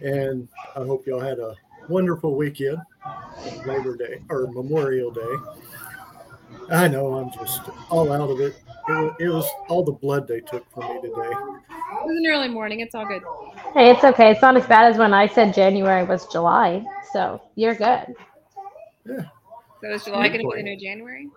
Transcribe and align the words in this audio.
And 0.00 0.48
I 0.74 0.80
hope 0.80 1.06
y'all 1.06 1.20
had 1.20 1.38
a 1.38 1.54
wonderful 1.88 2.36
weekend, 2.36 2.78
Labor 3.64 3.96
Day 3.96 4.20
or 4.28 4.46
Memorial 4.48 5.10
Day. 5.10 5.34
I 6.70 6.88
know 6.88 7.14
I'm 7.14 7.30
just 7.32 7.62
all 7.90 8.12
out 8.12 8.28
of 8.28 8.40
it. 8.40 8.56
It 8.88 8.92
was, 8.92 9.14
it 9.20 9.28
was 9.28 9.48
all 9.68 9.84
the 9.84 9.92
blood 9.92 10.28
they 10.28 10.40
took 10.40 10.64
from 10.72 10.94
me 10.94 11.00
today. 11.00 11.30
It 11.30 12.06
was 12.06 12.16
an 12.16 12.26
early 12.26 12.48
morning. 12.48 12.80
It's 12.80 12.94
all 12.94 13.06
good. 13.06 13.22
Hey, 13.74 13.90
it's 13.90 14.04
okay. 14.04 14.30
It's 14.30 14.42
not 14.42 14.56
as 14.56 14.66
bad 14.66 14.90
as 14.92 14.98
when 14.98 15.12
I 15.12 15.26
said 15.26 15.54
January 15.54 16.04
was 16.04 16.26
July. 16.26 16.84
So 17.12 17.40
you're 17.54 17.74
good. 17.74 18.14
Yeah. 19.04 19.24
So 19.80 19.90
is 19.90 20.04
July 20.04 20.28
going 20.28 20.40
to 20.40 20.48
be 20.48 20.56
the 20.56 20.62
new 20.62 20.80
January? 20.80 21.28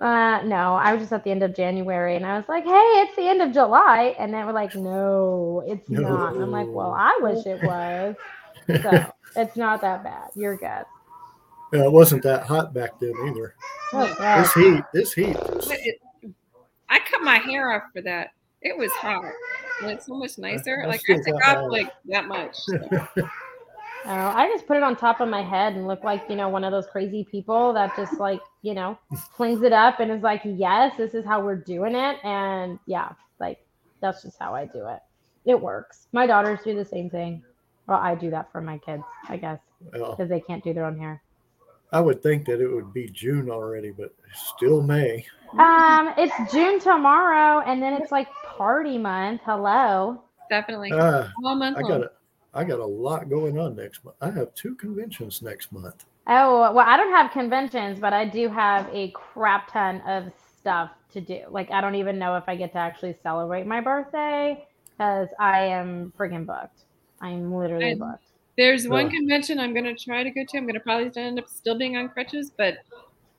Uh, 0.00 0.40
no, 0.44 0.74
I 0.76 0.94
was 0.94 1.02
just 1.02 1.12
at 1.12 1.24
the 1.24 1.30
end 1.30 1.42
of 1.42 1.54
January 1.54 2.16
and 2.16 2.24
I 2.24 2.36
was 2.36 2.48
like, 2.48 2.64
hey, 2.64 2.70
it's 2.70 3.14
the 3.16 3.28
end 3.28 3.42
of 3.42 3.52
July. 3.52 4.14
And 4.18 4.32
they 4.32 4.42
were 4.44 4.52
like, 4.52 4.74
no, 4.74 5.62
it's 5.66 5.88
No. 5.90 6.00
not. 6.00 6.34
And 6.34 6.42
I'm 6.42 6.50
like, 6.50 6.68
well, 6.72 6.94
I 6.96 7.18
wish 7.20 7.44
it 7.44 7.62
was. 7.62 8.16
So 8.82 9.12
it's 9.36 9.56
not 9.56 9.82
that 9.82 10.02
bad. 10.02 10.30
You're 10.34 10.56
good. 10.56 10.84
Yeah, 11.72 11.84
it 11.84 11.92
wasn't 11.92 12.22
that 12.22 12.44
hot 12.44 12.72
back 12.72 12.98
then 12.98 13.12
either. 13.26 13.54
Oh, 13.92 14.14
God. 14.18 14.42
This 14.42 14.54
heat, 14.54 14.84
this 14.94 15.12
heat. 15.12 15.36
it, 15.68 16.00
I 16.88 16.98
cut 17.00 17.22
my 17.22 17.36
hair 17.36 17.72
off 17.72 17.82
for 17.92 18.00
that. 18.02 18.30
It 18.62 18.76
was 18.76 18.90
hot. 18.92 19.30
And 19.82 19.90
it's 19.90 20.06
so 20.06 20.14
much 20.14 20.38
nicer. 20.38 20.82
I 20.82 20.86
Like 20.86 21.00
I 21.10 21.14
still 21.14 21.22
took 21.24 21.40
got 21.40 21.58
off 21.58 21.70
like 21.70 21.92
that 22.06 22.26
much. 22.26 22.56
so. 22.56 23.08
Oh, 24.06 24.10
I 24.10 24.48
just 24.48 24.66
put 24.66 24.76
it 24.76 24.82
on 24.82 24.96
top 24.96 25.20
of 25.20 25.28
my 25.28 25.42
head 25.42 25.74
and 25.74 25.86
look 25.86 26.02
like, 26.04 26.24
you 26.28 26.36
know, 26.36 26.48
one 26.48 26.64
of 26.64 26.72
those 26.72 26.86
crazy 26.86 27.24
people 27.24 27.72
that 27.74 27.94
just 27.96 28.18
like, 28.18 28.40
you 28.62 28.74
know, 28.74 28.98
flings 29.36 29.62
it 29.62 29.72
up 29.72 30.00
and 30.00 30.10
is 30.10 30.22
like, 30.22 30.40
yes, 30.44 30.96
this 30.96 31.14
is 31.14 31.24
how 31.24 31.42
we're 31.42 31.56
doing 31.56 31.94
it. 31.94 32.18
And 32.24 32.78
yeah, 32.86 33.12
like 33.38 33.58
that's 34.00 34.22
just 34.22 34.38
how 34.38 34.54
I 34.54 34.66
do 34.66 34.86
it. 34.86 35.00
It 35.44 35.60
works. 35.60 36.06
My 36.12 36.26
daughters 36.26 36.60
do 36.64 36.74
the 36.74 36.84
same 36.84 37.10
thing. 37.10 37.42
Well, 37.86 37.98
I 37.98 38.14
do 38.14 38.30
that 38.30 38.50
for 38.52 38.60
my 38.60 38.78
kids, 38.78 39.02
I 39.28 39.36
guess, 39.36 39.58
Well, 39.92 40.12
because 40.12 40.28
they 40.28 40.40
can't 40.40 40.62
do 40.62 40.72
their 40.72 40.84
own 40.84 40.98
hair. 40.98 41.22
I 41.92 42.00
would 42.00 42.22
think 42.22 42.46
that 42.46 42.60
it 42.60 42.68
would 42.68 42.92
be 42.92 43.08
June 43.08 43.50
already, 43.50 43.90
but 43.90 44.14
still 44.32 44.80
May. 44.80 45.26
Um, 45.58 46.14
it's 46.16 46.52
June 46.52 46.78
tomorrow, 46.78 47.64
and 47.66 47.82
then 47.82 47.94
it's 47.94 48.12
like 48.12 48.28
party 48.56 48.96
month. 48.96 49.40
Hello. 49.44 50.22
Definitely. 50.48 50.92
Uh, 50.92 51.28
All 51.44 51.56
month 51.56 51.78
I 51.78 51.82
got 51.82 52.02
a, 52.02 52.10
I 52.52 52.64
got 52.64 52.80
a 52.80 52.84
lot 52.86 53.28
going 53.28 53.58
on 53.58 53.76
next 53.76 54.04
month. 54.04 54.16
I 54.20 54.30
have 54.30 54.54
two 54.54 54.74
conventions 54.74 55.40
next 55.42 55.72
month. 55.72 56.04
Oh, 56.26 56.72
well, 56.72 56.86
I 56.86 56.96
don't 56.96 57.12
have 57.12 57.30
conventions, 57.30 57.98
but 57.98 58.12
I 58.12 58.24
do 58.24 58.48
have 58.48 58.88
a 58.92 59.10
crap 59.10 59.72
ton 59.72 60.00
of 60.02 60.30
stuff 60.58 60.90
to 61.12 61.20
do. 61.20 61.42
Like, 61.48 61.70
I 61.70 61.80
don't 61.80 61.94
even 61.94 62.18
know 62.18 62.36
if 62.36 62.44
I 62.48 62.56
get 62.56 62.72
to 62.72 62.78
actually 62.78 63.16
celebrate 63.22 63.66
my 63.66 63.80
birthday 63.80 64.66
because 64.92 65.28
I 65.38 65.60
am 65.66 66.12
friggin' 66.18 66.46
booked. 66.46 66.84
I'm 67.20 67.52
literally 67.54 67.90
And- 67.92 68.00
booked. 68.00 68.24
There's 68.58 68.86
one 68.86 69.06
Ugh. 69.06 69.12
convention 69.12 69.58
I'm 69.58 69.72
going 69.72 69.86
to 69.86 69.94
try 69.94 70.22
to 70.22 70.30
go 70.30 70.44
to. 70.44 70.56
I'm 70.58 70.64
going 70.64 70.74
to 70.74 70.80
probably 70.80 71.10
end 71.22 71.38
up 71.38 71.48
still 71.48 71.78
being 71.78 71.96
on 71.96 72.10
crutches, 72.10 72.50
but 72.54 72.78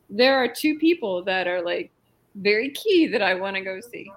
there 0.09 0.35
are 0.35 0.47
two 0.47 0.79
people 0.79 1.22
that 1.25 1.47
are 1.47 1.61
like 1.61 1.91
very 2.35 2.69
key 2.72 3.05
that 3.07 3.22
I 3.22 3.35
want 3.35 3.55
to 3.55 3.61
go 3.61 3.79
see. 3.81 4.11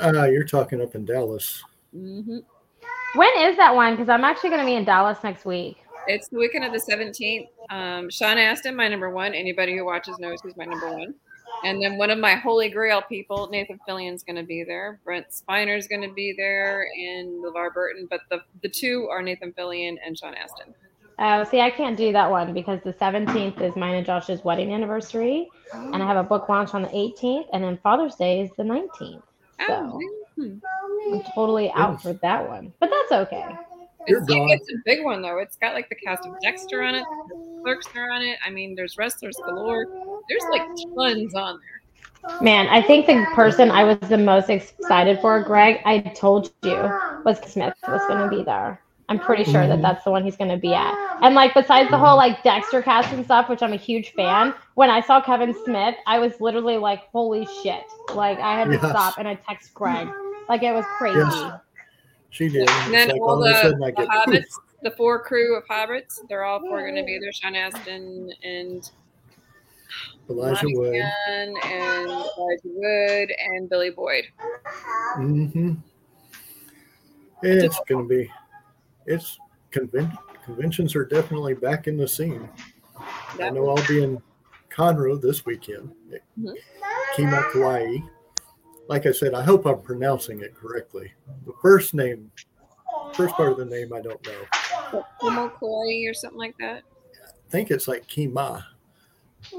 Uh, 0.00 0.24
you're 0.30 0.44
talking 0.44 0.80
up 0.80 0.94
in 0.94 1.04
Dallas. 1.04 1.62
hmm 1.92 2.38
When 3.14 3.30
is 3.38 3.56
that 3.56 3.74
one? 3.74 3.94
Because 3.94 4.08
I'm 4.08 4.24
actually 4.24 4.50
going 4.50 4.60
to 4.60 4.66
be 4.66 4.74
in 4.74 4.84
Dallas 4.84 5.18
next 5.24 5.44
week. 5.44 5.78
It's 6.06 6.28
the 6.28 6.38
weekend 6.38 6.64
of 6.64 6.72
the 6.72 6.78
17th. 6.78 7.48
Um, 7.70 8.08
Sean 8.10 8.38
Astin, 8.38 8.74
my 8.74 8.88
number 8.88 9.10
one. 9.10 9.34
Anybody 9.34 9.76
who 9.76 9.84
watches 9.84 10.18
knows 10.18 10.40
who's 10.42 10.56
my 10.56 10.64
number 10.64 10.90
one. 10.92 11.14
And 11.64 11.82
then 11.82 11.98
one 11.98 12.10
of 12.10 12.18
my 12.18 12.36
holy 12.36 12.70
grail 12.70 13.02
people, 13.02 13.48
Nathan 13.50 13.78
Fillion's 13.86 14.22
going 14.22 14.36
to 14.36 14.42
be 14.42 14.64
there. 14.64 15.00
Brent 15.04 15.26
Spiner's 15.30 15.86
going 15.88 16.00
to 16.02 16.12
be 16.14 16.32
there, 16.36 16.86
and 16.96 17.44
LeVar 17.44 17.74
Burton. 17.74 18.06
But 18.08 18.20
the 18.30 18.40
the 18.62 18.68
two 18.68 19.08
are 19.10 19.20
Nathan 19.20 19.52
Fillion 19.52 19.96
and 20.04 20.16
Sean 20.16 20.34
Astin. 20.34 20.72
Oh, 21.18 21.44
see, 21.44 21.60
I 21.60 21.68
can't 21.68 21.98
do 21.98 22.12
that 22.12 22.30
one 22.30 22.54
because 22.54 22.80
the 22.82 22.94
17th 22.94 23.60
is 23.60 23.76
mine 23.76 23.96
and 23.96 24.06
Josh's 24.06 24.42
wedding 24.42 24.72
anniversary, 24.72 25.48
and 25.74 26.02
I 26.02 26.06
have 26.06 26.16
a 26.16 26.22
book 26.22 26.48
launch 26.48 26.72
on 26.72 26.80
the 26.80 26.88
18th, 26.88 27.44
and 27.52 27.62
then 27.62 27.78
Father's 27.82 28.14
Day 28.14 28.40
is 28.40 28.50
the 28.56 28.62
19th. 28.62 28.88
So 29.00 29.22
Oh, 29.68 30.00
hmm. 30.42 31.14
I'm 31.14 31.22
totally 31.34 31.70
out 31.72 32.02
for 32.02 32.12
that 32.14 32.48
one, 32.48 32.72
but 32.80 32.90
that's 32.90 33.12
okay. 33.22 33.48
It's, 34.06 34.28
like, 34.28 34.50
it's 34.50 34.68
a 34.70 34.76
big 34.84 35.04
one 35.04 35.22
though. 35.22 35.38
It's 35.38 35.56
got 35.56 35.74
like 35.74 35.88
the 35.88 35.94
cast 35.94 36.26
of 36.26 36.32
Dexter 36.40 36.82
on 36.82 36.94
it, 36.94 37.04
clerks 37.62 37.86
are 37.94 38.10
on 38.10 38.22
it. 38.22 38.38
I 38.44 38.50
mean, 38.50 38.74
there's 38.74 38.96
wrestlers 38.96 39.36
galore. 39.44 39.86
There's 40.28 40.44
like 40.50 40.62
tons 40.96 41.34
on 41.34 41.58
there. 41.60 42.40
Man, 42.42 42.66
I 42.68 42.82
think 42.82 43.06
the 43.06 43.26
person 43.34 43.70
I 43.70 43.84
was 43.84 43.98
the 44.08 44.18
most 44.18 44.50
excited 44.50 45.20
for, 45.20 45.42
Greg, 45.42 45.80
I 45.84 46.00
told 46.00 46.52
you, 46.62 46.76
was 47.24 47.38
Smith 47.46 47.74
was 47.88 48.02
going 48.08 48.28
to 48.28 48.28
be 48.34 48.42
there. 48.42 48.80
I'm 49.08 49.18
pretty 49.18 49.42
sure 49.42 49.66
that 49.66 49.78
Mhm. 49.78 49.82
that's 49.82 50.04
the 50.04 50.10
one 50.10 50.22
he's 50.22 50.36
going 50.36 50.50
to 50.50 50.56
be 50.56 50.72
at. 50.72 50.94
And 51.22 51.34
like, 51.34 51.52
besides 51.54 51.90
the 51.90 51.98
whole 51.98 52.16
like 52.16 52.42
Dexter 52.44 52.80
cast 52.82 53.12
and 53.12 53.24
stuff, 53.24 53.48
which 53.48 53.62
I'm 53.62 53.72
a 53.72 53.76
huge 53.76 54.12
fan, 54.12 54.54
when 54.74 54.88
I 54.88 55.00
saw 55.00 55.20
Kevin 55.20 55.54
Smith, 55.64 55.96
I 56.06 56.18
was 56.20 56.40
literally 56.40 56.76
like, 56.76 57.08
holy 57.10 57.46
shit. 57.62 57.82
Like, 58.14 58.38
I 58.38 58.54
had 58.56 58.66
to 58.66 58.74
Yes. 58.74 58.88
stop 58.88 59.18
and 59.18 59.26
I 59.26 59.34
text 59.34 59.74
Greg. 59.74 60.08
Like, 60.50 60.64
it 60.64 60.74
was 60.74 60.84
crazy. 60.98 61.16
Yes. 61.16 61.60
She 62.30 62.48
did. 62.48 62.68
And 62.68 62.92
then 62.92 63.08
like 63.10 63.20
all 63.20 63.30
all 63.30 63.38
the, 63.38 63.76
the 63.78 63.92
get 63.92 64.08
hobbits, 64.08 64.58
the 64.82 64.90
four 64.90 65.22
crew 65.22 65.56
of 65.56 65.64
hobbits, 65.66 66.18
they're 66.28 66.42
all 66.42 66.58
four 66.58 66.80
going 66.80 66.96
to 66.96 67.04
be 67.04 67.20
there. 67.20 67.32
Sean 67.32 67.54
Astin 67.54 68.32
and 68.42 68.90
Elijah 70.28 70.66
Wood. 70.70 70.92
Monaghan 70.92 71.54
and 71.64 72.10
Elijah 72.10 72.60
Wood 72.64 73.32
and 73.38 73.70
Billy 73.70 73.90
Boyd. 73.90 74.24
Mm-hmm. 75.18 75.74
It's 77.42 77.80
going 77.88 78.08
to 78.08 78.08
be. 78.08 78.32
It's 79.06 79.38
conven- 79.70 80.18
conventions 80.44 80.96
are 80.96 81.04
definitely 81.04 81.54
back 81.54 81.86
in 81.86 81.96
the 81.96 82.08
scene. 82.08 82.48
I 83.40 83.50
know 83.50 83.68
I'll 83.68 83.86
be 83.86 84.02
in 84.02 84.20
Conroe 84.68 85.20
this 85.20 85.46
weekend. 85.46 85.92
Mhm. 86.40 86.54
Kimo 87.14 87.40
Kawaii. 87.52 88.02
Like 88.90 89.06
I 89.06 89.12
said, 89.12 89.34
I 89.34 89.42
hope 89.44 89.66
I'm 89.66 89.80
pronouncing 89.80 90.40
it 90.40 90.52
correctly. 90.52 91.12
The 91.46 91.52
first 91.62 91.94
name, 91.94 92.28
first 93.14 93.36
part 93.36 93.52
of 93.52 93.58
the 93.58 93.64
name, 93.64 93.92
I 93.92 94.00
don't 94.00 94.20
know. 94.26 95.04
Kumo 95.20 95.48
Koi 95.50 96.08
or 96.08 96.12
something 96.12 96.36
like 96.40 96.56
that. 96.58 96.82
I 97.24 97.50
think 97.50 97.70
it's 97.70 97.86
like 97.86 98.08
Kima. 98.08 98.64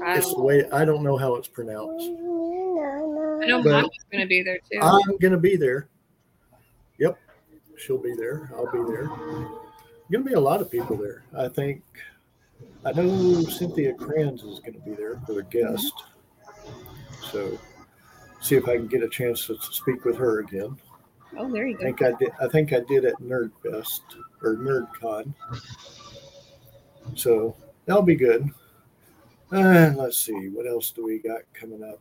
I, 0.04 0.18
It's 0.18 0.34
the 0.34 0.42
way 0.42 0.70
I 0.70 0.84
don't 0.84 1.02
know 1.02 1.16
how 1.16 1.36
it's 1.36 1.48
pronounced. 1.48 2.04
I 2.04 3.46
know 3.46 3.62
but- 3.64 3.70
Mama's 3.70 4.04
going 4.12 4.20
to 4.20 4.26
be 4.28 4.42
there 4.42 4.58
too. 4.70 4.78
I'm 4.82 5.16
gonna 5.16 5.38
be 5.38 5.56
there. 5.56 5.88
Yep, 6.98 7.18
she'll 7.78 7.96
be 8.02 8.14
there. 8.14 8.50
I'll 8.54 8.70
be 8.70 8.82
there. 8.92 9.06
Gonna 10.12 10.24
be 10.24 10.34
a 10.34 10.40
lot 10.40 10.60
of 10.60 10.70
people 10.70 10.94
there. 10.94 11.24
I 11.34 11.48
think. 11.48 11.82
I 12.84 12.92
know 12.92 13.40
Cynthia 13.44 13.94
Cranz 13.94 14.42
is 14.42 14.60
gonna 14.60 14.78
be 14.84 14.92
there 14.92 15.18
for 15.26 15.38
a 15.38 15.42
guest. 15.44 15.90
So, 17.32 17.58
see 18.42 18.56
if 18.56 18.68
I 18.68 18.76
can 18.76 18.88
get 18.88 19.02
a 19.02 19.08
chance 19.08 19.46
to 19.46 19.56
speak 19.60 20.04
with 20.04 20.16
her 20.16 20.40
again. 20.40 20.76
oh, 21.38 21.50
there 21.50 21.66
you 21.66 21.78
go. 21.78 21.86
I 21.86 21.90
go. 21.90 21.96
think 21.96 22.02
I 22.02 22.18
did. 22.18 22.32
I 22.40 22.48
think 22.48 22.72
I 22.72 22.80
did 22.80 23.04
at 23.04 23.14
NerdFest 23.20 24.00
or 24.42 24.56
NerdCon. 24.56 25.32
So 27.14 27.56
that'll 27.86 28.02
be 28.02 28.16
good. 28.16 28.48
And 29.50 29.96
let's 29.96 30.18
see, 30.18 30.48
what 30.48 30.66
else 30.66 30.90
do 30.90 31.04
we 31.04 31.18
got 31.18 31.42
coming 31.52 31.84
up? 31.84 32.00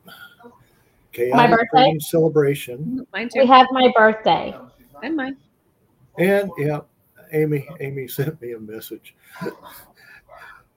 Chaotic 1.11 1.51
birthday? 1.51 1.67
Freedom 1.83 1.99
Celebration. 1.99 3.05
Mine 3.11 3.29
too. 3.29 3.41
We 3.41 3.47
have 3.47 3.67
my 3.71 3.91
birthday. 3.95 4.55
And 5.03 5.15
mine. 5.15 5.37
And 6.17 6.49
yeah, 6.57 6.81
Amy, 7.33 7.67
Amy 7.79 8.07
sent 8.09 8.41
me 8.41 8.53
a 8.53 8.59
message 8.59 9.15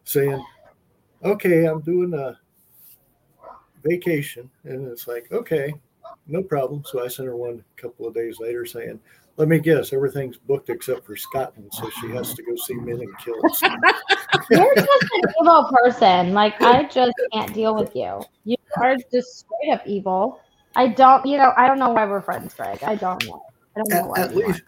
saying, 0.05 0.45
"Okay, 1.25 1.67
I'm 1.67 1.81
doing 1.81 2.13
a 2.15 2.39
vacation," 3.85 4.51
and 4.65 4.89
it's 4.89 5.07
like, 5.07 5.31
"Okay, 5.33 5.73
no 6.27 6.43
problem." 6.43 6.83
So 6.85 7.05
I 7.05 7.09
sent 7.09 7.29
her 7.29 7.37
one 7.37 7.65
a 7.77 7.81
couple 7.81 8.07
of 8.07 8.15
days 8.15 8.41
later 8.41 8.65
saying, 8.67 9.01
"Let 9.37 9.49
me 9.49 9.59
guess, 9.59 9.93
everything's 9.93 10.37
booked 10.37 10.71
except 10.71 11.05
for 11.07 11.17
Scotland, 11.17 11.73
so 11.73 11.89
she 12.01 12.09
has 12.11 12.35
to 12.35 12.43
go 12.43 12.57
see 12.57 12.75
Men 12.75 13.01
and 13.01 13.19
Kills." 13.19 13.63
You're 14.51 14.75
just 14.75 14.89
an 14.89 15.33
evil 15.41 15.71
person. 15.73 16.33
Like, 16.33 16.61
I 16.61 16.85
just 16.85 17.15
can't 17.33 17.53
deal 17.55 17.75
with 17.75 17.95
you. 17.95 18.23
You 18.45 18.57
are 18.79 18.97
just 19.13 19.39
straight 19.39 19.73
up 19.73 19.87
evil. 19.87 20.41
I 20.77 20.89
don't, 20.89 21.25
you 21.25 21.39
know, 21.39 21.53
I 21.57 21.67
don't 21.67 21.79
know 21.79 21.93
why 21.93 22.05
we're 22.05 22.21
friends, 22.21 22.55
Greg. 22.55 22.83
I 22.83 22.97
don't 22.97 23.25
know. 23.27 23.45
I 23.77 23.81
don't 23.81 23.91
know 23.91 23.97
at, 23.97 24.09
why. 24.09 24.21
at 24.21 24.31
are. 24.31 24.35
least, 24.35 24.63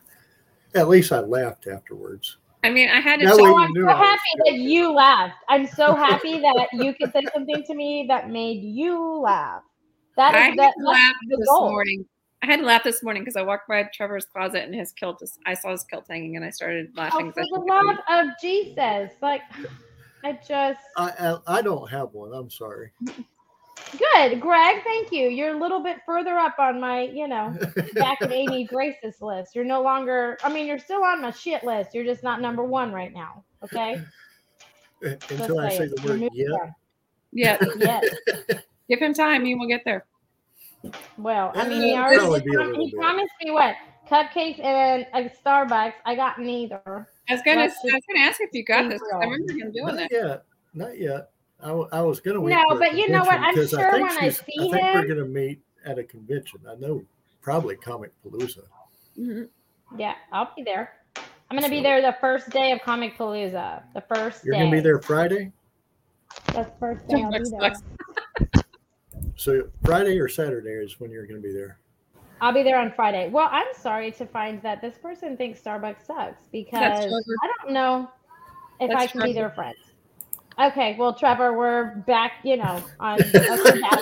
at 0.75 0.89
least 0.89 1.12
I 1.12 1.21
laughed 1.21 1.67
afterwards. 1.67 2.37
I 2.67 2.71
mean, 2.71 2.89
I 2.89 3.01
had 3.01 3.21
to. 3.21 3.27
That 3.27 3.37
check- 3.37 3.45
way 3.45 3.51
Oh, 3.51 3.59
I'm 3.59 3.73
so 3.75 3.89
I 3.89 4.01
was 4.01 4.09
happy 4.09 4.41
that 4.45 4.59
you 4.59 4.93
laughed. 4.93 5.37
I'm 5.49 5.67
so 5.67 5.95
happy 6.07 6.41
that 6.41 6.69
you 6.73 6.93
could 6.95 7.13
say 7.13 7.23
something 7.33 7.63
to 7.65 7.75
me 7.75 8.07
that 8.09 8.29
made 8.31 8.63
you 8.63 9.21
laugh. 9.21 9.63
That 10.17 10.35
I 10.35 10.39
is 10.39 10.45
had 10.47 10.59
that, 10.59 10.75
to 10.79 10.85
laugh 10.85 10.99
that's 10.99 11.19
the 11.31 11.37
this 11.39 11.49
goal. 11.49 11.71
morning. 11.71 12.07
I 12.43 12.47
had 12.47 12.61
to 12.61 12.67
laugh 12.67 12.83
this 12.85 13.03
morning 13.03 13.23
because 13.23 13.37
I 13.37 13.43
walked 13.43 13.69
by 13.69 13.85
Trevor's 13.95 14.25
closet 14.27 14.65
and 14.65 14.75
his 14.75 14.93
kilt. 14.93 15.23
Is, 15.23 15.39
I 15.47 15.55
saw 15.55 15.71
his 15.71 15.85
kilt 15.85 16.07
hanging 16.09 16.37
and 16.37 16.45
I 16.45 16.51
started 16.51 16.89
Oh, 16.95 16.99
laughing. 17.01 17.33
for 17.33 17.41
'cause 17.41 17.49
I 17.53 17.59
the 17.59 17.65
think 17.65 17.99
it's 17.99 18.09
love 18.09 18.27
of 18.27 18.35
Jesus. 18.41 19.11
Like, 19.23 19.43
I 20.25 20.33
just, 20.47 20.81
I, 20.97 21.12
I 21.47 21.59
I 21.59 21.62
don't 21.62 21.89
have 21.91 22.12
one. 22.12 22.33
I'm 22.33 22.51
sorry. 22.51 22.91
Good, 23.99 24.40
Greg. 24.40 24.82
Thank 24.84 25.12
you. 25.12 25.28
You're 25.28 25.55
a 25.55 25.58
little 25.61 25.82
bit 25.82 25.99
further 26.06 26.37
up 26.38 26.58
on 26.58 26.81
my, 26.81 27.02
you 27.02 27.28
know, 27.28 27.55
back 27.94 28.20
at 28.23 28.32
Amy 28.32 28.64
Grace's 28.64 29.20
list. 29.20 29.55
You're 29.55 29.64
no 29.64 29.82
longer. 29.82 30.38
I 30.43 30.52
mean, 30.52 30.67
you're 30.67 30.78
still 30.78 31.05
on 31.05 31.23
my 31.23 31.31
shit 31.31 31.62
list. 31.64 31.94
You're 31.94 32.05
just 32.05 32.23
not 32.23 32.40
number 32.40 32.64
one 32.64 32.93
right 32.93 33.12
now. 33.12 33.44
Okay. 33.62 34.00
Until 35.02 35.61
I 35.61 35.70
say 35.70 35.87
the 35.88 36.02
word 36.06 36.31
yeah. 36.32 36.46
Yeah, 37.32 37.58
Yes. 37.78 38.05
give 38.88 38.99
him 39.00 39.12
time. 39.12 39.44
He 39.44 39.55
will 39.55 39.69
get 39.69 39.82
there. 39.84 40.06
Well, 41.19 41.52
I 41.55 41.69
mean, 41.69 41.82
he 41.82 41.94
already 41.94 42.19
probably 42.19 42.40
did 42.40 42.46
be 42.50 42.55
a 42.55 42.58
prom- 42.58 42.75
he 42.75 42.90
bit. 42.90 42.99
promised 43.00 43.32
me 43.43 43.50
what 43.50 43.75
cupcakes 44.08 44.58
and 44.64 45.06
a 45.12 45.28
Starbucks. 45.44 45.94
I 46.06 46.14
got 46.14 46.38
neither. 46.40 47.08
I 47.28 47.32
was 47.34 47.43
gonna, 47.44 47.61
Let's 47.62 47.76
was 47.82 47.93
gonna 48.08 48.26
ask 48.26 48.40
if 48.40 48.50
you 48.52 48.64
got 48.64 48.84
this. 48.88 49.00
this. 49.00 49.11
'cause 49.11 49.20
real. 49.20 49.28
I 49.31 49.32
remember 49.32 49.52
him 49.52 49.73
doing 49.73 49.87
Not 49.87 49.96
that. 49.96 50.11
yet. 50.12 50.44
Not 50.75 50.99
yet. 50.99 51.31
I, 51.62 51.69
w- 51.69 51.88
I 51.93 52.03
was 52.03 52.20
going 52.20 52.35
to 52.35 52.41
wait. 52.41 52.50
No, 52.55 52.62
for 52.70 52.79
but 52.79 52.94
you 52.97 53.08
know 53.08 53.20
what? 53.25 53.41
I'm 53.41 53.55
because 53.55 53.70
sure 53.70 53.91
think 53.93 54.08
when 54.08 54.19
I 54.19 54.20
she's- 54.20 54.38
see 54.44 54.53
I 54.58 54.70
think 54.70 54.94
we're 54.94 55.06
going 55.06 55.19
to 55.19 55.25
meet 55.25 55.61
at 55.85 55.99
a 55.99 56.05
convention. 56.05 56.61
I 56.69 56.75
know, 56.75 57.03
probably 57.43 57.76
Comic 57.76 58.12
Palooza. 58.25 58.62
Mhm. 59.19 59.49
Yeah, 59.97 60.14
I'll 60.32 60.50
be 60.56 60.62
there. 60.62 60.93
I'm 61.49 61.56
gonna 61.56 61.69
be 61.70 61.81
there 61.81 62.03
the 62.03 62.17
first 62.20 62.50
day 62.50 62.73
of 62.73 62.81
Comic 62.82 63.17
Palooza. 63.17 63.82
The 63.94 64.00
first 64.00 64.44
You're 64.44 64.55
day. 64.55 64.58
going 64.61 64.70
to 64.73 64.76
be 64.76 64.81
there 64.81 64.99
Friday. 65.00 65.53
The 66.49 66.69
first 66.81 67.06
day 67.08 67.23
I'll 67.23 67.31
be 67.31 67.49
there. 67.50 67.73
So 69.38 69.69
Friday 69.85 70.19
or 70.19 70.29
Saturday 70.29 70.70
is 70.70 70.99
when 70.99 71.11
you're 71.11 71.26
going 71.26 71.41
to 71.41 71.47
be 71.47 71.52
there. 71.52 71.79
I'll 72.41 72.55
be 72.55 72.62
there 72.62 72.79
on 72.79 72.91
Friday. 72.93 73.29
Well, 73.29 73.49
I'm 73.50 73.67
sorry 73.79 74.11
to 74.12 74.25
find 74.26 74.62
that 74.62 74.81
this 74.81 74.97
person 74.97 75.37
thinks 75.37 75.61
Starbucks 75.61 76.06
sucks 76.06 76.43
because 76.52 77.05
I 77.05 77.49
don't 77.62 77.73
know 77.75 78.11
if 78.81 78.88
That's 78.91 79.02
I 79.02 79.06
can 79.06 79.23
be 79.23 79.32
their 79.35 79.50
friend. 79.50 79.75
Okay, 80.58 80.97
well, 80.99 81.12
Trevor, 81.12 81.53
we're 81.56 81.97
back. 82.06 82.32
You 82.43 82.56
know, 82.56 82.82
on. 82.99 83.19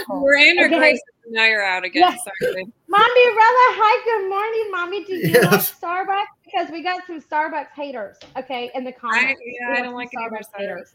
We're 0.09 0.35
in 0.39 0.59
or 0.61 0.67
Okay. 0.67 0.79
Grace. 0.79 1.01
Now 1.31 1.47
you're 1.47 1.65
out 1.65 1.85
again. 1.85 2.03
Yeah. 2.03 2.15
Sorry. 2.17 2.65
Mommy 2.87 3.27
Rella, 3.29 3.67
hi, 3.77 4.05
good 4.05 4.29
morning, 4.29 4.71
Mommy. 4.71 5.05
Do 5.05 5.15
you 5.15 5.33
Yes. 5.33 5.75
like 5.83 6.07
Starbucks? 6.07 6.27
Because 6.45 6.71
we 6.71 6.83
got 6.83 7.05
some 7.09 7.21
Starbucks 7.21 7.71
haters, 7.75 8.19
okay, 8.37 8.71
in 8.75 8.85
the 8.85 8.93
comments. 8.93 9.41
I, 9.41 9.73
yeah, 9.73 9.79
I 9.81 9.83
don't 9.83 9.95
like 9.95 10.11
Starbucks 10.13 10.45
haters. 10.57 10.95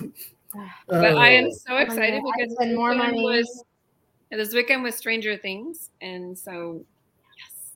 haters. 0.00 0.12
But 0.88 1.16
I 1.16 1.28
am 1.30 1.44
Oh, 1.46 1.50
so 1.52 1.74
oh 1.74 1.76
excited 1.76 2.22
gonna 2.22 2.32
because 2.36 2.52
spend 2.54 2.70
this 2.70 2.76
more 2.76 2.90
weekend 2.90 3.10
money. 3.12 3.22
was 3.24 3.64
this 4.30 4.52
weekend 4.54 4.82
was 4.82 4.96
Stranger 4.96 5.36
Things, 5.36 5.90
and 6.00 6.36
so 6.36 6.82
yes, 7.38 7.74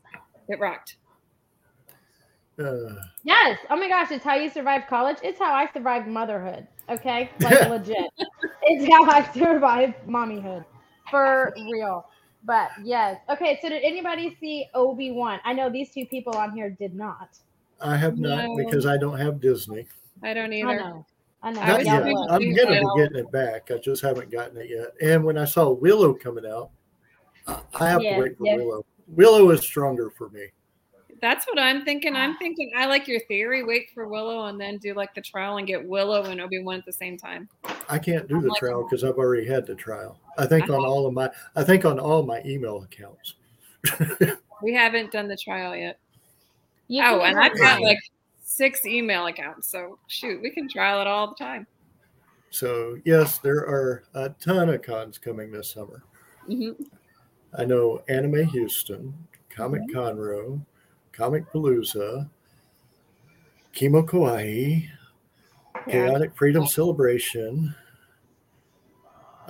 it 0.49 0.58
rocked. 0.58 0.96
Uh, 2.58 2.94
Yes. 3.25 3.58
Oh 3.70 3.76
my 3.76 3.88
gosh, 3.88 4.10
it's 4.10 4.25
how 4.25 4.34
you 4.34 4.50
survive 4.50 4.82
college. 4.88 5.19
It's 5.22 5.38
how 5.38 5.52
I 5.54 5.70
survived 5.72 6.08
motherhood. 6.08 6.66
Okay, 6.90 7.31
like 7.40 7.69
legit. 7.69 8.10
It's 8.62 8.93
how 8.93 9.04
I 9.04 9.31
survived 9.32 9.94
mommyhood, 10.06 10.64
for 11.10 11.52
real. 11.72 12.06
But 12.44 12.70
yes. 12.82 13.19
Okay. 13.31 13.58
So 13.62 13.69
did 13.69 13.82
anybody 13.84 14.37
see 14.40 14.66
Obi 14.75 15.12
Wan? 15.12 15.38
I 15.44 15.52
know 15.52 15.70
these 15.70 15.90
two 15.93 16.06
people 16.06 16.34
on 16.37 16.52
here 16.52 16.70
did 16.70 16.94
not. 16.94 17.38
I 17.81 17.96
have 17.96 18.19
not 18.19 18.44
No. 18.44 18.56
because 18.56 18.84
I 18.87 18.96
don't 18.96 19.19
have 19.19 19.40
Disney. 19.40 19.87
I 20.22 20.34
don't 20.34 20.52
I 20.52 20.56
either. 20.56 20.76
know. 20.76 21.06
I 21.43 21.50
know. 21.52 21.60
Not 21.62 21.84
yet. 21.84 22.02
I'm 22.04 22.40
going 22.40 22.54
to 22.54 22.81
be 22.81 23.00
getting 23.02 23.16
it 23.16 23.32
back. 23.32 23.70
I 23.70 23.78
just 23.78 24.02
haven't 24.02 24.31
gotten 24.31 24.56
it 24.56 24.70
yet. 24.70 24.88
And 25.00 25.25
when 25.25 25.37
I 25.38 25.44
saw 25.44 25.70
Willow 25.70 26.14
coming 26.14 26.46
out, 26.46 26.70
I 27.46 27.60
I 27.81 27.88
have 27.88 28.02
Yeah, 28.02 28.16
to 28.16 28.22
wait 28.22 28.38
for 28.38 28.46
yeah. 28.46 28.56
Willow. 28.56 28.84
Willow 29.08 29.50
is 29.50 29.60
stronger 29.60 30.10
for 30.10 30.28
me. 30.31 30.46
That's 31.23 31.47
what 31.47 31.59
I'm 31.59 31.85
thinking. 31.85 32.15
I'm 32.17 32.37
thinking 32.37 32.73
I 32.77 32.85
like 32.87 33.07
your 33.09 33.21
theory. 33.21 33.63
Wait 33.63 33.87
for 33.95 34.09
Willow 34.09 34.47
and 34.47 34.61
then 34.61 34.77
do 34.79 34.93
like 34.93 35.15
the 35.15 35.21
trial 35.23 35.57
and 35.57 35.67
get 35.67 35.83
Willow 35.87 36.25
and 36.25 36.41
Obi 36.41 36.61
Wan 36.63 36.79
at 36.81 36.85
the 36.85 36.93
same 36.93 37.17
time. 37.17 37.49
I 37.89 37.99
can't 37.99 38.29
do 38.29 38.37
I'm 38.37 38.43
the 38.43 38.49
like- 38.49 38.59
trial 38.59 38.83
because 38.83 39.05
I've 39.05 39.17
already 39.19 39.47
had 39.47 39.65
the 39.65 39.75
trial. 39.77 40.19
I 40.37 40.47
think 40.47 40.69
I 40.69 40.75
on 40.75 40.85
all 40.85 41.07
of 41.07 41.15
my 41.15 41.31
I 41.57 41.63
think 41.65 41.85
on 41.85 41.99
all 41.99 42.25
my 42.25 42.43
email 42.45 42.83
accounts. 42.83 43.35
We 44.63 44.73
haven't 44.73 45.11
done 45.11 45.27
the 45.27 45.37
trial 45.37 45.75
yet. 45.75 45.99
You 46.87 47.03
Oh, 47.05 47.23
and 47.23 47.37
I've 47.37 47.57
got 47.59 47.81
like 47.81 47.99
six 48.45 48.87
email 48.87 49.27
accounts. 49.27 49.69
So 49.69 49.99
shoot, 50.07 50.41
we 50.41 50.51
can 50.51 50.69
trial 50.69 51.01
it 51.01 51.09
all 51.09 51.27
the 51.27 51.35
time. 51.35 51.67
So 52.51 52.97
yes, 53.05 53.39
there 53.39 53.59
are 53.67 54.05
a 54.15 54.29
ton 54.29 54.69
of 54.69 54.83
cons 54.83 55.19
coming 55.19 55.51
this 55.51 55.71
summer. 55.71 56.05
hmm 56.47 56.71
I 57.59 57.65
know 57.65 58.03
Anime 58.09 58.45
Houston, 58.47 59.13
Comic 59.51 59.83
Mm-hmm. 59.83 59.99
Conroe, 59.99 60.65
Comic 61.12 61.50
Palooza, 61.53 62.29
Kimo 63.73 64.03
Kawaii, 64.03 64.88
Yeah. 65.87 65.93
Chaotic 66.09 66.35
Freedom 66.37 66.67
Celebration, 66.67 67.75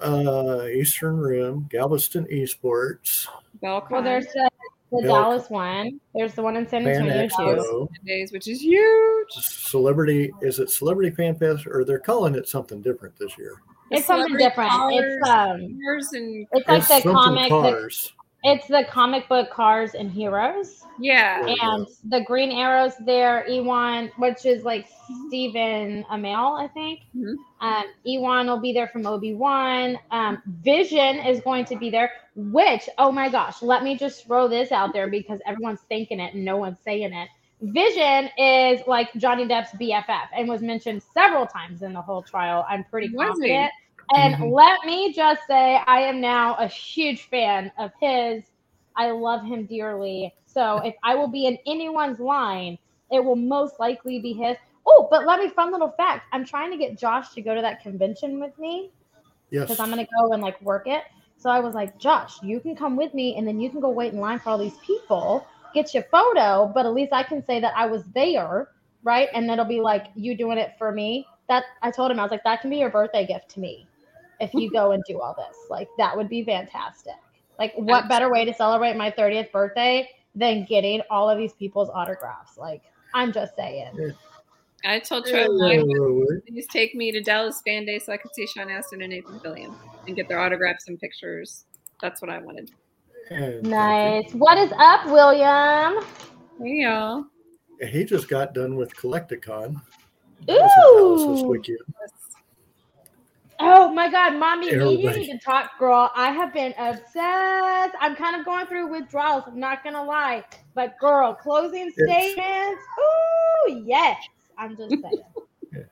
uh, 0.01 0.65
Eastern 0.73 1.19
Rim, 1.19 1.67
Galveston 1.71 2.25
Esports, 2.27 3.27
Belcon 3.63 3.91
Well, 3.91 4.03
there's 4.03 4.27
the, 4.27 4.51
the 4.91 5.03
Bill- 5.03 5.15
Dallas 5.15 5.51
one. 5.51 6.01
There's 6.15 6.35
the 6.35 6.43
one 6.43 6.57
in 6.57 6.67
San 6.69 6.87
Antonio 6.87 7.29
too. 7.29 7.89
Days, 8.05 8.33
which 8.33 8.49
is 8.49 8.61
huge. 8.63 9.29
Celebrity. 9.31 10.33
Is 10.41 10.59
it 10.59 10.71
Celebrity 10.71 11.11
Fan 11.15 11.37
Fest 11.37 11.67
or 11.67 11.85
they're 11.85 11.99
calling 11.99 12.35
it 12.35 12.49
something 12.49 12.81
different 12.83 13.17
this 13.19 13.37
year? 13.39 13.55
It's 13.91 14.07
something 14.07 14.37
Celebrity 14.39 14.45
different. 14.45 14.73
It's 14.95 15.25
Cars, 15.29 15.51
um, 15.51 15.61
and 15.61 16.47
it's 16.53 16.69
like 16.69 16.79
It's 16.79 16.89
the 16.89 17.01
something 17.01 17.13
comic. 17.13 17.43
The, 17.45 17.49
cars. 17.49 18.13
It's 18.43 18.67
the 18.69 18.85
comic 18.91 19.29
book 19.29 19.51
Cars 19.51 19.95
and 19.95 20.11
Heroes. 20.11 20.85
yeah. 20.99 21.55
And 21.63 21.87
the 22.05 22.23
green 22.25 22.51
arrows 22.53 22.93
there 23.05 23.47
ewan 23.49 24.11
which 24.17 24.45
is 24.45 24.65
like 24.65 24.87
stephen 25.27 26.05
amell 26.11 26.61
i 26.61 26.69
think 26.69 27.01
Mhm. 27.15 27.35
um 27.61 27.85
ewan 28.05 28.47
will 28.47 28.61
be 28.61 28.73
there 28.73 28.89
from 28.89 29.07
obi-wan 29.07 29.99
um 30.11 30.43
vision 30.47 31.19
is 31.19 31.41
going 31.41 31.65
to 31.67 31.77
be 31.77 31.91
there 31.91 32.11
which 32.35 32.89
oh 32.99 33.11
my 33.13 33.29
gosh 33.29 33.63
let 33.63 33.83
me 33.83 33.97
just 33.97 34.27
throw 34.27 34.49
this 34.49 34.71
out 34.73 34.93
there 34.93 35.09
because 35.09 35.41
everyone's 35.47 35.83
thinking 35.89 36.21
it 36.21 36.35
and 36.35 36.45
no 36.45 36.57
one's 36.57 36.79
saying 36.81 37.13
it 37.13 37.29
vision 37.61 38.29
is 38.39 38.81
like 38.87 39.09
johnny 39.17 39.47
depp's 39.47 39.73
bff 39.73 40.27
and 40.37 40.49
was 40.49 40.63
mentioned 40.63 41.03
several 41.03 41.47
times 41.47 41.83
in 41.83 41.93
the 41.93 42.03
whole 42.03 42.23
trial 42.23 42.65
i'm 42.69 42.85
pretty 42.85 43.09
Was 43.11 43.39
confident 43.39 43.71
and 44.11 44.37
Mhm. 44.37 44.53
let 44.53 44.85
me 44.85 45.13
just 45.13 45.43
say 45.47 45.81
i 45.87 46.01
am 46.01 46.21
now 46.21 46.55
a 46.57 46.67
huge 46.67 47.23
fan 47.29 47.71
of 47.79 47.91
his 48.01 48.45
I 48.97 49.11
love 49.11 49.45
him 49.45 49.67
dearly. 49.67 50.35
So 50.47 50.79
if 50.79 50.95
I 51.03 51.15
will 51.15 51.29
be 51.29 51.47
in 51.47 51.59
anyone's 51.67 52.21
line, 52.21 52.79
it 53.11 53.25
will 53.25 53.37
most 53.37 53.79
likely 53.81 54.21
be 54.21 54.33
his. 54.33 54.57
Oh, 54.87 55.09
but 55.11 55.27
let 55.27 55.41
me 55.41 55.49
fun 55.49 55.73
little 55.73 55.93
fact. 55.97 56.27
I'm 56.33 56.45
trying 56.45 56.71
to 56.71 56.77
get 56.77 56.99
Josh 56.99 57.31
to 57.35 57.43
go 57.43 57.55
to 57.55 57.61
that 57.63 57.83
convention 57.83 58.41
with 58.41 58.57
me 58.59 58.91
Yes. 59.51 59.69
because 59.69 59.81
I'm 59.81 59.91
gonna 59.91 60.07
go 60.19 60.33
and 60.33 60.43
like 60.43 60.61
work 60.63 60.87
it. 60.87 61.05
So 61.37 61.51
I 61.51 61.61
was 61.61 61.75
like, 61.75 61.99
Josh, 61.99 62.43
you 62.43 62.61
can 62.61 62.77
come 62.77 62.97
with 62.97 63.15
me 63.15 63.37
and 63.37 63.47
then 63.47 63.61
you 63.61 63.71
can 63.71 63.81
go 63.81 63.91
wait 63.91 64.13
in 64.13 64.21
line 64.21 64.39
for 64.39 64.51
all 64.51 64.59
these 64.59 64.77
people, 64.79 65.47
get 65.75 65.95
your 65.95 66.05
photo, 66.05 66.71
but 66.73 66.87
at 66.87 66.93
least 66.93 67.13
I 67.13 67.23
can 67.23 67.45
say 67.45 67.61
that 67.61 67.75
I 67.77 67.87
was 67.87 68.05
there, 68.15 68.69
right? 69.03 69.29
And 69.35 69.51
it'll 69.51 69.65
be 69.65 69.81
like 69.81 70.09
you 70.15 70.37
doing 70.37 70.59
it 70.59 70.75
for 70.79 70.93
me. 70.93 71.27
That 71.49 71.65
I 71.83 71.91
told 71.91 72.11
him, 72.11 72.21
I 72.21 72.23
was 72.23 72.31
like, 72.31 72.45
that 72.45 72.61
can 72.61 72.71
be 72.71 72.77
your 72.77 72.91
birthday 72.91 73.27
gift 73.27 73.51
to 73.51 73.61
me 73.61 73.89
if 74.41 74.53
you 74.55 74.71
go 74.71 74.93
and 74.93 75.03
do 75.07 75.21
all 75.21 75.35
this. 75.37 75.57
Like 75.71 75.89
that 75.99 76.17
would 76.17 76.29
be 76.29 76.45
fantastic. 76.45 77.15
Like 77.59 77.73
what 77.77 78.09
better 78.09 78.31
way 78.31 78.45
to 78.45 78.55
celebrate 78.55 78.97
my 78.97 79.11
30th 79.11 79.53
birthday 79.53 80.09
than 80.35 80.65
getting 80.65 81.03
all 81.11 81.29
of 81.29 81.39
these 81.39 81.53
people's 81.53 81.91
autographs? 81.91 82.57
Like 82.57 82.83
I'm 83.15 83.33
just 83.33 83.55
saying. 83.57 84.15
I 84.85 84.99
told 84.99 85.27
Yeah, 85.27 85.47
Trev, 85.47 85.87
please 86.49 86.67
take 86.73 86.95
me 86.95 87.13
to 87.13 87.23
Dallas 87.23 87.63
Fan 87.67 87.85
Day 87.85 88.01
so 88.01 88.13
I 88.13 88.17
could 88.17 88.35
see 88.35 88.47
Sean 88.47 88.69
Astin 88.69 89.03
and 89.03 89.11
Nathan 89.11 89.41
Fillion 89.45 89.77
and 90.07 90.17
get 90.17 90.27
their 90.29 90.41
autographs 90.41 90.89
and 90.89 90.99
pictures. 90.99 91.67
That's 92.01 92.21
what 92.21 92.31
I 92.31 92.39
wanted. 92.39 92.71
Nice. 93.63 94.33
What 94.33 94.59
is 94.59 94.73
up, 94.77 95.07
William? 95.07 96.05
Hey 96.59 96.83
y'all. 96.83 97.25
He 97.81 98.05
just 98.05 98.29
got 98.29 98.55
done 98.55 98.77
with 98.77 98.95
Collecticon. 98.97 99.81
That 100.47 100.61
was 100.61 100.73
in 100.77 100.97
Dallas 100.97 101.25
this 101.27 101.43
Ooh. 101.43 101.49
weekend. 101.49 101.79
Oh 103.65 103.93
my 103.93 104.11
God, 104.11 104.35
mommy, 104.37 104.71
you 104.71 104.97
need 104.97 105.31
to 105.31 105.39
talk, 105.39 105.79
girl. 105.79 106.11
I 106.15 106.31
have 106.31 106.53
been 106.53 106.75
obsessed. 106.79 107.95
I'm 108.01 108.17
kind 108.17 108.39
of 108.39 108.45
going 108.45 108.67
through 108.67 108.91
withdrawals. 108.91 109.45
I'm 109.47 109.61
not 109.61 109.85
gonna 109.85 110.03
lie, 110.03 110.45
but 110.75 110.99
girl, 110.99 111.35
closing 111.35 111.91
statements. 111.91 112.83
Ooh, 113.01 113.83
yes. 113.87 114.17
I'm 114.59 114.77
just 114.77 114.91
saying. 114.91 115.23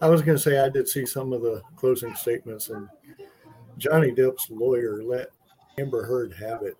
I 0.00 0.08
was 0.08 0.22
going 0.22 0.36
to 0.36 0.42
say 0.42 0.58
I 0.58 0.68
did 0.68 0.88
see 0.88 1.06
some 1.06 1.32
of 1.32 1.40
the 1.40 1.62
closing 1.76 2.14
statements, 2.14 2.68
and 2.68 2.88
Johnny 3.78 4.10
Depp's 4.10 4.50
lawyer 4.50 5.02
let 5.02 5.28
Amber 5.78 6.04
Heard 6.04 6.34
have 6.34 6.62
it. 6.62 6.76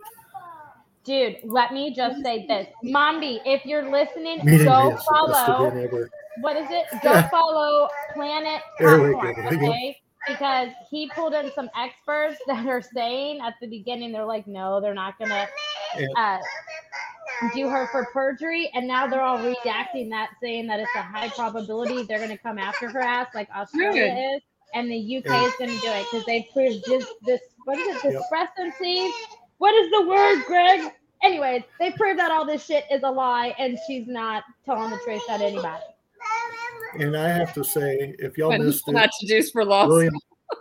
Dude, 1.04 1.36
let 1.44 1.72
me 1.72 1.94
just 1.94 2.22
say 2.22 2.46
this. 2.46 2.66
Mombi, 2.84 3.40
if 3.44 3.64
you're 3.64 3.90
listening, 3.90 4.44
Meeting 4.44 4.66
go 4.66 4.90
is 4.90 5.04
the 5.04 5.26
best 5.28 5.48
event 5.48 5.90
follow. 5.90 6.06
What 6.40 6.56
is 6.56 6.66
it? 6.70 6.86
Go 7.02 7.22
follow 7.30 7.88
Planet 8.12 8.60
Popcorn, 8.78 9.46
okay? 9.46 10.00
Because 10.26 10.70
he 10.90 11.10
pulled 11.14 11.34
in 11.34 11.52
some 11.54 11.68
experts 11.78 12.38
that 12.46 12.66
are 12.66 12.82
saying 12.82 13.40
at 13.40 13.54
the 13.60 13.66
beginning, 13.66 14.12
they're 14.12 14.24
like, 14.24 14.46
no, 14.46 14.80
they're 14.80 14.94
not 14.94 15.18
gonna 15.18 15.46
uh, 16.16 16.38
do 17.54 17.68
her 17.68 17.86
for 17.88 18.06
perjury, 18.12 18.70
and 18.74 18.86
now 18.88 19.06
they're 19.06 19.20
all 19.20 19.38
redacting 19.38 20.10
that, 20.10 20.30
saying 20.42 20.66
that 20.68 20.80
it's 20.80 20.94
a 20.96 21.02
high 21.02 21.28
probability 21.28 22.02
they're 22.04 22.18
gonna 22.18 22.38
come 22.38 22.58
after 22.58 22.88
her 22.90 23.00
ass 23.00 23.28
like 23.34 23.48
Australia 23.54 24.14
Good. 24.14 24.36
is. 24.36 24.42
and 24.74 24.90
the 24.90 25.16
UK 25.18 25.46
is 25.46 25.52
going 25.58 25.70
to 25.70 25.80
do 25.80 25.88
it 25.88 26.06
because 26.10 26.26
they 26.26 26.48
proved 26.52 26.84
this. 26.86 27.06
This 27.24 27.40
what 27.64 27.78
is 27.78 27.96
it? 27.96 28.04
Yep. 28.04 28.12
Discrepancy. 28.12 29.12
What 29.58 29.74
is 29.74 29.90
the 29.90 30.06
word, 30.08 30.42
Greg? 30.46 30.92
Anyways, 31.22 31.62
they 31.78 31.90
proved 31.92 32.18
that 32.18 32.30
all 32.30 32.44
this 32.44 32.64
shit 32.64 32.84
is 32.90 33.02
a 33.02 33.10
lie, 33.10 33.54
and 33.58 33.78
she's 33.86 34.06
not 34.06 34.44
telling 34.64 34.90
the 34.90 34.98
truth 34.98 35.22
at 35.30 35.40
anybody. 35.40 35.82
And 36.98 37.16
I 37.16 37.28
have 37.28 37.52
to 37.54 37.64
say, 37.64 38.14
if 38.18 38.38
y'all 38.38 38.50
But 38.50 38.60
missed 38.60 38.88
it, 38.88 38.92
not 38.92 39.10
to 39.20 39.26
juice 39.26 39.50
for 39.50 39.64
loss. 39.64 39.88
William, 39.88 40.14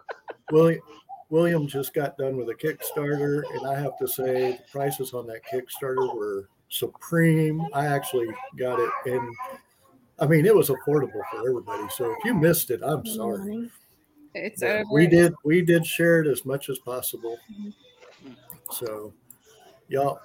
William, 0.52 0.82
William 1.30 1.68
just 1.68 1.94
got 1.94 2.18
done 2.18 2.38
with 2.38 2.50
a 2.50 2.54
Kickstarter, 2.54 3.44
and 3.54 3.68
I 3.68 3.80
have 3.80 3.98
to 4.00 4.08
say 4.08 4.52
the 4.52 4.72
prices 4.72 5.13
on 5.13 5.28
that 5.28 5.42
Kickstarter 5.52 6.16
were 6.16 6.50
supreme. 6.70 7.66
I 7.74 7.86
actually 7.86 8.28
got 8.58 8.80
it, 8.80 8.90
and 9.06 9.36
I 10.20 10.28
mean 10.28 10.46
it 10.46 10.56
was 10.56 10.70
affordable 10.70 11.22
for 11.32 11.48
everybody. 11.48 11.88
So 11.90 12.12
if 12.12 12.25
you 12.25 12.34
missed 12.34 12.72
it, 12.72 12.82
I'm 12.84 13.06
sorry. 13.06 13.70
It's 14.36 14.62
But 14.62 14.72
over. 14.72 14.86
we 14.92 15.08
did 15.08 15.34
we 15.44 15.62
did 15.62 15.86
share 15.86 16.22
it 16.22 16.28
as 16.28 16.46
much 16.46 16.70
as 16.70 16.80
possible. 16.80 17.38
Mm-hmm. 17.52 17.70
So, 18.72 19.13
y'all, 19.88 20.20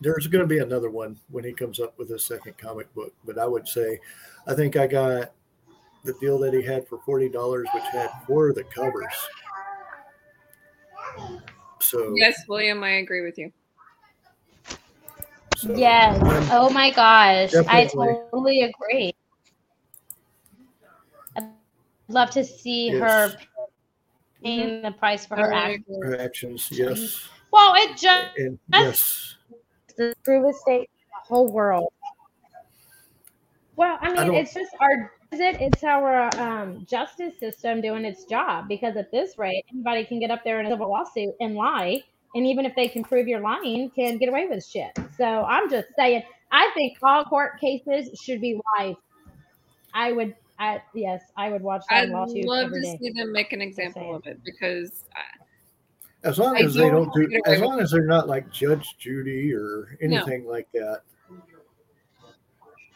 there's 0.00 0.26
going 0.26 0.42
to 0.42 0.46
be 0.46 0.58
another 0.58 0.90
one 0.90 1.18
when 1.30 1.44
he 1.44 1.52
comes 1.52 1.78
up 1.80 1.98
with 1.98 2.08
his 2.08 2.24
second 2.24 2.56
comic 2.58 2.92
book. 2.94 3.12
But 3.24 3.38
I 3.38 3.46
would 3.46 3.68
say, 3.68 3.98
I 4.46 4.54
think 4.54 4.76
I 4.76 4.86
got 4.86 5.32
the 6.04 6.14
deal 6.14 6.38
that 6.38 6.54
he 6.54 6.62
had 6.62 6.88
for 6.88 6.98
forty 7.04 7.28
dollars, 7.28 7.68
which 7.74 7.84
had 7.92 8.10
four 8.26 8.48
of 8.48 8.54
the 8.54 8.64
covers. 8.64 9.12
So 11.80 12.14
Yes, 12.16 12.42
William, 12.48 12.82
I 12.84 12.90
agree 12.98 13.22
with 13.22 13.36
you. 13.38 13.52
so 15.56 15.74
Yes. 15.74 16.20
I'm- 16.22 16.48
Oh 16.52 16.70
my 16.70 16.90
gosh. 16.90 17.54
I 17.68 17.86
totally 17.86 18.62
agree. 18.62 19.14
I'd 21.36 21.48
love 22.08 22.30
to 22.30 22.44
see 22.44 22.90
Yes. 22.90 23.00
her 23.00 23.28
mm-hmm. 23.36 24.44
paying 24.44 24.82
the 24.82 24.92
price 24.92 25.26
for 25.26 25.36
her 25.36 25.52
I 25.52 25.72
act. 25.74 25.82
agree. 25.88 26.06
her 26.08 26.18
actions, 26.20 26.68
yes, 26.70 27.28
Well, 27.52 27.74
it 27.76 27.96
just 27.96 28.36
and 28.38 28.58
yes. 28.72 29.36
Prove 30.24 30.44
a 30.46 30.52
state 30.52 30.82
to 30.98 31.04
the 31.06 31.34
whole 31.34 31.50
world. 31.52 31.92
Well, 33.76 33.98
I 34.00 34.08
mean, 34.12 34.26
don't- 34.26 34.34
it's 34.34 34.54
just 34.54 34.74
our 34.80 35.12
is? 35.32 35.56
It's 35.60 35.84
our 35.84 36.28
um, 36.38 36.84
justice 36.86 37.38
system 37.38 37.80
doing 37.80 38.04
its 38.04 38.24
job 38.24 38.66
because 38.68 38.96
at 38.96 39.10
this 39.12 39.38
rate, 39.38 39.64
anybody 39.72 40.04
can 40.04 40.18
get 40.18 40.30
up 40.30 40.42
there 40.44 40.60
in 40.60 40.66
a 40.66 40.70
civil 40.70 40.90
lawsuit 40.90 41.34
and 41.40 41.54
lie, 41.54 42.02
and 42.34 42.46
even 42.46 42.66
if 42.66 42.74
they 42.74 42.88
can 42.88 43.04
prove 43.04 43.28
you're 43.28 43.40
lying, 43.40 43.90
can 43.90 44.18
get 44.18 44.28
away 44.28 44.46
with 44.48 44.64
shit. 44.66 44.90
So 45.16 45.24
I'm 45.24 45.70
just 45.70 45.88
saying, 45.96 46.24
I 46.50 46.70
think 46.74 46.98
all 47.02 47.24
court 47.24 47.60
cases 47.60 48.10
should 48.20 48.40
be 48.40 48.60
live. 48.78 48.96
I 49.94 50.12
would, 50.12 50.34
I 50.58 50.82
yes, 50.94 51.22
I 51.36 51.50
would 51.50 51.62
watch 51.62 51.84
that 51.90 52.02
I'd 52.04 52.08
lawsuit 52.10 52.44
love 52.44 52.72
to 52.72 52.80
day. 52.80 52.98
see 53.00 53.10
them 53.12 53.32
make 53.32 53.52
an 53.52 53.60
example 53.62 54.14
of 54.16 54.26
it 54.26 54.42
because 54.44 55.04
I- 55.14 55.39
As 56.22 56.38
long 56.38 56.56
I 56.56 56.60
as 56.60 56.74
they 56.74 56.90
don't 56.90 57.12
don't 57.12 57.30
do, 57.30 57.40
as 57.46 57.60
long 57.60 57.80
as 57.80 57.90
they're 57.90 58.06
not 58.06 58.28
like 58.28 58.50
Judge 58.50 58.96
Judy 58.98 59.54
or 59.54 59.96
anything 60.02 60.46
like 60.46 60.68
that. 60.72 61.00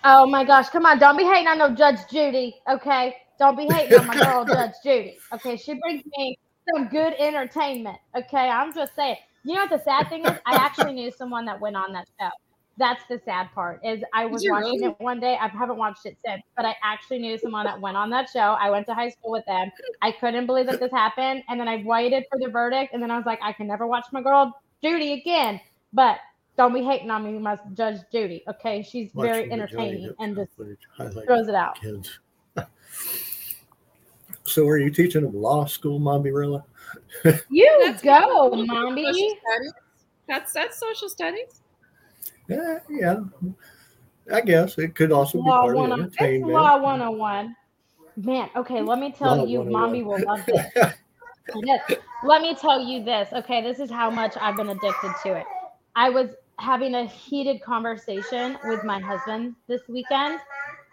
Oh 0.04 0.26
my 0.26 0.44
gosh, 0.44 0.68
come 0.68 0.84
on. 0.84 0.98
Don't 0.98 1.16
be 1.16 1.24
hating 1.24 1.48
on 1.48 1.58
no 1.58 1.74
Judge 1.74 2.00
Judy, 2.10 2.54
okay? 2.70 3.16
Don't 3.38 3.56
be 3.56 3.66
hating 3.66 3.98
on 3.98 4.06
my 4.06 4.14
girl, 4.22 4.44
Judge 4.44 4.74
Judy. 4.82 5.16
Okay, 5.32 5.56
she 5.56 5.74
brings 5.74 6.04
me 6.18 6.38
some 6.72 6.88
good 6.88 7.14
entertainment. 7.18 7.96
Okay, 8.14 8.48
I'm 8.50 8.74
just 8.74 8.94
saying. 8.94 9.16
You 9.44 9.54
know 9.54 9.62
what 9.62 9.70
the 9.70 9.82
sad 9.84 10.08
thing 10.08 10.24
is? 10.26 10.38
I 10.46 10.56
actually 10.56 10.92
knew 10.92 11.10
someone 11.10 11.44
that 11.46 11.60
went 11.60 11.76
on 11.76 11.92
that 11.92 12.06
show. 12.20 12.28
That's 12.76 13.04
the 13.08 13.20
sad 13.24 13.50
part. 13.54 13.80
Is 13.84 14.02
I 14.12 14.26
was 14.26 14.44
watching 14.48 14.80
really? 14.80 14.86
it 14.86 14.96
one 14.98 15.20
day. 15.20 15.38
I 15.40 15.46
haven't 15.48 15.76
watched 15.76 16.06
it 16.06 16.16
since, 16.26 16.42
but 16.56 16.64
I 16.64 16.74
actually 16.82 17.20
knew 17.20 17.38
someone 17.38 17.64
that 17.66 17.80
went 17.80 17.96
on 17.96 18.10
that 18.10 18.28
show. 18.30 18.56
I 18.60 18.68
went 18.70 18.86
to 18.86 18.94
high 18.94 19.10
school 19.10 19.30
with 19.30 19.44
them. 19.46 19.70
I 20.02 20.10
couldn't 20.10 20.46
believe 20.46 20.66
that 20.66 20.80
this 20.80 20.90
happened, 20.90 21.44
and 21.48 21.60
then 21.60 21.68
I 21.68 21.82
waited 21.84 22.24
for 22.30 22.38
the 22.38 22.48
verdict, 22.48 22.92
and 22.92 23.02
then 23.02 23.10
I 23.10 23.16
was 23.16 23.26
like, 23.26 23.38
I 23.42 23.52
can 23.52 23.68
never 23.68 23.86
watch 23.86 24.06
my 24.12 24.22
girl 24.22 24.52
Judy 24.82 25.12
again. 25.12 25.60
But 25.92 26.18
don't 26.56 26.74
be 26.74 26.82
hating 26.82 27.10
on 27.10 27.24
me, 27.24 27.38
my 27.38 27.58
Judge 27.74 28.00
Judy. 28.10 28.42
Okay, 28.48 28.82
she's 28.82 29.10
very 29.14 29.42
watching 29.42 29.48
the 29.48 29.54
entertaining 29.54 30.14
and 30.18 30.34
just 30.34 30.50
footage 30.56 30.78
highlight 30.96 31.26
throws 31.26 31.48
it 31.48 31.54
out. 31.54 31.80
kids. 31.80 32.18
So, 34.46 34.68
are 34.68 34.76
you 34.76 34.90
teaching 34.90 35.22
them 35.22 35.34
law 35.34 35.64
school, 35.64 35.98
Mommy 35.98 36.30
Rilla? 36.30 36.64
You 37.50 37.80
That's 37.82 38.02
go, 38.02 38.50
mommy. 38.50 39.38
That's 40.28 40.52
that's 40.52 40.78
social 40.78 41.08
studies. 41.08 41.62
Yeah, 42.48 42.78
yeah. 42.90 43.20
I 44.32 44.40
guess 44.40 44.78
it 44.78 44.94
could 44.94 45.12
also 45.12 45.38
be 45.38 45.44
Law 45.44 45.60
part 45.60 45.76
of 45.76 45.80
one 45.82 45.92
it's 45.92 46.16
entertainment. 46.16 46.52
law 46.52 46.78
101. 46.78 47.56
Man, 48.16 48.48
okay, 48.56 48.80
let 48.80 48.98
me 48.98 49.12
tell 49.12 49.36
Law 49.38 49.44
you, 49.46 49.64
mommy 49.64 50.02
will 50.02 50.20
love 50.24 50.40
this. 50.46 50.66
Yes. 51.62 51.92
Let 52.24 52.42
me 52.42 52.54
tell 52.54 52.80
you 52.80 53.04
this. 53.04 53.28
Okay, 53.32 53.62
this 53.62 53.78
is 53.78 53.90
how 53.90 54.10
much 54.10 54.34
I've 54.40 54.56
been 54.56 54.70
addicted 54.70 55.12
to 55.24 55.34
it. 55.34 55.46
I 55.94 56.10
was 56.10 56.30
having 56.58 56.94
a 56.94 57.04
heated 57.06 57.60
conversation 57.62 58.56
with 58.64 58.82
my 58.84 58.98
husband 59.00 59.54
this 59.68 59.82
weekend, 59.88 60.40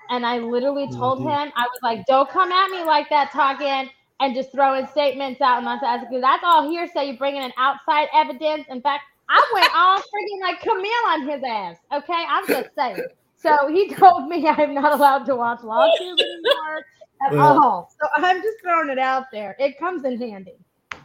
and 0.10 0.26
I 0.26 0.40
literally 0.40 0.88
told 0.90 1.20
Mhm. 1.20 1.24
him, 1.46 1.54
I 1.56 1.62
was 1.64 1.80
like, 1.84 2.06
don't 2.06 2.30
come 2.30 2.52
at 2.52 2.70
me 2.70 2.84
like 2.84 3.10
that 3.10 3.32
talking 3.32 3.90
and 4.20 4.36
just 4.36 4.52
throwing 4.52 4.88
statements 4.88 5.42
out. 5.42 5.60
And 5.60 5.70
I 5.70 5.80
said, 5.80 6.08
that's 6.22 6.44
all 6.44 6.70
hearsay. 6.70 7.06
You're 7.06 7.18
bringing 7.18 7.44
in 7.44 7.54
outside 7.58 8.08
evidence. 8.14 8.68
In 8.70 8.82
fact, 8.82 9.04
I 9.32 9.52
went 9.54 9.72
all 9.74 9.98
freaking 10.00 10.42
like 10.42 10.60
Camille 10.62 11.06
on 11.10 11.28
his 11.28 11.42
ass. 11.44 11.78
Okay, 11.94 12.26
I'm 12.28 12.46
just 12.48 12.70
saying. 12.76 13.06
So 13.38 13.70
he 13.70 13.90
told 13.96 14.28
me 14.28 14.46
I'm 14.48 14.74
not 14.74 14.94
allowed 14.94 15.26
to 15.26 15.36
watch 15.36 15.64
lawsuits 15.64 16.22
anymore 16.22 16.86
at 17.26 17.34
Well- 17.34 17.64
all. 17.64 17.92
So 18.00 18.08
I'm 18.18 18.42
just 18.42 18.58
throwing 18.62 18.90
it 18.90 19.00
out 19.00 19.26
there. 19.32 19.56
It 19.58 19.80
comes 19.80 20.04
in 20.04 20.20
handy. 20.20 20.56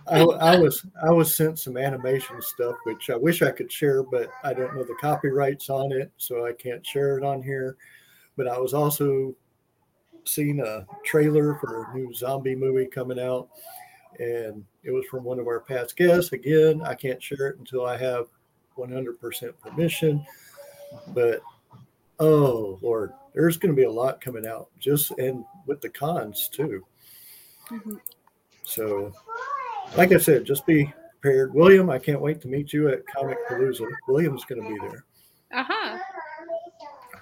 I, 0.08 0.20
I 0.20 0.58
was 0.58 0.84
I 1.04 1.10
was 1.10 1.36
sent 1.36 1.58
some 1.58 1.76
animation 1.76 2.40
stuff 2.40 2.76
which 2.84 3.10
I 3.10 3.16
wish 3.16 3.42
I 3.42 3.50
could 3.50 3.70
share, 3.72 4.02
but 4.04 4.28
I 4.44 4.52
don't 4.54 4.74
know 4.76 4.84
the 4.84 4.94
copyrights 5.00 5.68
on 5.68 5.90
it, 5.92 6.12
so 6.16 6.46
I 6.46 6.52
can't 6.52 6.84
share 6.86 7.18
it 7.18 7.24
on 7.24 7.42
here. 7.42 7.76
But 8.36 8.46
I 8.48 8.58
was 8.58 8.72
also 8.74 9.34
seeing 10.24 10.60
a 10.60 10.86
trailer 11.04 11.54
for 11.56 11.84
a 11.90 11.96
new 11.96 12.12
zombie 12.12 12.54
movie 12.54 12.86
coming 12.86 13.18
out, 13.18 13.48
and 14.18 14.64
it 14.82 14.90
was 14.90 15.04
from 15.06 15.24
one 15.24 15.38
of 15.38 15.46
our 15.46 15.60
past 15.60 15.96
guests. 15.96 16.32
Again, 16.32 16.82
I 16.82 16.94
can't 16.94 17.22
share 17.22 17.48
it 17.48 17.58
until 17.58 17.86
I 17.86 17.96
have 17.96 18.26
100% 18.76 19.52
permission. 19.60 20.24
But 21.08 21.40
oh 22.20 22.78
Lord, 22.82 23.12
there's 23.34 23.56
going 23.56 23.74
to 23.74 23.76
be 23.76 23.86
a 23.86 23.90
lot 23.90 24.20
coming 24.20 24.46
out, 24.46 24.68
just 24.78 25.10
and 25.18 25.44
with 25.66 25.80
the 25.80 25.88
cons 25.88 26.48
too. 26.48 26.84
So, 28.62 29.12
like 29.96 30.12
I 30.12 30.18
said, 30.18 30.44
just 30.44 30.66
be 30.66 30.92
prepared. 31.20 31.54
William, 31.54 31.90
I 31.90 31.98
can't 31.98 32.20
wait 32.20 32.40
to 32.42 32.48
meet 32.48 32.72
you 32.72 32.88
at 32.88 33.06
Comic 33.06 33.38
Palooza. 33.48 33.86
William's 34.08 34.44
going 34.44 34.62
to 34.62 34.68
be 34.68 34.78
there. 34.80 35.04
Uh 35.52 35.64
huh. 35.68 35.98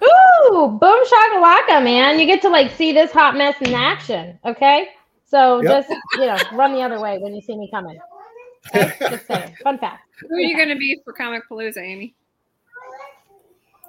Ooh, 0.03 0.67
boom 0.67 1.05
shakalaka, 1.05 1.83
man. 1.83 2.19
You 2.19 2.25
get 2.25 2.41
to 2.41 2.49
like 2.49 2.71
see 2.71 2.91
this 2.91 3.11
hot 3.11 3.35
mess 3.35 3.55
in 3.61 3.73
action. 3.73 4.39
Okay. 4.45 4.89
So 5.25 5.61
Yep. 5.61 5.87
just, 5.87 5.99
you 6.13 6.25
know, 6.27 6.37
run 6.53 6.73
the 6.73 6.81
other 6.81 6.99
way 6.99 7.17
when 7.17 7.33
you 7.35 7.41
see 7.41 7.57
me 7.57 7.69
coming. 7.71 7.99
Okay? 8.67 8.93
Just 9.09 9.27
saying. 9.27 9.55
Fun 9.63 9.77
fact. 9.77 10.07
Who 10.27 10.35
are 10.35 10.39
you 10.39 10.55
going 10.55 10.69
to 10.69 10.75
be 10.75 10.99
for 11.03 11.13
Comic 11.13 11.43
Palooza, 11.49 11.77
Amy? 11.81 12.15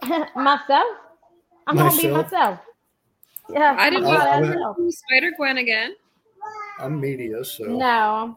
myself? 0.37 0.87
I'm 1.67 1.77
going 1.77 1.91
to 1.91 1.97
be 1.97 2.09
Myself? 2.09 2.33
myself. 2.33 2.59
Yeah. 3.51 3.77
I 3.79 3.91
didn't 3.91 4.07
I'm 4.07 4.43
know 4.43 4.77
that. 4.77 4.93
Spider 4.93 5.33
Gwen 5.37 5.59
again. 5.59 5.95
I'm 6.79 7.01
media, 7.01 7.45
so 7.45 7.65
No. 7.65 8.37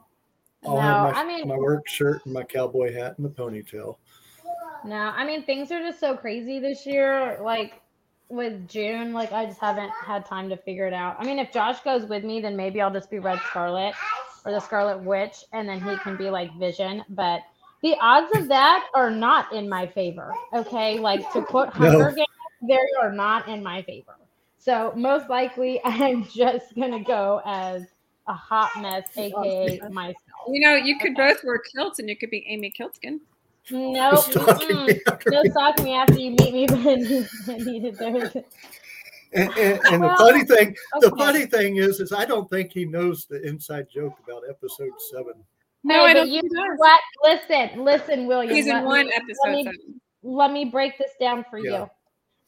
I'll 0.66 0.76
no. 0.76 0.80
have 0.82 1.02
my, 1.02 1.12
I 1.22 1.26
mean, 1.26 1.48
my 1.48 1.58
work 1.58 1.88
shirt 1.88 2.26
and 2.26 2.34
my 2.34 2.44
cowboy 2.44 2.94
hat 2.94 3.18
and 3.18 3.26
the 3.26 3.30
ponytail. 3.30 3.98
No, 4.86 4.96
I 4.96 5.26
mean 5.26 5.44
things 5.44 5.72
are 5.72 5.80
just 5.80 6.00
so 6.00 6.16
crazy 6.16 6.60
this 6.60 6.86
year. 6.86 7.40
Like 7.42 7.82
with 8.30 8.68
June, 8.68 9.12
like 9.12 9.32
I 9.32 9.46
just 9.46 9.60
haven't 9.60 9.92
had 10.06 10.26
time 10.26 10.50
to 10.50 10.58
figure 10.58 10.88
it 10.88 10.94
out. 10.94 11.18
I 11.20 11.26
mean, 11.26 11.40
if 11.40 11.52
Josh 11.52 11.82
goes 11.82 12.08
with 12.08 12.24
me, 12.24 12.40
then 12.40 12.56
maybe 12.56 12.82
I'll 12.82 12.94
just 12.94 13.10
be 13.10 13.20
Red 13.20 13.40
Scarlet 13.50 13.94
or 14.46 14.52
the 14.52 14.60
Scarlet 14.60 15.00
Witch, 15.00 15.44
and 15.52 15.68
then 15.68 15.82
he 15.82 15.98
can 15.98 16.16
be 16.16 16.30
like 16.30 16.54
Vision. 16.58 17.04
But 17.10 17.42
the 17.82 17.96
odds 18.00 18.36
of 18.38 18.48
that 18.48 18.88
are 18.96 19.10
not 19.10 19.52
in 19.52 19.68
my 19.68 19.88
favor. 19.88 20.34
Okay, 20.54 21.00
like 21.00 21.32
to 21.34 21.42
quote 21.42 21.68
No. 21.80 21.90
Hunger 21.90 22.12
Games, 22.12 22.28
they 22.68 22.78
are 23.02 23.12
not 23.12 23.48
in 23.48 23.64
my 23.64 23.82
favor. 23.82 24.16
So 24.58 24.94
most 24.96 25.30
likely, 25.30 25.82
I'm 25.86 26.26
just 26.26 26.76
gonna 26.76 27.04
go 27.04 27.42
as 27.46 27.84
a 28.28 28.34
hot 28.34 28.70
mess, 28.80 29.06
aka 29.18 29.80
myself. 29.90 30.16
You 30.48 30.62
know, 30.62 30.76
you 30.76 31.00
could 31.00 31.16
both 31.16 31.44
wear 31.44 31.58
kilts 31.58 32.00
and 32.00 32.08
you 32.08 32.16
could 32.16 32.30
be 32.30 32.46
Amy 32.48 32.72
Kiltskin. 32.78 33.20
Nope. 33.72 34.20
Stalking 34.20 34.86
me 34.86 35.00
No 35.28 35.42
me. 35.44 35.50
stalking 35.52 35.86
me 35.86 35.94
after 35.96 36.20
you 36.20 36.32
meet 36.32 36.54
me, 36.54 36.66
but 36.68 36.78
needed 37.66 37.96
there. 37.98 38.32
And, 39.34 39.50
and, 39.58 39.80
and 39.92 40.04
the 40.04 40.16
funny 40.18 40.44
thing, 40.44 40.76
the 41.02 41.12
funny 41.18 41.46
thing 41.46 41.78
is, 41.78 42.00
is 42.00 42.12
I 42.12 42.26
don't 42.26 42.50
think 42.50 42.72
he 42.74 42.86
knows 42.86 43.26
the 43.26 43.42
inside 43.48 43.88
joke 43.94 44.14
about 44.24 44.44
episode 44.50 44.92
seven. 45.12 45.34
No, 45.84 46.06
Hey, 46.06 46.12
I 46.12 46.14
don't 46.14 46.30
You 46.30 46.42
know 46.44 46.68
what? 46.78 47.00
Listen, 47.24 47.84
listen, 47.86 48.28
William. 48.28 48.54
He's 48.54 48.68
in 48.68 48.74
let 48.74 48.86
one 48.86 49.06
me, 49.08 49.14
episode. 49.14 49.36
let 49.46 49.52
me- 49.56 49.64
seven. 49.66 50.02
let 50.24 50.52
me 50.52 50.66
break 50.66 50.98
this 50.98 51.12
down 51.20 51.46
for 51.50 51.60
Yeah. 51.60 51.82
you. 51.82 51.90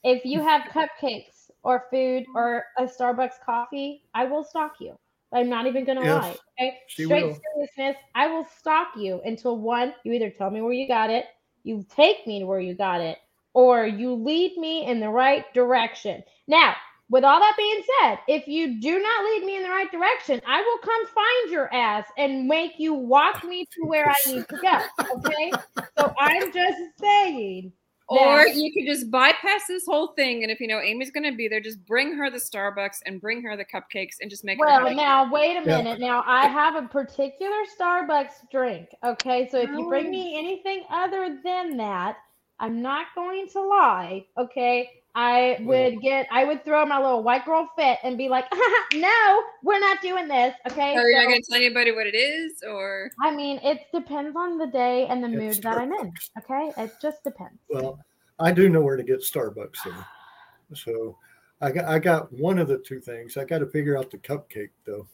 If 0.03 0.25
you 0.25 0.41
have 0.41 0.63
cupcakes 0.63 1.51
or 1.63 1.85
food 1.91 2.23
or 2.35 2.65
a 2.79 2.83
Starbucks 2.83 3.39
coffee, 3.45 4.01
I 4.15 4.25
will 4.25 4.43
stalk 4.43 4.73
you. 4.79 4.95
I'm 5.33 5.49
not 5.49 5.67
even 5.67 5.85
gonna 5.85 6.01
Yes, 6.03 6.23
lie. 6.23 6.37
Okay, 6.59 6.77
straight 6.87 7.23
will. 7.23 7.39
seriousness. 7.55 7.97
I 8.15 8.27
will 8.27 8.45
stalk 8.59 8.89
you 8.97 9.21
until 9.23 9.57
one, 9.57 9.93
you 10.03 10.13
either 10.13 10.29
tell 10.29 10.49
me 10.49 10.61
where 10.61 10.73
you 10.73 10.87
got 10.87 11.09
it, 11.09 11.25
you 11.63 11.85
take 11.95 12.25
me 12.27 12.39
to 12.39 12.45
where 12.45 12.59
you 12.59 12.75
got 12.75 13.01
it, 13.01 13.17
or 13.53 13.85
you 13.85 14.13
lead 14.13 14.57
me 14.57 14.85
in 14.85 14.99
the 14.99 15.09
right 15.09 15.45
direction. 15.53 16.23
Now, 16.47 16.75
with 17.09 17.23
all 17.23 17.39
that 17.39 17.55
being 17.57 17.83
said, 18.01 18.19
if 18.27 18.47
you 18.47 18.79
do 18.79 18.99
not 18.99 19.25
lead 19.25 19.43
me 19.45 19.57
in 19.57 19.63
the 19.63 19.69
right 19.69 19.91
direction, 19.91 20.41
I 20.47 20.61
will 20.61 20.77
come 20.79 21.07
find 21.07 21.51
your 21.51 21.73
ass 21.73 22.05
and 22.17 22.47
make 22.47 22.73
you 22.77 22.93
walk 22.93 23.43
me 23.43 23.65
to 23.65 23.85
where 23.85 24.09
I 24.09 24.15
need 24.25 24.47
to 24.49 24.57
go. 24.57 24.79
Okay, 25.13 25.59
so 25.97 26.13
I'm 26.17 26.51
just 26.53 26.79
saying. 27.01 27.73
Or 28.07 28.43
that- 28.45 28.55
you 28.55 28.73
could 28.73 28.85
just 28.85 29.09
bypass 29.09 29.67
this 29.67 29.85
whole 29.85 30.07
thing, 30.07 30.43
and 30.43 30.51
if 30.51 30.59
you 30.59 30.67
know 30.67 30.79
Amy's 30.81 31.11
going 31.11 31.29
to 31.29 31.35
be 31.35 31.47
there, 31.47 31.61
just 31.61 31.85
bring 31.85 32.13
her 32.15 32.29
the 32.29 32.37
Starbucks 32.37 32.97
and 33.05 33.21
bring 33.21 33.41
her 33.43 33.55
the 33.55 33.63
cupcakes 33.65 34.15
and 34.21 34.29
just 34.29 34.43
make 34.43 34.57
her. 34.59 34.65
Well, 34.65 34.81
happy. 34.83 34.95
now 34.95 35.31
wait 35.31 35.55
a 35.57 35.61
Yeah. 35.61 35.77
minute. 35.77 35.99
Now 35.99 36.23
I 36.27 36.47
have 36.47 36.75
a 36.75 36.87
particular 36.87 37.55
Starbucks 37.79 38.49
drink. 38.51 38.89
Okay, 39.03 39.47
so 39.49 39.59
if 39.59 39.69
you 39.69 39.87
bring 39.87 40.07
Oh. 40.07 40.09
me 40.11 40.37
anything 40.37 40.83
other 40.89 41.39
than 41.43 41.77
that, 41.77 42.17
I'm 42.59 42.81
not 42.81 43.07
going 43.15 43.47
to 43.49 43.61
lie. 43.61 44.25
Okay, 44.37 45.00
I 45.13 45.57
would 45.61 46.01
get, 46.01 46.27
I 46.31 46.45
would 46.45 46.63
throw 46.63 46.85
my 46.85 46.97
little 46.97 47.21
white 47.21 47.45
girl 47.45 47.69
fit 47.77 47.99
and 48.03 48.17
be 48.17 48.29
like, 48.29 48.45
"No, 48.93 49.43
we're 49.61 49.79
not 49.79 50.01
doing 50.01 50.27
this." 50.27 50.55
Okay, 50.69 50.95
Are 50.95 51.09
you 51.09 51.17
not 51.17 51.27
going 51.27 51.41
to 51.41 51.47
tell 51.49 51.57
anybody 51.57 51.91
what 51.91 52.07
it 52.07 52.15
is, 52.15 52.63
or 52.67 53.11
I 53.21 53.35
mean, 53.35 53.59
it 53.61 53.87
depends 53.93 54.35
on 54.37 54.57
the 54.57 54.67
day 54.67 55.07
and 55.07 55.21
the 55.23 55.27
mood 55.27 55.43
It's 55.43 55.59
that 55.59 55.77
I'm 55.77 55.91
in. 55.91 56.13
Okay, 56.37 56.71
it 56.77 56.91
just 57.01 57.23
depends. 57.23 57.59
Well, 57.69 57.99
I 58.39 58.51
do 58.51 58.69
know 58.69 58.81
where 58.81 58.95
to 58.95 59.03
get 59.03 59.19
Starbucks 59.19 59.77
though. 59.83 60.75
So 60.75 61.17
I 61.59 61.71
got 61.71 61.85
I 61.85 61.99
got 61.99 62.31
one 62.33 62.57
of 62.57 62.67
the 62.67 62.77
two 62.77 63.01
things. 63.01 63.35
I 63.35 63.43
got 63.43 63.59
to 63.59 63.67
figure 63.67 63.97
out 63.97 64.11
the 64.11 64.17
cupcake 64.17 64.71
though. 64.85 65.07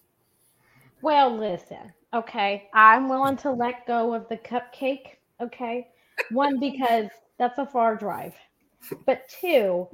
Well, 1.01 1.35
listen, 1.35 1.93
okay, 2.13 2.69
I'm 2.73 3.09
willing 3.09 3.37
to 3.37 3.51
let 3.51 3.85
go 3.85 4.13
of 4.13 4.27
the 4.29 4.37
cupcake, 4.37 5.17
okay? 5.41 5.89
One, 6.31 6.59
because 6.59 7.09
that's 7.37 7.59
a 7.59 7.65
far 7.65 7.95
drive. 7.95 8.33
But 9.05 9.27
two, 9.41 9.88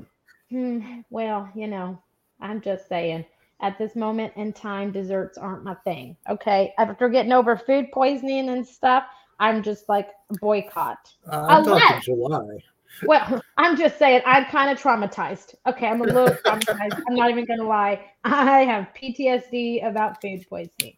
hmm, 0.50 1.02
well, 1.10 1.50
you 1.56 1.68
know, 1.68 2.02
I'm 2.40 2.62
just 2.62 2.88
saying, 2.88 3.25
at 3.62 3.78
this 3.78 3.96
moment 3.96 4.34
in 4.36 4.52
time, 4.54 4.92
desserts 4.92 5.38
aren't 5.38 5.63
my 5.63 5.74
thing, 5.86 6.18
okay? 6.30 6.74
After 6.78 7.08
getting 7.10 7.32
over 7.32 7.56
food 7.58 7.88
poisoning 7.94 8.50
and 8.50 8.66
stuff, 8.68 9.06
I'm 9.40 9.63
just 9.63 9.88
like 9.90 10.10
boycott. 10.42 11.13
Uh, 11.32 11.46
I'm 11.50 11.63
Unless- 11.63 11.81
talking 11.84 12.01
July. 12.01 12.57
Well, 13.05 13.42
I'm 13.57 13.75
just 13.75 13.98
saying, 13.98 14.22
I'm 14.25 14.46
kind 14.46 14.70
of 14.70 14.79
traumatized. 14.79 15.55
Okay, 15.66 15.88
I'm 15.88 16.01
a 16.01 16.05
little 16.05 16.27
traumatized. 16.46 17.01
I'm 17.07 17.16
not 17.16 17.31
even 17.31 17.46
gonna 17.46 17.68
lie. 17.68 18.00
I 18.24 18.62
have 18.62 18.90
PTSD 18.94 19.88
about 19.88 20.22
food 20.22 20.46
poisoning. 20.48 20.94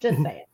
Just 0.00 0.22
saying. 0.22 0.44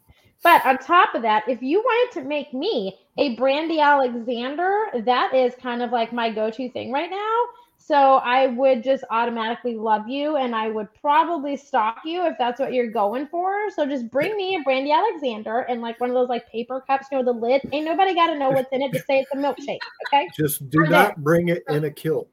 But 0.42 0.64
on 0.64 0.78
top 0.78 1.14
of 1.14 1.22
that, 1.22 1.44
if 1.48 1.60
you 1.60 1.80
wanted 1.80 2.20
to 2.20 2.26
make 2.26 2.54
me 2.54 2.98
a 3.18 3.36
Brandy 3.36 3.80
Alexander, 3.80 4.86
that 5.04 5.34
is 5.34 5.54
kind 5.60 5.82
of 5.82 5.90
like 5.90 6.12
my 6.12 6.30
go-to 6.30 6.70
thing 6.70 6.90
right 6.92 7.10
now. 7.10 7.44
So 7.76 7.96
I 7.96 8.46
would 8.46 8.84
just 8.84 9.04
automatically 9.10 9.74
love 9.74 10.06
you, 10.06 10.36
and 10.36 10.54
I 10.54 10.68
would 10.68 10.88
probably 11.00 11.56
stalk 11.56 11.98
you 12.04 12.24
if 12.26 12.36
that's 12.38 12.60
what 12.60 12.72
you're 12.72 12.90
going 12.90 13.26
for. 13.26 13.70
So 13.74 13.84
just 13.86 14.10
bring 14.10 14.36
me 14.36 14.54
a 14.56 14.60
Brandy 14.60 14.92
Alexander 14.92 15.60
and 15.60 15.80
like 15.80 16.00
one 16.00 16.10
of 16.10 16.14
those 16.14 16.28
like 16.28 16.48
paper 16.52 16.84
cups, 16.86 17.08
you 17.10 17.18
know, 17.18 17.24
the 17.24 17.32
lid. 17.32 17.62
Ain't 17.72 17.86
nobody 17.86 18.14
got 18.14 18.28
to 18.28 18.38
know 18.38 18.50
what's 18.50 18.70
in 18.72 18.82
it. 18.82 18.92
Just 18.92 19.06
say 19.06 19.20
it's 19.20 19.30
a 19.32 19.36
milkshake, 19.36 19.78
okay? 20.06 20.28
Just 20.36 20.68
do 20.70 20.78
We're 20.78 20.88
not 20.88 21.22
bring 21.24 21.48
it 21.48 21.64
in 21.68 21.84
a 21.84 21.90
kilt. 21.90 22.28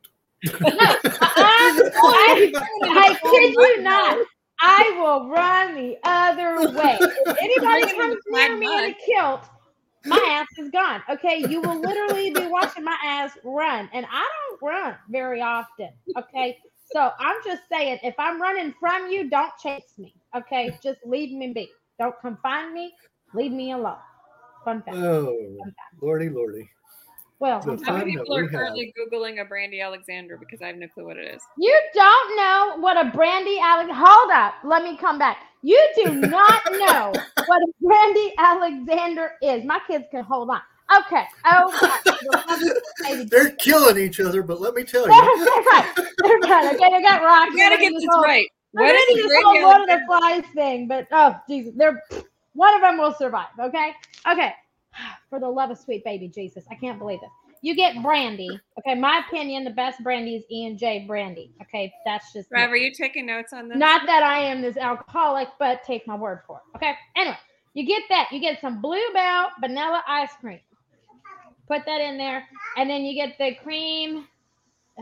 I, 0.46 0.52
I 2.84 3.18
kid 3.24 3.54
you 3.54 3.82
not. 3.82 4.28
I 4.60 4.96
will 5.00 5.30
run 5.30 5.76
the 5.76 5.98
other 6.04 6.72
way. 6.78 6.98
If 7.00 7.38
anybody 7.38 7.60
Bring 7.60 7.84
it 7.84 7.92
in 7.92 7.98
comes 7.98 8.16
the 8.26 8.32
near 8.32 8.48
black 8.48 8.60
me 8.60 8.78
in 8.78 8.86
a 8.86 8.96
kilt, 9.06 9.42
my 10.06 10.26
ass 10.30 10.48
is 10.58 10.72
gone. 10.72 11.04
Okay, 11.10 11.46
you 11.50 11.62
will 11.62 11.80
literally 11.82 12.32
be 12.32 12.48
watching 12.48 12.84
my 12.84 12.98
ass 13.04 13.38
run, 13.44 13.90
and 13.94 14.06
I 14.10 14.28
don't 14.50 14.62
run 14.62 14.96
very 15.10 15.42
often. 15.42 15.90
Okay, 16.18 16.58
so 16.94 17.12
I'm 17.20 17.38
just 17.44 17.64
saying, 17.70 18.00
if 18.04 18.16
I'm 18.18 18.42
running 18.42 18.74
from 18.80 19.12
you, 19.12 19.30
don't 19.30 19.52
chase 19.62 19.94
me. 19.98 20.16
Okay, 20.36 20.78
just 20.82 21.00
leave 21.06 21.32
me 21.38 21.52
be. 21.54 21.70
Don't 22.00 22.16
come 22.22 22.38
find 22.42 22.74
me. 22.74 22.94
Leave 23.34 23.52
me 23.52 23.72
alone. 23.72 23.98
Fun 24.64 24.82
fact. 24.84 24.98
Oh, 24.98 25.38
lordy, 26.02 26.30
lordy. 26.30 26.70
Well, 27.40 27.60
the 27.62 27.72
I'm 27.74 27.84
how 27.84 27.98
many 27.98 28.12
people 28.18 28.36
we 28.36 28.42
are 28.42 28.44
have. 28.44 28.52
currently 28.52 28.94
googling 28.98 29.40
a 29.42 29.46
Brandy 29.46 29.80
Alexander 29.80 30.38
because 30.38 30.62
I 30.62 30.68
have 30.68 30.76
no 30.78 30.88
clue 30.88 31.06
what 31.06 31.18
it 31.18 31.36
is. 31.36 31.42
You 31.58 31.80
don't 31.94 32.36
know 32.38 32.78
what 32.80 32.98
a 32.98 33.12
Brandy 33.12 33.60
Alex. 33.60 33.92
Hold 33.94 34.32
up, 34.32 34.56
let 34.64 34.84
me 34.84 34.98
come 34.98 35.20
back. 35.20 35.38
You 35.62 35.80
do 35.96 36.14
not 36.16 36.62
know 36.72 37.14
what 37.46 37.62
a 37.62 37.68
Brandy 37.82 38.34
Alexander 38.40 39.34
is. 39.44 39.64
My 39.66 39.80
kids 39.88 40.06
can 40.10 40.24
hold 40.24 40.50
on. 40.50 40.62
Okay. 41.06 41.26
Oh, 41.46 41.78
God. 42.32 43.28
They're 43.30 43.52
killing 43.52 43.98
each 43.98 44.20
other, 44.20 44.42
but 44.42 44.60
let 44.62 44.74
me 44.74 44.84
tell 44.84 45.06
They're 45.06 45.14
you, 45.16 45.46
right. 45.46 45.94
They're 46.24 46.38
right. 46.40 46.74
Okay, 46.76 46.90
they 46.92 47.02
got 47.02 47.22
rocked. 47.22 47.52
You 47.52 47.58
got 47.58 47.70
to 47.76 47.78
get 47.78 47.94
this 47.94 48.02
this 48.04 48.10
whole- 48.12 48.24
right. 48.24 48.48
They're 48.74 48.86
What 48.86 48.92
ready 48.94 49.12
is 49.14 49.18
this 49.18 49.28
Brandy 49.28 49.60
whole 49.60 49.62
Lord 49.70 49.82
of 49.82 49.88
the 49.88 50.00
Flies 50.08 50.44
thing, 50.54 50.88
but 50.88 51.08
oh 51.12 51.36
Jesus, 51.48 51.74
they're 51.78 52.02
one 52.54 52.74
of 52.76 52.82
them 52.82 52.98
will 52.98 53.14
survive. 53.14 53.48
Okay, 53.60 53.92
okay. 54.32 54.54
For 55.30 55.40
the 55.40 55.50
love 55.50 55.72
of 55.72 55.78
sweet 55.78 56.04
baby 56.04 56.28
Jesus, 56.28 56.66
I 56.72 56.76
can't 56.76 57.00
believe 57.00 57.20
this. 57.22 57.30
You 57.62 57.76
get 57.76 58.02
brandy. 58.04 58.60
Okay, 58.80 58.96
my 58.96 59.24
opinion, 59.28 59.64
the 59.64 59.72
best 59.72 60.02
brandy 60.04 60.36
is 60.36 60.44
E 60.52 60.66
and 60.68 60.78
J 60.78 61.06
brandy. 61.08 61.52
Okay, 61.62 61.92
that's 62.06 62.32
just. 62.32 62.50
Rob, 62.52 62.70
are 62.70 62.78
you 62.78 62.94
taking 62.94 63.26
notes 63.26 63.52
on 63.52 63.68
this? 63.68 63.78
Not 63.78 64.06
that 64.06 64.24
I 64.24 64.40
am 64.40 64.62
this 64.62 64.78
alcoholic, 64.78 65.48
but 65.60 65.84
take 65.84 66.08
my 66.08 66.16
word 66.16 66.42
for 66.46 66.58
it. 66.58 66.78
Okay. 66.78 66.94
Anyway, 67.16 67.38
you 67.74 67.86
get 67.86 68.04
that. 68.10 68.30
You 68.32 68.40
get 68.40 68.62
some 68.62 68.80
bluebell 68.80 69.50
vanilla 69.60 70.04
ice 70.08 70.32
cream. 70.40 70.60
Put 71.68 71.82
that 71.86 72.00
in 72.00 72.18
there, 72.18 72.46
and 72.78 72.90
then 72.90 73.02
you 73.02 73.16
get 73.16 73.38
the 73.38 73.56
cream. 73.62 74.28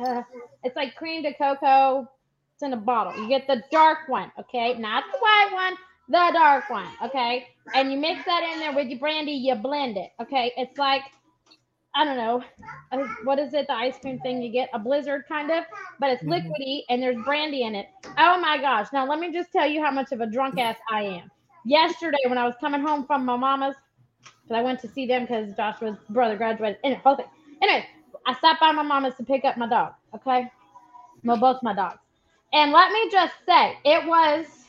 Uh, 0.02 0.24
it's 0.64 0.76
like 0.76 0.96
crème 0.96 1.24
de 1.24 1.34
cacao. 1.34 2.10
It's 2.56 2.64
in 2.64 2.72
a 2.72 2.78
bottle. 2.78 3.22
You 3.22 3.28
get 3.28 3.48
the 3.48 3.62
dark 3.70 4.08
one, 4.08 4.32
okay, 4.40 4.76
not 4.76 5.04
the 5.12 5.18
white 5.20 5.50
one, 5.52 5.74
the 6.10 6.30
dark 6.34 6.70
one, 6.70 6.88
okay. 7.04 7.48
And 7.74 7.92
you 7.92 7.98
mix 7.98 8.26
that 8.26 8.44
in 8.44 8.60
there 8.60 8.74
with 8.74 8.88
your 8.88 9.00
brandy. 9.00 9.34
You 9.34 9.56
blend 9.56 9.98
it, 9.98 10.12
okay. 10.22 10.52
It's 10.58 10.78
like 10.78 11.04
I 11.96 12.06
don't 12.06 12.18
know, 12.18 12.44
uh, 12.92 13.08
what 13.24 13.40
is 13.40 13.54
it? 13.54 13.68
The 13.68 13.74
ice 13.74 13.98
cream 14.00 14.20
thing 14.20 14.42
you 14.42 14.52
get 14.52 14.70
a 14.74 14.80
blizzard 14.80 15.24
kind 15.28 15.50
of, 15.52 15.64
but 16.00 16.10
it's 16.12 16.24
Mhm. 16.24 16.26
liquidy 16.26 16.84
and 16.90 17.02
there's 17.02 17.18
brandy 17.26 17.64
in 17.64 17.76
it. 17.76 17.88
Oh 18.18 18.40
my 18.40 18.58
gosh! 18.60 18.88
Now 18.94 19.06
let 19.08 19.20
me 19.20 19.32
just 19.32 19.52
tell 19.52 19.68
you 19.68 19.84
how 19.84 19.92
much 19.92 20.12
of 20.12 20.22
a 20.22 20.28
drunk 20.28 20.58
ass 20.58 20.78
I 20.92 21.04
am. 21.04 21.32
Yesterday 21.66 22.18
when 22.28 22.38
I 22.38 22.46
was 22.46 22.56
coming 22.60 22.82
home 22.82 23.06
from 23.06 23.26
my 23.26 23.38
mama's, 23.38 23.76
because 24.44 24.60
I 24.60 24.62
went 24.64 24.80
to 24.82 24.88
see 24.90 25.06
them 25.08 25.24
because 25.24 25.54
Joshua's 25.56 25.98
brother 26.10 26.38
graduated. 26.38 26.78
Whole 26.98 27.16
thing. 27.16 27.28
Anyway, 27.62 27.86
I 28.28 28.34
stopped 28.36 28.60
by 28.62 28.72
my 28.72 28.84
mama's 28.84 29.16
to 29.16 29.24
pick 29.24 29.46
up 29.46 29.58
my 29.58 29.68
dog. 29.68 29.94
Okay, 30.16 30.52
well 31.24 31.38
both 31.38 31.64
my 31.64 31.74
dogs, 31.74 32.00
and 32.54 32.72
let 32.72 32.92
me 32.92 33.10
just 33.12 33.36
say 33.46 33.78
it 33.86 34.08
was 34.08 34.65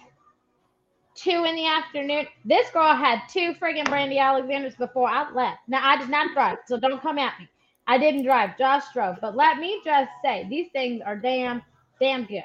two 1.17 1.45
in 1.45 1.57
the 1.57 1.67
afternoon. 1.67 2.27
This 2.45 2.71
girl 2.71 2.95
had 2.95 3.23
two 3.29 3.55
friggin' 3.55 3.89
Brandy 3.89 4.19
Alexanders 4.19 4.77
before 4.77 5.09
I 5.09 5.31
left. 5.33 5.61
Now 5.69 5.81
I 5.87 5.97
did 5.99 6.11
not 6.11 6.33
drive, 6.35 6.59
so 6.67 6.79
don't 6.79 7.03
come 7.03 7.19
at 7.19 7.39
me. 7.41 7.49
I 7.87 7.99
didn't 7.99 8.25
drive. 8.25 8.59
Josh 8.59 8.85
drove. 8.93 9.17
But 9.21 9.37
let 9.37 9.59
me 9.59 9.81
just 9.85 10.11
say, 10.25 10.47
these 10.49 10.69
things 10.73 11.03
are 11.05 11.17
damn, 11.17 11.63
damn 12.01 12.25
good. 12.25 12.45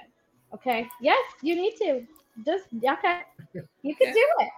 Okay. 0.54 0.88
Yes, 1.02 1.20
you 1.42 1.56
need 1.56 1.76
to. 1.78 2.06
Just 2.46 2.66
okay. 2.88 3.22
You 3.84 3.96
can 3.96 4.08
Yeah. 4.08 4.14
do 4.14 4.26
it. 4.40 4.50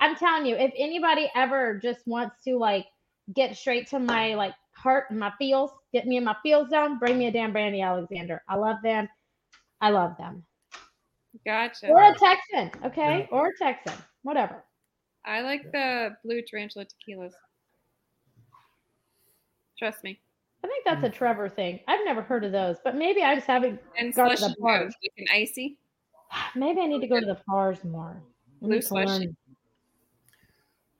I'm 0.00 0.16
telling 0.16 0.46
you, 0.46 0.56
if 0.56 0.72
anybody 0.76 1.30
ever 1.34 1.78
just 1.78 2.06
wants 2.06 2.42
to 2.44 2.56
like 2.56 2.86
get 3.34 3.56
straight 3.56 3.88
to 3.88 3.98
my 3.98 4.34
like 4.34 4.54
heart 4.76 5.06
and 5.10 5.18
my 5.18 5.32
feels, 5.38 5.70
get 5.92 6.06
me 6.06 6.16
in 6.16 6.24
my 6.24 6.36
feel 6.42 6.66
zone, 6.68 6.98
bring 6.98 7.18
me 7.18 7.26
a 7.26 7.32
damn 7.32 7.52
Brandy 7.52 7.82
Alexander. 7.82 8.42
I 8.48 8.56
love 8.56 8.78
them. 8.82 9.08
I 9.80 9.90
love 9.90 10.16
them. 10.18 10.44
Gotcha. 11.46 11.88
Or 11.88 12.02
a 12.02 12.14
Texan, 12.14 12.70
okay? 12.84 13.28
Or 13.30 13.48
a 13.48 13.56
Texan, 13.58 13.94
whatever. 14.22 14.64
I 15.24 15.42
like 15.42 15.70
the 15.72 16.16
blue 16.24 16.42
tarantula 16.42 16.86
tequilas. 16.86 17.32
Trust 19.78 20.04
me. 20.04 20.20
I 20.62 20.66
think 20.66 20.84
that's 20.84 21.04
a 21.04 21.08
mm. 21.08 21.12
Trevor 21.12 21.48
thing. 21.48 21.80
I've 21.88 22.04
never 22.04 22.20
heard 22.22 22.44
of 22.44 22.52
those, 22.52 22.76
but 22.84 22.94
maybe 22.94 23.22
I 23.22 23.34
just 23.34 23.46
haven't. 23.46 23.80
And 23.98 24.14
Got 24.14 24.30
to 24.30 24.36
slushy 24.36 24.54
the 24.54 24.60
bars. 24.60 24.84
goes, 24.84 24.94
like 25.02 25.12
an 25.18 25.26
icy. 25.32 25.78
Maybe 26.54 26.80
I 26.80 26.86
need 26.86 27.00
to 27.00 27.06
go 27.06 27.18
to 27.18 27.26
the 27.26 27.38
bars 27.46 27.82
more. 27.82 28.22
Blue 28.60 28.82
slushy. 28.82 29.34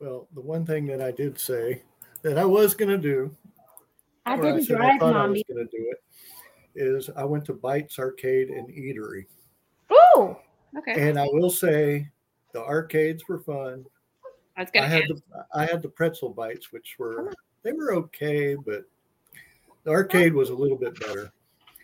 well, 0.01 0.29
the 0.35 0.41
one 0.41 0.65
thing 0.65 0.87
that 0.87 1.03
I 1.03 1.11
did 1.11 1.39
say 1.39 1.83
that 2.23 2.39
I 2.39 2.45
was 2.45 2.75
going 2.75 2.89
to 2.89 2.99
do, 2.99 3.37
I 4.25 4.37
didn't 4.37 4.65
said 4.65 4.79
drive, 4.79 4.95
I 4.95 4.99
thought 4.99 5.17
I 5.17 5.27
was 5.27 5.43
going 5.47 5.67
to 5.67 5.77
do 5.77 5.93
it, 5.93 6.03
is 6.75 7.11
I 7.15 7.25
went 7.25 7.45
to 7.47 7.53
Bites 7.53 7.99
Arcade 7.99 8.49
and 8.49 8.69
Eatery, 8.69 9.27
Ooh, 9.93 10.37
Okay. 10.79 11.09
and 11.09 11.19
I 11.19 11.27
will 11.33 11.51
say 11.51 12.09
the 12.53 12.63
arcades 12.63 13.29
were 13.29 13.39
fun. 13.41 13.85
I 14.57 14.61
was 14.63 14.71
I 14.75 14.79
had 14.81 15.03
ask. 15.03 15.09
the 15.09 15.47
I 15.55 15.65
had 15.67 15.83
the 15.83 15.89
pretzel 15.89 16.31
bites, 16.31 16.73
which 16.73 16.97
were 16.99 17.33
they 17.63 17.73
were 17.73 17.95
okay, 17.95 18.55
but 18.55 18.85
the 19.85 19.91
arcade 19.91 20.35
was 20.35 20.51
a 20.51 20.55
little 20.55 20.77
bit 20.77 20.99
better. 21.01 21.33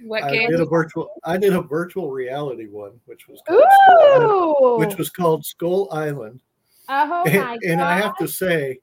What 0.02 0.24
I 0.24 0.30
game? 0.32 0.50
did 0.50 0.60
a 0.60 0.66
virtual. 0.66 1.08
I 1.24 1.36
did 1.38 1.54
a 1.54 1.62
virtual 1.62 2.10
reality 2.10 2.66
one, 2.66 3.00
which 3.06 3.28
was 3.28 3.40
called 3.46 3.64
Skull 3.82 4.02
Island, 4.12 4.78
which 4.86 4.98
was 4.98 5.10
called 5.10 5.44
Skull 5.46 5.88
Island. 5.90 6.40
oh 6.88 7.24
and, 7.26 7.42
my 7.42 7.58
and 7.66 7.80
I 7.80 7.96
have 7.98 8.16
to 8.18 8.28
say, 8.28 8.78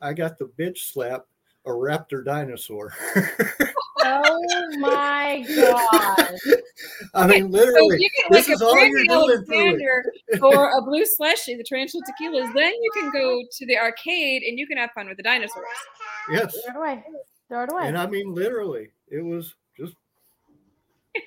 I 0.00 0.12
got 0.14 0.38
the 0.38 0.46
bitch 0.58 0.78
slap 0.92 1.26
a 1.66 1.70
raptor 1.70 2.24
dinosaur. 2.24 2.94
Oh 4.02 4.66
my 4.78 5.44
god. 5.56 6.34
I 7.14 7.26
mean, 7.26 7.50
literally, 7.50 7.96
if 7.96 8.00
you 8.00 8.10
get 8.16 8.30
this 8.32 8.48
like 8.48 8.54
is 8.54 8.62
a 8.62 8.64
all 8.64 8.72
Brandy 8.74 9.04
you're 9.08 9.42
doing 9.44 9.78
through 9.78 10.02
it. 10.28 10.42
Or 10.42 10.70
a 10.78 10.82
blue 10.82 11.04
slushy, 11.04 11.54
the 11.56 11.64
tarantula 11.64 12.02
tequilas, 12.04 12.52
then 12.54 12.72
you 12.72 12.90
can 12.94 13.10
go 13.10 13.42
to 13.50 13.66
the 13.66 13.76
arcade 13.78 14.42
and 14.42 14.58
you 14.58 14.66
can 14.66 14.76
have 14.78 14.90
fun 14.92 15.08
with 15.08 15.16
the 15.16 15.22
dinosaurs. 15.22 15.64
yes, 16.30 16.56
Throw 16.70 16.74
it 16.74 16.78
away. 16.94 17.04
Throw 17.48 17.62
it 17.64 17.72
away. 17.72 17.88
and 17.88 17.98
I 17.98 18.06
mean 18.06 18.34
literally, 18.34 18.88
it 19.08 19.20
was 19.24 19.54
just 19.76 19.94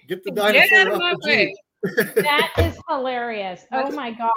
get 0.07 0.23
the 0.23 0.31
Get 0.31 0.45
out 0.45 0.53
dinosaur 0.53 0.93
of 0.93 0.99
my 0.99 1.11
off 1.11 1.17
way. 1.23 1.55
jeep. 1.85 2.15
That 2.23 2.51
is 2.59 2.77
hilarious. 2.89 3.65
Oh 3.71 3.91
my 3.91 4.11
gosh. 4.11 4.29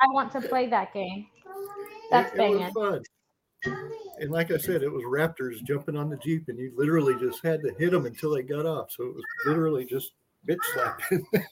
I 0.00 0.06
want 0.12 0.32
to 0.32 0.40
play 0.40 0.66
that 0.68 0.92
game. 0.92 1.26
That's 2.10 2.34
it, 2.34 2.40
it 2.40 2.50
was 2.58 2.72
fun. 2.72 3.02
And 3.64 4.30
like 4.30 4.50
I 4.50 4.56
said, 4.56 4.82
it 4.82 4.92
was 4.92 5.04
raptors 5.04 5.62
jumping 5.64 5.96
on 5.96 6.08
the 6.10 6.16
jeep, 6.16 6.48
and 6.48 6.58
you 6.58 6.72
literally 6.76 7.14
just 7.16 7.42
had 7.44 7.62
to 7.62 7.72
hit 7.78 7.92
them 7.92 8.06
until 8.06 8.30
they 8.34 8.42
got 8.42 8.66
off. 8.66 8.90
So 8.90 9.04
it 9.04 9.14
was 9.14 9.24
literally 9.46 9.84
just 9.84 10.12
bitch 10.48 10.58
slapping. 10.72 11.26
Do 11.32 11.42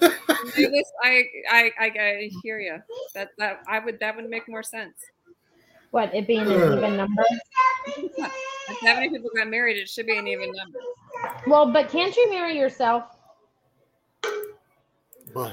this, 0.70 0.92
I, 1.02 1.24
I, 1.50 1.70
I, 1.78 1.86
I 1.86 2.30
hear 2.42 2.58
you. 2.60 2.78
That, 3.14 3.30
that, 3.38 3.60
I 3.68 3.78
would, 3.78 3.98
that 4.00 4.16
would 4.16 4.28
make 4.28 4.48
more 4.48 4.62
sense. 4.62 4.94
What, 5.90 6.14
it 6.14 6.26
being 6.26 6.42
an 6.42 6.52
Uh. 6.52 6.76
even 6.76 6.96
number? 6.96 7.24
If 7.86 8.80
that 8.82 8.96
many 8.96 9.10
people 9.10 9.30
got 9.36 9.48
married, 9.48 9.76
it 9.76 9.88
should 9.88 10.06
be 10.06 10.18
an 10.18 10.26
even 10.26 10.52
number. 10.52 10.78
Well, 11.46 11.72
but 11.72 11.88
can't 11.88 12.14
you 12.16 12.28
marry 12.30 12.58
yourself? 12.58 13.04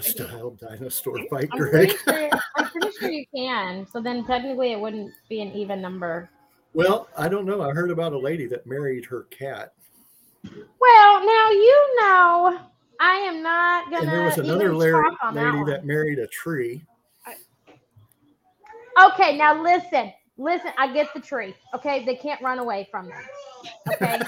Style 0.01 0.51
dinosaur 0.51 1.19
fight, 1.29 1.49
Greg. 1.49 1.91
sure, 2.05 2.29
I'm 2.31 2.39
pretty 2.73 2.97
sure 2.99 3.09
you 3.09 3.25
can. 3.35 3.87
So 3.87 4.01
then 4.01 4.25
technically 4.25 4.71
it 4.71 4.79
wouldn't 4.79 5.13
be 5.29 5.41
an 5.41 5.51
even 5.53 5.81
number. 5.81 6.29
Well, 6.73 7.07
I 7.17 7.29
don't 7.29 7.45
know. 7.45 7.61
I 7.61 7.71
heard 7.71 7.91
about 7.91 8.13
a 8.13 8.17
lady 8.17 8.47
that 8.47 8.65
married 8.65 9.05
her 9.05 9.23
cat, 9.29 9.73
Well, 10.43 11.25
now 11.25 11.49
you 11.51 11.95
know 11.99 12.59
I 12.99 13.15
am 13.15 13.43
not 13.43 13.91
gonna 13.91 14.03
and 14.03 14.11
there 14.11 14.23
was 14.23 14.37
another 14.37 14.73
Larry, 14.73 15.03
lady 15.03 15.15
that, 15.33 15.65
that 15.67 15.85
married 15.85 16.19
a 16.19 16.27
tree. 16.27 16.83
Okay, 19.01 19.37
now 19.37 19.61
listen. 19.61 20.13
Listen, 20.37 20.71
I 20.77 20.91
get 20.93 21.13
the 21.13 21.19
tree. 21.19 21.53
Okay, 21.75 22.05
they 22.05 22.15
can't 22.15 22.41
run 22.41 22.59
away 22.59 22.87
from 22.89 23.07
them. 23.09 23.21
Okay. 23.91 24.19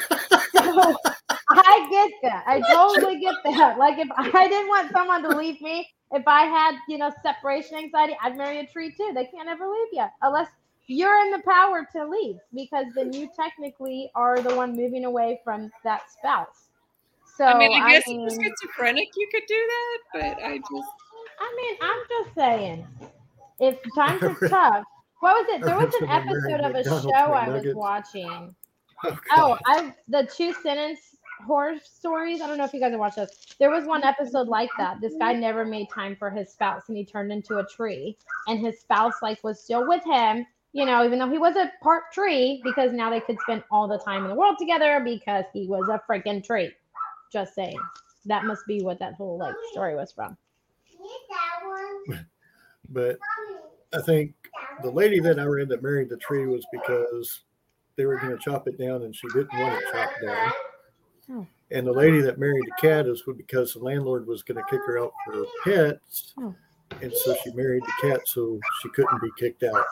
So, 0.53 0.95
I 1.57 1.87
get 1.89 2.11
that. 2.23 2.43
I 2.47 2.61
totally 2.73 3.19
get 3.19 3.35
that. 3.45 3.77
Like 3.77 3.97
if 3.99 4.07
I 4.11 4.47
didn't 4.47 4.67
want 4.67 4.91
someone 4.91 5.23
to 5.23 5.29
leave 5.29 5.61
me, 5.61 5.89
if 6.11 6.23
I 6.27 6.43
had, 6.43 6.75
you 6.87 6.97
know, 6.97 7.11
separation 7.23 7.77
anxiety, 7.77 8.15
I'd 8.21 8.37
marry 8.37 8.59
a 8.59 8.65
tree 8.67 8.91
too. 8.95 9.11
They 9.13 9.25
can't 9.25 9.49
ever 9.49 9.65
leave 9.67 9.87
you 9.91 10.05
unless 10.21 10.49
you're 10.87 11.19
in 11.25 11.31
the 11.31 11.41
power 11.47 11.87
to 11.93 12.07
leave 12.07 12.37
because 12.53 12.85
then 12.95 13.11
you 13.11 13.29
technically 13.35 14.11
are 14.15 14.39
the 14.39 14.55
one 14.55 14.75
moving 14.75 15.05
away 15.05 15.41
from 15.43 15.71
that 15.83 16.03
spouse. 16.11 16.69
So 17.37 17.45
I 17.45 17.57
mean, 17.57 17.81
I 17.81 17.91
guess 17.93 18.03
if 18.03 18.07
mean, 18.07 18.21
you're 18.21 18.29
schizophrenic, 18.29 19.09
you 19.15 19.27
could 19.31 19.43
do 19.47 19.55
that, 19.55 19.97
but 20.13 20.43
I 20.43 20.57
just, 20.57 20.89
I 21.39 21.55
mean, 21.57 21.77
I'm 21.81 22.03
just 22.09 22.35
saying, 22.35 22.87
if 23.59 23.77
times 23.95 24.23
I 24.23 24.27
are 24.27 24.47
tough. 24.49 24.85
What 25.21 25.47
was 25.47 25.55
it? 25.55 25.65
There 25.65 25.75
was 25.75 25.93
an 25.95 26.09
episode 26.09 26.61
of 26.61 26.75
a 26.75 26.83
show 26.83 27.33
I 27.33 27.49
was 27.49 27.65
watching. 27.73 28.29
Oh, 28.29 28.55
Oh, 29.03 29.17
God. 29.31 29.59
I 29.65 29.93
the 30.07 30.29
two 30.35 30.53
sentence 30.53 31.14
horror 31.45 31.75
stories. 31.83 32.41
I 32.41 32.47
don't 32.47 32.57
know 32.57 32.65
if 32.65 32.73
you 32.73 32.79
guys 32.79 32.91
have 32.91 32.99
watched 32.99 33.17
those. 33.17 33.29
There 33.59 33.69
was 33.69 33.85
one 33.85 34.03
episode 34.03 34.47
like 34.47 34.69
that. 34.77 35.01
This 35.01 35.13
guy 35.19 35.33
never 35.33 35.65
made 35.65 35.89
time 35.89 36.15
for 36.15 36.29
his 36.29 36.51
spouse, 36.51 36.83
and 36.87 36.97
he 36.97 37.05
turned 37.05 37.31
into 37.31 37.57
a 37.57 37.65
tree. 37.65 38.17
And 38.47 38.59
his 38.59 38.79
spouse 38.79 39.15
like 39.21 39.43
was 39.43 39.61
still 39.61 39.87
with 39.87 40.03
him, 40.03 40.45
you 40.73 40.85
know, 40.85 41.05
even 41.05 41.19
though 41.19 41.29
he 41.29 41.37
was 41.37 41.55
a 41.55 41.71
part 41.81 42.11
tree, 42.13 42.61
because 42.63 42.91
now 42.91 43.09
they 43.09 43.21
could 43.21 43.37
spend 43.41 43.63
all 43.71 43.87
the 43.87 43.99
time 43.99 44.23
in 44.23 44.29
the 44.29 44.35
world 44.35 44.57
together 44.59 45.01
because 45.03 45.45
he 45.53 45.67
was 45.67 45.87
a 45.89 46.01
freaking 46.09 46.43
tree. 46.43 46.71
Just 47.31 47.55
saying. 47.55 47.79
That 48.25 48.45
must 48.45 48.65
be 48.67 48.81
what 48.81 48.99
that 48.99 49.13
whole 49.13 49.37
like 49.37 49.55
story 49.71 49.95
was 49.95 50.11
from. 50.11 50.35
but 52.89 53.17
I 53.93 54.01
think 54.01 54.33
the 54.83 54.89
lady 54.89 55.19
that 55.19 55.39
I 55.39 55.43
read 55.43 55.69
that 55.69 55.83
married 55.83 56.09
the 56.09 56.17
tree 56.17 56.45
was 56.47 56.65
because 56.71 57.43
they 57.95 58.05
were 58.05 58.17
going 58.17 58.35
to 58.35 58.43
chop 58.43 58.67
it 58.67 58.77
down 58.77 59.03
and 59.03 59.15
she 59.15 59.27
didn't 59.29 59.53
want 59.53 59.81
it 59.81 59.83
chopped 59.91 60.21
down. 60.21 60.51
Oh. 61.31 61.47
And 61.71 61.87
the 61.87 61.91
lady 61.91 62.21
that 62.21 62.37
married 62.37 62.65
the 62.65 62.87
cat 62.87 63.07
is 63.07 63.23
because 63.37 63.73
the 63.73 63.79
landlord 63.79 64.27
was 64.27 64.43
going 64.43 64.57
to 64.57 64.69
kick 64.69 64.81
her 64.85 64.99
out 64.99 65.13
for 65.25 65.45
pets. 65.63 66.33
Oh. 66.37 66.53
And 67.01 67.11
so 67.11 67.35
she 67.43 67.51
married 67.53 67.81
the 67.83 68.09
cat 68.09 68.21
so 68.25 68.59
she 68.81 68.89
couldn't 68.89 69.21
be 69.21 69.29
kicked 69.37 69.63
out. 69.63 69.83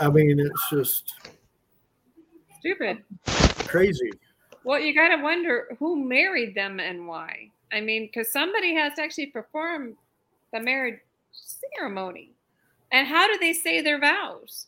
I 0.00 0.10
mean, 0.10 0.40
it's 0.40 0.68
just 0.70 1.14
stupid. 2.58 3.02
crazy. 3.66 4.10
Well, 4.64 4.80
you 4.80 4.94
got 4.94 5.14
to 5.14 5.22
wonder 5.22 5.76
who 5.78 5.96
married 5.96 6.54
them 6.54 6.80
and 6.80 7.06
why. 7.06 7.50
I 7.72 7.80
mean, 7.80 8.06
because 8.06 8.32
somebody 8.32 8.74
has 8.74 8.94
to 8.94 9.02
actually 9.02 9.26
perform 9.26 9.96
the 10.52 10.60
marriage 10.60 11.00
ceremony. 11.32 12.32
And 12.90 13.06
how 13.06 13.26
do 13.26 13.38
they 13.38 13.52
say 13.52 13.80
their 13.80 13.98
vows? 13.98 14.66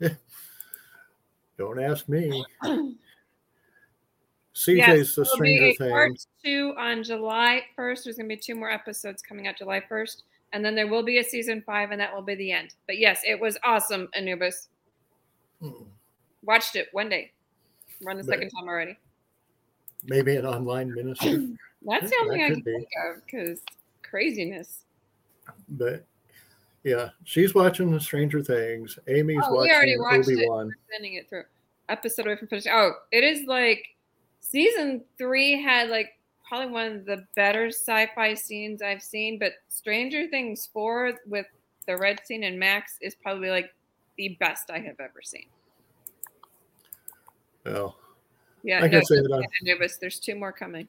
Don't 1.58 1.80
ask 1.82 2.08
me. 2.08 2.44
Yes, 4.54 4.88
CJ's 4.88 5.14
the 5.16 5.24
Stranger 5.24 5.84
a 5.84 5.90
part 5.90 6.08
Things. 6.10 6.26
two 6.44 6.74
on 6.78 7.02
July 7.02 7.62
1st. 7.78 8.04
There's 8.04 8.16
going 8.16 8.28
to 8.28 8.36
be 8.36 8.40
two 8.40 8.54
more 8.54 8.70
episodes 8.70 9.20
coming 9.22 9.46
out 9.48 9.58
July 9.58 9.80
1st. 9.90 10.22
And 10.52 10.64
then 10.64 10.76
there 10.76 10.86
will 10.86 11.02
be 11.02 11.18
a 11.18 11.24
season 11.24 11.62
five, 11.66 11.90
and 11.90 12.00
that 12.00 12.14
will 12.14 12.22
be 12.22 12.36
the 12.36 12.52
end. 12.52 12.74
But 12.86 12.98
yes, 12.98 13.22
it 13.26 13.40
was 13.40 13.58
awesome, 13.64 14.08
Anubis. 14.14 14.68
Mm. 15.60 15.84
Watched 16.44 16.76
it 16.76 16.88
one 16.92 17.08
day. 17.08 17.32
Run 18.04 18.16
the 18.16 18.22
But- 18.22 18.30
second 18.34 18.50
time 18.50 18.68
already. 18.68 18.96
Maybe 20.06 20.36
an 20.36 20.46
online 20.46 20.94
minister. 20.94 21.26
That's 21.86 22.10
the 22.10 22.16
only 22.22 22.36
thing 22.36 22.44
I 22.44 22.48
could 22.50 22.54
can 22.56 22.62
be. 22.64 22.72
think 22.72 22.88
of 23.06 23.24
because 23.26 23.60
craziness. 24.02 24.84
but 25.70 26.04
yeah, 26.84 27.08
she's 27.24 27.54
watching 27.54 27.90
the 27.90 27.98
Stranger 28.00 28.42
Things. 28.42 28.98
Amy's 29.08 29.40
Oh, 29.44 29.62
we 29.62 29.70
already 29.70 29.98
watching 29.98 30.18
watched 30.18 30.28
it. 30.30 30.34
Obi 30.34 30.48
Wan. 30.48 30.72
Sending 30.92 31.14
it 31.14 31.28
through 31.28 31.44
episode 31.88 32.26
away 32.26 32.36
from 32.36 32.48
finishing. 32.48 32.72
Oh, 32.74 32.92
it 33.12 33.24
is 33.24 33.46
like 33.46 33.84
season 34.44 35.02
three 35.18 35.60
had 35.60 35.88
like 35.88 36.18
probably 36.46 36.70
one 36.70 36.86
of 36.92 37.04
the 37.06 37.26
better 37.34 37.68
sci-fi 37.68 38.34
scenes 38.34 38.82
I've 38.82 39.02
seen, 39.02 39.38
but 39.38 39.54
Stranger 39.68 40.26
Things 40.28 40.68
four 40.72 41.14
with 41.26 41.46
the 41.86 41.96
red 41.96 42.20
scene 42.24 42.44
and 42.44 42.58
Max 42.58 42.98
is 43.00 43.14
probably 43.14 43.50
like 43.50 43.74
the 44.16 44.36
best 44.40 44.70
I 44.70 44.78
have 44.78 45.00
ever 45.00 45.20
seen. 45.22 45.46
Well, 47.64 47.96
Yeah, 48.62 48.80
like 48.80 48.92
no, 48.92 48.98
I 48.98 49.02
said, 49.02 49.24
uh, 49.32 49.40
Anubis, 49.62 49.96
there's 49.96 50.20
two 50.20 50.34
more 50.34 50.52
coming. 50.52 50.86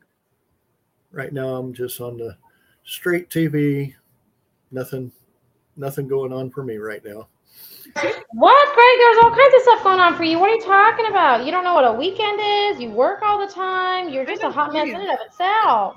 right 1.12 1.32
now 1.32 1.56
I'm 1.56 1.74
just 1.74 2.02
on 2.02 2.18
the 2.18 2.38
straight 2.84 3.30
TV. 3.30 3.96
Nothing, 4.72 5.12
nothing 5.78 6.08
going 6.08 6.34
on 6.34 6.50
for 6.52 6.64
me 6.64 6.76
right 6.78 7.04
now. 7.06 7.28
What, 7.96 8.76
Greg? 8.76 9.00
There's 9.00 9.18
all 9.24 9.32
kinds 9.32 9.56
of 9.56 9.62
stuff 9.62 9.84
going 9.84 10.00
on 10.00 10.16
for 10.18 10.24
you. 10.24 10.38
What 10.38 10.50
are 10.50 10.56
you 10.56 10.62
talking 10.62 11.06
about? 11.08 11.46
You 11.46 11.52
don't 11.52 11.64
know 11.64 11.74
what 11.74 11.86
a 11.86 11.94
weekend 11.94 12.40
is. 12.42 12.82
You 12.82 12.92
work 12.92 13.22
all 13.22 13.40
the 13.40 13.52
time. 13.52 14.10
You're 14.10 14.26
just 14.26 14.44
a 14.44 14.52
hot 14.52 14.74
mess 14.74 14.90
in 14.90 14.96
and 14.96 15.10
of 15.10 15.20
itself. 15.26 15.96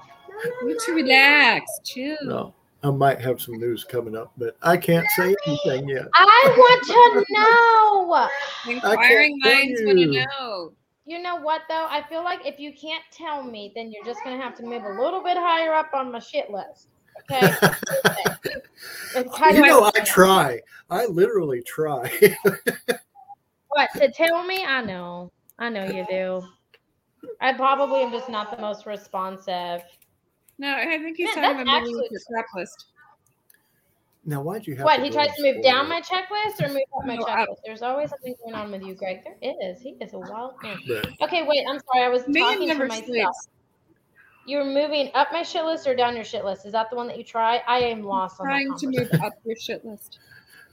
You 0.62 0.78
to 0.86 0.92
relax, 0.92 1.64
chill. 1.84 2.16
No, 2.22 2.54
I 2.84 2.90
might 2.90 3.20
have 3.20 3.40
some 3.40 3.58
news 3.58 3.82
coming 3.82 4.16
up, 4.16 4.32
but 4.36 4.56
I 4.62 4.76
can't 4.76 5.06
say 5.16 5.34
anything 5.46 5.88
yet. 5.88 6.06
I 6.14 6.54
want 6.56 7.26
to 7.26 7.26
know. 7.30 8.28
Inquiring 8.72 9.38
minds 9.42 9.80
want 9.84 9.98
to 9.98 10.06
know. 10.06 10.72
You 11.04 11.20
know 11.20 11.36
what 11.36 11.62
though? 11.68 11.86
I 11.88 12.04
feel 12.08 12.22
like 12.22 12.46
if 12.46 12.60
you 12.60 12.72
can't 12.72 13.02
tell 13.10 13.42
me, 13.42 13.72
then 13.74 13.90
you're 13.90 14.04
just 14.04 14.22
gonna 14.22 14.40
have 14.40 14.54
to 14.58 14.62
move 14.62 14.84
a 14.84 15.02
little 15.02 15.22
bit 15.22 15.36
higher 15.36 15.72
up 15.72 15.90
on 15.94 16.12
my 16.12 16.20
shit 16.20 16.50
list. 16.50 16.88
Okay. 17.30 17.50
It's 19.14 19.34
kind 19.36 19.56
you 19.56 19.62
of 19.62 19.68
know, 19.68 19.84
I 19.94 20.00
try. 20.04 20.60
I 20.90 21.06
literally 21.06 21.62
try. 21.62 22.10
what 23.68 23.90
to 23.96 24.10
tell 24.10 24.44
me. 24.44 24.64
I 24.64 24.80
know. 24.82 25.30
I 25.58 25.68
know 25.68 25.84
you 25.84 26.06
do. 26.08 26.42
I 27.40 27.52
probably 27.52 28.02
am 28.02 28.12
just 28.12 28.28
not 28.28 28.50
the 28.54 28.60
most 28.60 28.86
responsive. 28.86 29.82
No, 30.58 30.74
I 30.76 30.98
think 30.98 31.16
he's 31.16 31.26
Man, 31.26 31.34
talking 31.34 31.42
that's 31.42 31.62
about 31.62 31.80
moving 31.82 31.94
actually- 31.96 32.08
your 32.10 32.20
crap 32.32 32.46
list. 32.54 32.86
now, 34.24 34.40
why'd 34.42 34.66
you 34.66 34.76
have? 34.76 34.84
What 34.84 34.96
to 34.98 35.02
he 35.04 35.10
tries 35.10 35.34
to 35.36 35.42
move 35.42 35.54
spoil 35.54 35.62
down 35.62 35.86
it? 35.86 35.88
my 35.88 36.00
checklist 36.00 36.64
or 36.64 36.68
move 36.68 36.82
up 36.98 37.06
my 37.06 37.16
No, 37.16 37.22
up. 37.24 37.28
checklist? 37.48 37.56
There's 37.64 37.82
always 37.82 38.10
something 38.10 38.34
going 38.44 38.54
on 38.56 38.70
with 38.72 38.82
you, 38.82 38.94
Greg. 38.94 39.20
There 39.42 39.54
is. 39.62 39.80
He 39.80 39.90
is 40.00 40.14
a 40.14 40.18
wild 40.18 40.54
man. 40.62 40.78
But 40.86 41.08
Okay, 41.22 41.42
wait. 41.44 41.64
I'm 41.68 41.78
sorry. 41.92 42.04
I 42.04 42.08
was 42.08 42.26
Man 42.28 42.42
talking 42.42 42.68
to 42.68 42.74
myself. 42.86 43.06
sleeps. 43.06 43.48
You're 44.48 44.64
moving 44.64 45.10
up 45.14 45.28
my 45.32 45.42
shit 45.42 45.64
list 45.64 45.86
or 45.86 45.94
down 45.94 46.16
your 46.16 46.24
shit 46.24 46.44
list? 46.44 46.64
Is 46.64 46.72
that 46.72 46.88
the 46.90 46.96
one 46.96 47.06
that 47.08 47.18
you 47.18 47.24
try? 47.24 47.62
I 47.68 47.80
am 47.80 48.02
lost 48.02 48.40
on 48.40 48.46
Trying 48.46 48.74
to 48.78 48.86
move 48.86 49.10
up 49.22 49.34
your 49.44 49.56
shit 49.56 49.84
list. 49.84 50.18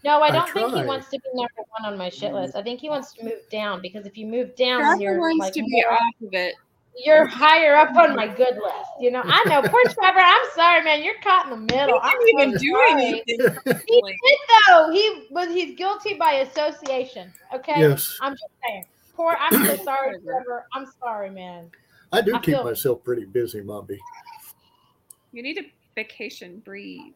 No, 0.04 0.22
I 0.22 0.28
I 0.28 0.32
don't 0.32 0.50
think 0.54 0.74
he 0.74 0.84
wants 0.84 1.10
to 1.10 1.18
be 1.20 1.30
number 1.34 1.64
one 1.78 1.92
on 1.92 1.98
my 1.98 2.10
shit 2.10 2.32
list. 2.32 2.56
I 2.56 2.62
think 2.62 2.80
he 2.80 2.90
wants 2.90 3.12
to 3.14 3.24
move 3.26 3.40
down 3.52 3.82
because 3.82 4.06
if 4.06 4.18
you 4.18 4.28
move 4.28 4.56
down, 4.56 4.82
Trevor 4.82 5.02
you're 5.02 5.20
wants 5.20 5.40
like 5.40 5.54
to 5.54 5.62
be 5.64 5.68
more- 5.84 5.94
off 5.94 6.14
of 6.28 6.34
it. 6.34 6.56
you're 7.04 7.26
higher 7.26 7.76
up 7.76 7.94
on 7.98 8.16
my 8.16 8.28
good 8.28 8.54
list. 8.56 8.90
You 9.02 9.12
know, 9.12 9.22
I 9.26 9.44
know. 9.50 9.62
Poor 9.64 9.82
Trevor. 9.92 10.20
I'm 10.20 10.46
sorry, 10.54 10.84
man. 10.84 11.04
You're 11.04 11.20
caught 11.24 11.52
in 11.52 11.68
the 11.68 11.74
He 11.74 11.80
middle. 11.82 12.00
I'm 12.02 12.16
even 12.30 12.52
so 12.54 12.58
do 12.60 12.68
sorry. 12.72 12.92
anything. 13.04 13.26
He 13.88 14.02
did 14.02 14.40
though. 14.70 14.92
He 14.92 15.28
was. 15.32 15.48
He's 15.50 15.76
guilty 15.76 16.14
by 16.14 16.34
association. 16.34 17.34
Okay. 17.54 17.74
yes, 17.80 18.16
I'm 18.22 18.34
just 18.34 18.46
saying. 18.66 18.86
Poor. 19.16 19.36
I'm 19.40 19.66
so 19.66 19.76
sorry, 19.84 20.12
Trevor. 20.12 20.24
Trevor. 20.24 20.66
I'm 20.74 20.86
sorry, 21.02 21.30
man. 21.32 21.70
I 22.15 22.21
do 22.21 22.36
I 22.36 22.39
keep 22.39 22.56
feel- 22.56 22.63
myself 22.63 23.04
pretty 23.04 23.25
busy, 23.25 23.62
Momby. 23.62 23.99
You 25.34 25.43
need 25.43 25.58
a 25.58 25.63
vacation, 25.95 26.62
breathe. 26.63 27.13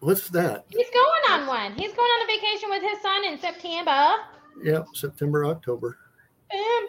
What's 0.00 0.28
that? 0.30 0.64
He's 0.70 0.88
going 0.90 1.22
on 1.40 1.46
one. 1.46 1.72
He's 1.74 1.92
going 1.92 2.08
on 2.08 2.22
a 2.24 2.26
vacation 2.32 2.70
with 2.70 2.82
his 2.82 3.00
son 3.02 3.24
in 3.26 3.38
September. 3.38 4.14
Yep, 4.62 4.86
September, 4.94 5.44
October. 5.46 5.98
Um, 6.52 6.88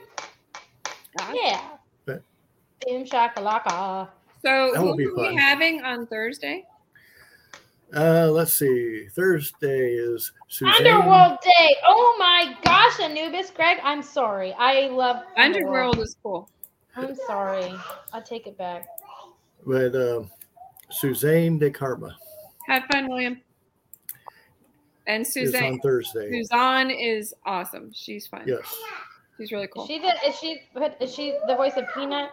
yeah. 1.33 1.61
But- 2.05 2.21
Boom 2.87 3.03
shakalaka. 3.03 4.07
So 4.41 4.71
That 4.73 4.79
who 4.79 4.85
would 4.91 4.97
be 4.97 5.07
are 5.07 5.15
we 5.31 5.35
having 5.35 5.81
on 5.83 6.07
Thursday? 6.07 6.65
Uh, 7.93 8.29
let's 8.31 8.53
see. 8.53 9.07
Thursday 9.09 9.95
is 9.95 10.31
Suzanne. 10.47 10.85
Underworld 10.87 11.39
Day. 11.43 11.75
Oh 11.87 12.15
my 12.19 12.55
gosh, 12.63 12.99
Anubis, 13.01 13.49
Greg. 13.49 13.79
I'm 13.83 14.01
sorry. 14.03 14.53
I 14.53 14.87
love 14.87 15.23
Underworld 15.35 15.97
is 15.99 16.15
cool. 16.23 16.49
I'm 16.99 17.15
sorry. 17.27 17.73
I 18.13 18.19
take 18.19 18.47
it 18.47 18.57
back. 18.57 18.87
But 19.65 19.95
um, 19.95 20.31
Suzanne 20.89 21.59
de 21.59 21.69
Karma 21.69 22.15
Have 22.67 22.83
fun, 22.91 23.07
William. 23.07 23.41
And 25.07 25.21
is 25.21 25.33
Suzanne. 25.33 25.73
on 25.73 25.79
Thursday. 25.79 26.31
Suzanne 26.31 26.91
is 26.91 27.33
awesome. 27.45 27.91
She's 27.93 28.27
fun. 28.27 28.43
Yes. 28.45 28.75
She's 29.37 29.51
really 29.51 29.67
cool. 29.67 29.87
she 29.87 29.99
the 29.99 30.13
is 30.27 30.35
she 30.37 30.61
is 30.99 31.13
she 31.13 31.37
the 31.47 31.55
voice 31.55 31.73
of 31.77 31.85
Peanut? 31.93 32.31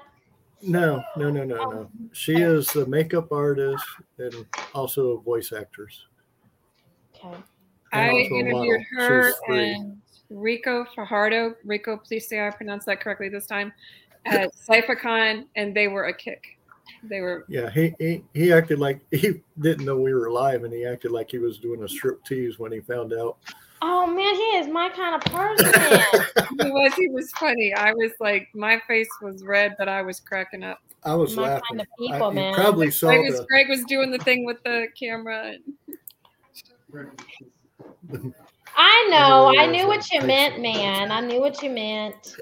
No, 0.62 1.02
no, 1.16 1.31
no, 1.31 1.44
no, 1.44 1.70
no. 1.70 1.90
She 2.12 2.35
is 2.35 2.66
the 2.68 2.87
makeup 2.87 3.31
artist 3.31 3.85
and 4.18 4.46
also 4.74 5.11
a 5.11 5.20
voice 5.20 5.52
actress. 5.52 6.07
Okay. 7.14 7.37
I 7.92 8.11
also 8.11 8.35
a 8.35 8.38
interviewed 8.38 8.83
her 8.96 9.33
and 9.48 9.98
Rico 10.31 10.85
Fajardo. 10.94 11.55
Rico, 11.64 11.96
please 11.96 12.29
say 12.29 12.46
I 12.46 12.50
pronounced 12.50 12.87
that 12.87 13.00
correctly 13.00 13.29
this 13.29 13.46
time. 13.46 13.72
At 14.26 14.50
CypherCon, 14.68 15.46
and 15.56 15.74
they 15.74 15.88
were 15.88 16.06
a 16.06 16.14
kick. 16.14 16.58
They 17.02 17.20
were 17.20 17.44
Yeah, 17.48 17.70
he, 17.70 17.94
he 17.98 18.24
he 18.34 18.52
acted 18.52 18.78
like 18.78 19.00
he 19.10 19.40
didn't 19.60 19.84
know 19.84 19.96
we 19.96 20.14
were 20.14 20.30
live, 20.30 20.64
and 20.64 20.72
he 20.72 20.84
acted 20.84 21.12
like 21.12 21.30
he 21.30 21.38
was 21.38 21.58
doing 21.58 21.82
a 21.82 21.88
strip 21.88 22.24
tease 22.24 22.58
when 22.58 22.72
he 22.72 22.80
found 22.80 23.12
out. 23.12 23.38
Oh 23.82 24.06
man, 24.06 24.34
he 24.34 24.58
is 24.58 24.68
my 24.68 24.88
kind 24.88 25.14
of 25.14 25.20
person. 25.32 25.66
he 26.60 26.70
was 26.70 26.94
he 26.94 27.08
was 27.08 27.30
funny. 27.32 27.74
I 27.74 27.92
was 27.92 28.12
like 28.20 28.48
my 28.54 28.80
face 28.88 29.08
was 29.20 29.44
red, 29.44 29.74
but 29.78 29.88
I 29.88 30.02
was 30.02 30.20
cracking 30.20 30.62
up. 30.62 30.78
I 31.04 31.14
was 31.14 31.36
my 31.36 31.42
laughing. 31.42 31.62
kind 31.70 31.80
of 31.82 31.86
I, 31.86 31.96
people, 31.98 32.28
you 32.30 32.34
man. 32.34 32.54
probably 32.54 32.90
saw 32.90 33.08
Greg 33.08 33.30
was, 33.30 33.40
the. 33.40 33.46
Greg 33.46 33.68
was 33.68 33.84
doing 33.84 34.10
the 34.10 34.18
thing 34.18 34.44
with 34.44 34.62
the 34.64 34.88
camera. 34.98 35.54
I 38.76 39.08
know. 39.10 39.54
I 39.56 39.66
knew 39.66 39.86
what 39.86 40.10
you 40.10 40.22
meant, 40.22 40.60
man. 40.60 41.10
I 41.12 41.20
knew 41.20 41.40
what 41.40 41.62
you 41.62 41.70
meant. 41.70 42.36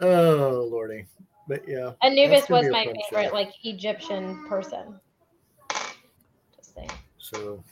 Oh 0.00 0.68
lordy, 0.70 1.04
but 1.48 1.66
yeah, 1.68 1.92
Anubis 2.02 2.48
was 2.48 2.68
my 2.70 2.84
favorite, 2.84 3.28
show. 3.28 3.34
like 3.34 3.52
Egyptian 3.64 4.46
person. 4.48 4.98
Just 6.56 6.74
saying. 6.74 6.90
so. 7.18 7.62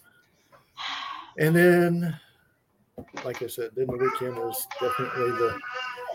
And 1.38 1.54
then, 1.54 2.18
like 3.24 3.42
I 3.42 3.46
said, 3.46 3.70
then 3.76 3.86
the 3.86 3.96
weekend 3.96 4.36
was 4.36 4.66
definitely 4.80 5.30
the 5.30 5.60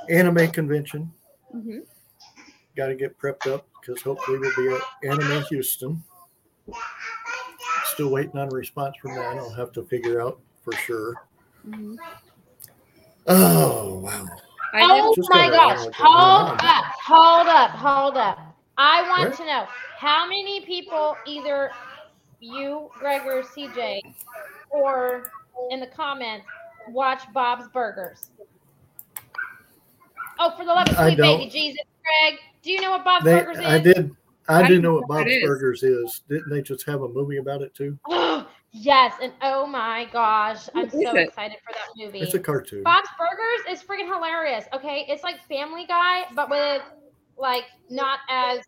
anime 0.10 0.52
convention. 0.52 1.12
Mhm. 1.56 1.86
Got 2.76 2.88
to 2.88 2.95
get 2.95 3.17
prepped 3.17 3.47
up 3.52 3.67
because 3.80 4.02
hopefully 4.02 4.39
we'll 4.39 4.56
be 4.56 4.76
at 4.76 4.82
Anime 5.10 5.43
Houston. 5.45 6.04
Still 7.86 8.10
waiting 8.10 8.38
on 8.38 8.47
a 8.47 8.56
response 8.56 8.95
from 9.02 9.15
that. 9.15 9.38
I'll 9.38 9.54
have 9.54 9.71
to 9.73 9.84
figure 9.84 10.21
out 10.21 10.39
for 10.63 10.73
sure. 10.73 11.13
Mhm. 11.67 11.97
Oh 13.28 13.99
wow! 13.99 14.26
I 14.73 14.81
oh 14.89 15.13
Just 15.15 15.29
my 15.29 15.49
gosh. 15.49 15.88
Hold 15.95 16.59
up. 16.59 16.86
Hold 17.05 17.47
up. 17.47 17.69
Hold 17.71 18.17
up. 18.17 18.57
I 18.77 19.07
want 19.07 19.29
What? 19.29 19.38
to 19.38 19.45
know 19.45 19.65
how 19.97 20.25
many 20.27 20.62
people, 20.65 21.15
either 21.27 21.69
you, 22.39 22.89
Greg, 22.99 23.21
or 23.25 23.43
CJ, 23.43 24.01
or 24.71 25.31
in 25.69 25.79
the 25.79 25.88
comments, 25.88 26.47
watch 26.89 27.21
Bob's 27.33 27.67
Burgers. 27.71 28.31
Oh, 30.39 30.51
for 30.57 30.65
the 30.65 30.71
love 30.71 30.89
of 30.89 30.95
sweet 30.95 31.17
baby. 31.19 31.49
Jesus, 31.51 31.83
Greg, 32.03 32.39
do 32.63 32.71
you 32.71 32.81
know 32.81 32.91
what 32.91 33.05
Bob's 33.05 33.25
They, 33.25 33.36
Burgers 33.36 33.59
is? 33.59 33.65
I 33.65 33.77
did. 33.77 34.12
I, 34.49 34.59
I 34.63 34.67
do 34.67 34.73
don't 34.73 34.81
know 34.81 34.89
know 34.89 34.93
what 34.95 35.09
what 35.09 35.17
Bob's 35.19 35.31
it 35.31 35.36
is. 35.36 35.43
Burgers 35.47 35.83
is. 35.83 36.23
Didn't 36.27 36.49
they 36.49 36.63
just 36.63 36.83
have 36.88 37.03
a 37.03 37.07
movie 37.07 37.38
about 37.38 37.62
it 37.62 37.75
too? 37.75 37.97
yes, 38.73 39.13
and 39.21 39.31
oh 39.41 39.65
my 39.65 40.07
gosh, 40.12 40.67
I'm 40.75 40.89
so 40.89 41.15
it? 41.15 41.29
excited 41.29 41.57
for 41.65 41.73
that 41.73 41.89
movie. 41.95 42.19
It's 42.19 42.33
a 42.33 42.39
cartoon. 42.39 42.83
Bob's 42.83 43.07
Burgers 43.17 43.79
is 43.79 43.83
freaking 43.88 44.13
hilarious. 44.13 44.65
Okay, 44.73 45.05
it's 45.07 45.23
like 45.23 45.39
Family 45.47 45.86
Guy, 45.88 46.25
but 46.36 46.49
with 46.49 46.81
like 47.38 47.63
not 47.89 48.19
as 48.29 48.59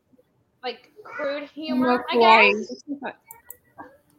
like 0.63 0.91
crude 1.03 1.49
humor. 1.49 2.05
I 2.09 2.51
guess 2.53 2.83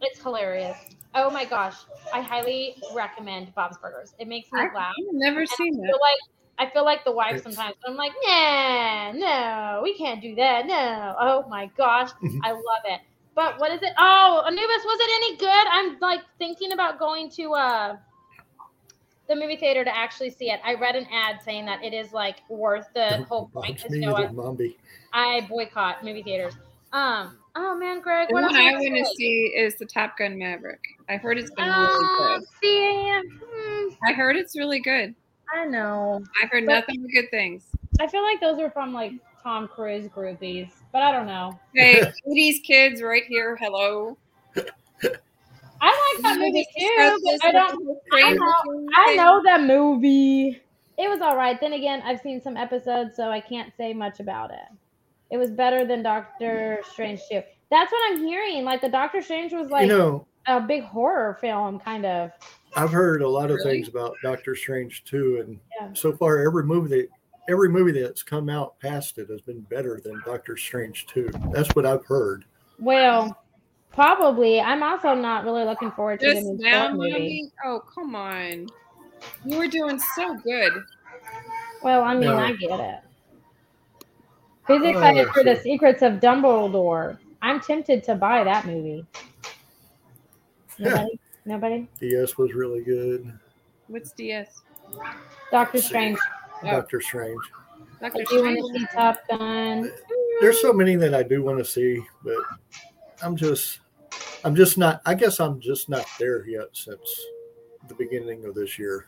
it's 0.02 0.22
hilarious. 0.22 0.76
Oh 1.14 1.30
my 1.30 1.44
gosh, 1.44 1.76
I 2.12 2.20
highly 2.20 2.76
recommend 2.94 3.54
Bob's 3.54 3.78
Burgers. 3.78 4.14
It 4.18 4.28
makes 4.28 4.52
me 4.52 4.60
I've 4.60 4.74
laugh. 4.74 4.92
never 5.12 5.40
And 5.40 5.48
seen 5.48 5.74
I 5.74 5.78
it. 5.78 5.86
feel 5.86 6.00
like 6.00 6.20
I 6.58 6.72
feel 6.72 6.84
like 6.84 7.04
the 7.04 7.12
wife 7.12 7.36
It's- 7.36 7.42
sometimes. 7.42 7.76
I'm 7.86 7.96
like, 7.96 8.12
nah, 8.24 9.12
no, 9.12 9.80
we 9.82 9.94
can't 9.96 10.20
do 10.20 10.34
that. 10.36 10.66
No. 10.66 11.14
Oh 11.18 11.44
my 11.48 11.70
gosh, 11.76 12.10
I 12.42 12.52
love 12.52 12.62
it. 12.86 13.00
But 13.36 13.60
what 13.60 13.70
is 13.70 13.82
it? 13.82 13.92
Oh, 13.98 14.42
Anubis, 14.46 14.84
was 14.84 14.98
it 15.00 15.10
any 15.14 15.36
good? 15.36 15.66
I'm 15.70 15.98
like 16.00 16.22
thinking 16.38 16.72
about 16.72 16.98
going 16.98 17.30
to 17.32 17.52
uh 17.52 17.96
the 19.28 19.36
movie 19.36 19.56
theater 19.56 19.84
to 19.84 19.94
actually 19.96 20.30
see 20.30 20.50
it. 20.50 20.58
I 20.64 20.74
read 20.74 20.96
an 20.96 21.06
ad 21.12 21.42
saying 21.44 21.66
that 21.66 21.84
it 21.84 21.92
is 21.92 22.12
like 22.12 22.36
worth 22.48 22.86
the 22.94 23.24
whole 23.28 23.48
point. 23.48 23.82
Bob's 23.82 23.90
me 23.90 24.02
So 24.04 24.16
I. 24.16 24.26
I 25.12 25.40
boycott 25.48 26.02
movie 26.02 26.22
theaters. 26.22 26.54
Um. 26.92 27.38
Oh 27.56 27.76
man, 27.76 28.00
Greg, 28.00 28.28
The 28.28 28.34
what 28.34 28.42
one? 28.44 28.56
I 28.56 28.72
want 28.72 28.90
want 28.90 29.06
to 29.06 29.14
see 29.16 29.52
is 29.56 29.76
the 29.76 29.86
Top 29.86 30.16
Gun 30.18 30.38
Maverick. 30.38 30.80
I 31.08 31.16
heard 31.16 31.38
it's 31.38 31.50
been 31.50 31.66
really 31.66 31.86
Oh, 31.90 32.38
good. 32.38 32.48
see, 32.62 33.20
hmm, 33.40 33.88
I 34.06 34.12
heard 34.12 34.36
it's 34.36 34.56
really 34.56 34.80
good. 34.80 35.14
I 35.54 35.64
know. 35.66 36.22
I 36.42 36.46
heard 36.46 36.64
But- 36.66 36.72
nothing 36.74 37.02
but 37.02 37.10
good 37.12 37.30
things. 37.30 37.64
I 38.00 38.06
feel 38.06 38.22
like 38.22 38.40
those 38.40 38.58
are 38.60 38.70
from 38.70 38.92
like 38.92 39.12
Tom 39.42 39.68
Cruise 39.68 40.06
groupies, 40.08 40.70
but 40.92 41.02
I 41.02 41.12
don't 41.12 41.26
know. 41.26 41.58
Hey, 41.74 42.00
80s 42.28 42.62
kids 42.64 43.02
right 43.02 43.24
here. 43.28 43.56
Hello. 43.60 44.16
I 45.80 46.14
like 46.14 46.22
that 46.22 46.38
movie 46.38 46.66
too, 46.78 47.18
but 47.22 47.44
I 47.44 47.52
don't. 47.52 47.98
I 48.14 48.32
know, 48.32 48.88
I 48.96 49.10
I 49.12 49.14
know 49.16 49.42
that 49.44 49.62
movie. 49.62 50.60
It 50.98 51.10
was 51.10 51.20
all 51.20 51.36
right. 51.36 51.60
Then 51.60 51.74
again, 51.74 52.00
I've 52.02 52.20
seen 52.20 52.40
some 52.40 52.56
episodes, 52.56 53.14
so 53.16 53.30
I 53.30 53.40
can't 53.40 53.70
say 53.76 53.92
much 53.92 54.18
about 54.20 54.50
it. 54.50 54.66
It 55.30 55.36
was 55.36 55.50
better 55.50 55.84
than 55.84 56.02
Doctor 56.02 56.80
Strange 56.92 57.20
too. 57.30 57.42
That's 57.70 57.92
what 57.92 58.00
I'm 58.12 58.24
hearing. 58.24 58.64
Like 58.64 58.80
the 58.80 58.88
Doctor 58.88 59.20
Strange 59.20 59.52
was 59.52 59.68
like 59.68 59.82
you 59.82 59.88
know, 59.88 60.26
a 60.46 60.60
big 60.60 60.84
horror 60.84 61.36
film, 61.40 61.78
kind 61.80 62.06
of. 62.06 62.30
I've 62.74 62.90
heard 62.90 63.20
a 63.20 63.28
lot 63.28 63.50
of 63.50 63.56
Really? 63.56 63.72
things 63.76 63.88
about 63.88 64.14
Doctor 64.22 64.54
Strange 64.54 65.04
too, 65.04 65.42
and 65.44 65.60
Yeah. 65.78 65.92
so 65.92 66.12
far 66.14 66.38
every 66.38 66.64
movie 66.64 66.88
that 66.88 67.08
every 67.48 67.68
movie 67.68 68.00
that's 68.00 68.22
come 68.22 68.48
out 68.48 68.78
past 68.80 69.18
it 69.18 69.28
has 69.30 69.40
been 69.40 69.60
better 69.62 70.00
than 70.02 70.20
Doctor 70.24 70.56
Strange 70.56 71.06
two. 71.06 71.30
That's 71.52 71.68
what 71.74 71.86
I've 71.86 72.04
heard. 72.04 72.44
Well, 72.78 73.36
probably. 73.92 74.60
I'm 74.60 74.82
also 74.82 75.14
not 75.14 75.44
really 75.44 75.64
looking 75.64 75.90
forward 75.92 76.20
to 76.20 76.34
the 76.34 76.40
new 76.40 76.58
now, 76.58 76.88
Thor 76.88 76.96
movie. 76.96 77.50
Oh, 77.64 77.82
come 77.94 78.14
on. 78.14 78.66
You 79.44 79.58
were 79.58 79.68
doing 79.68 79.98
so 80.14 80.36
good. 80.36 80.72
Well, 81.82 82.02
I 82.02 82.14
mean, 82.14 82.22
No. 82.22 82.36
I 82.36 82.52
get 82.52 82.80
it. 82.80 83.00
Who's 84.66 84.82
Oh, 84.82 84.88
excited 84.88 85.28
for 85.28 85.44
the. 85.44 85.56
Secrets 85.60 86.02
of 86.02 86.14
Dumbledore? 86.14 87.18
I'm 87.42 87.60
tempted 87.60 88.02
to 88.04 88.14
buy 88.14 88.42
that 88.44 88.66
movie. 88.66 89.06
Nobody? 90.78 91.20
Nobody? 91.44 91.88
DS 92.00 92.36
was 92.36 92.52
really 92.52 92.82
good. 92.82 93.32
What's 93.86 94.10
DS? 94.12 94.62
Doctor 95.50 95.80
Strange. 95.80 96.18
Oh. 96.62 96.70
Doctor 96.70 97.00
Strange. 97.00 97.42
Dr. 98.00 98.20
I 98.20 98.24
do 98.24 98.42
want 98.42 98.56
to 98.56 98.78
see 98.78 98.86
Top 98.92 99.18
Gun. 99.28 99.90
There's 100.40 100.60
so 100.60 100.72
many 100.72 100.96
that 100.96 101.14
I 101.14 101.22
do 101.22 101.42
want 101.42 101.58
to 101.58 101.64
see, 101.64 102.02
but 102.22 102.36
I'm 103.22 103.36
just, 103.36 103.80
I'm 104.44 104.54
just 104.54 104.76
not. 104.76 105.00
I 105.06 105.14
guess 105.14 105.40
I'm 105.40 105.60
just 105.60 105.88
not 105.88 106.04
there 106.18 106.46
yet 106.46 106.68
since 106.72 107.26
the 107.88 107.94
beginning 107.94 108.44
of 108.44 108.54
this 108.54 108.78
year. 108.78 109.06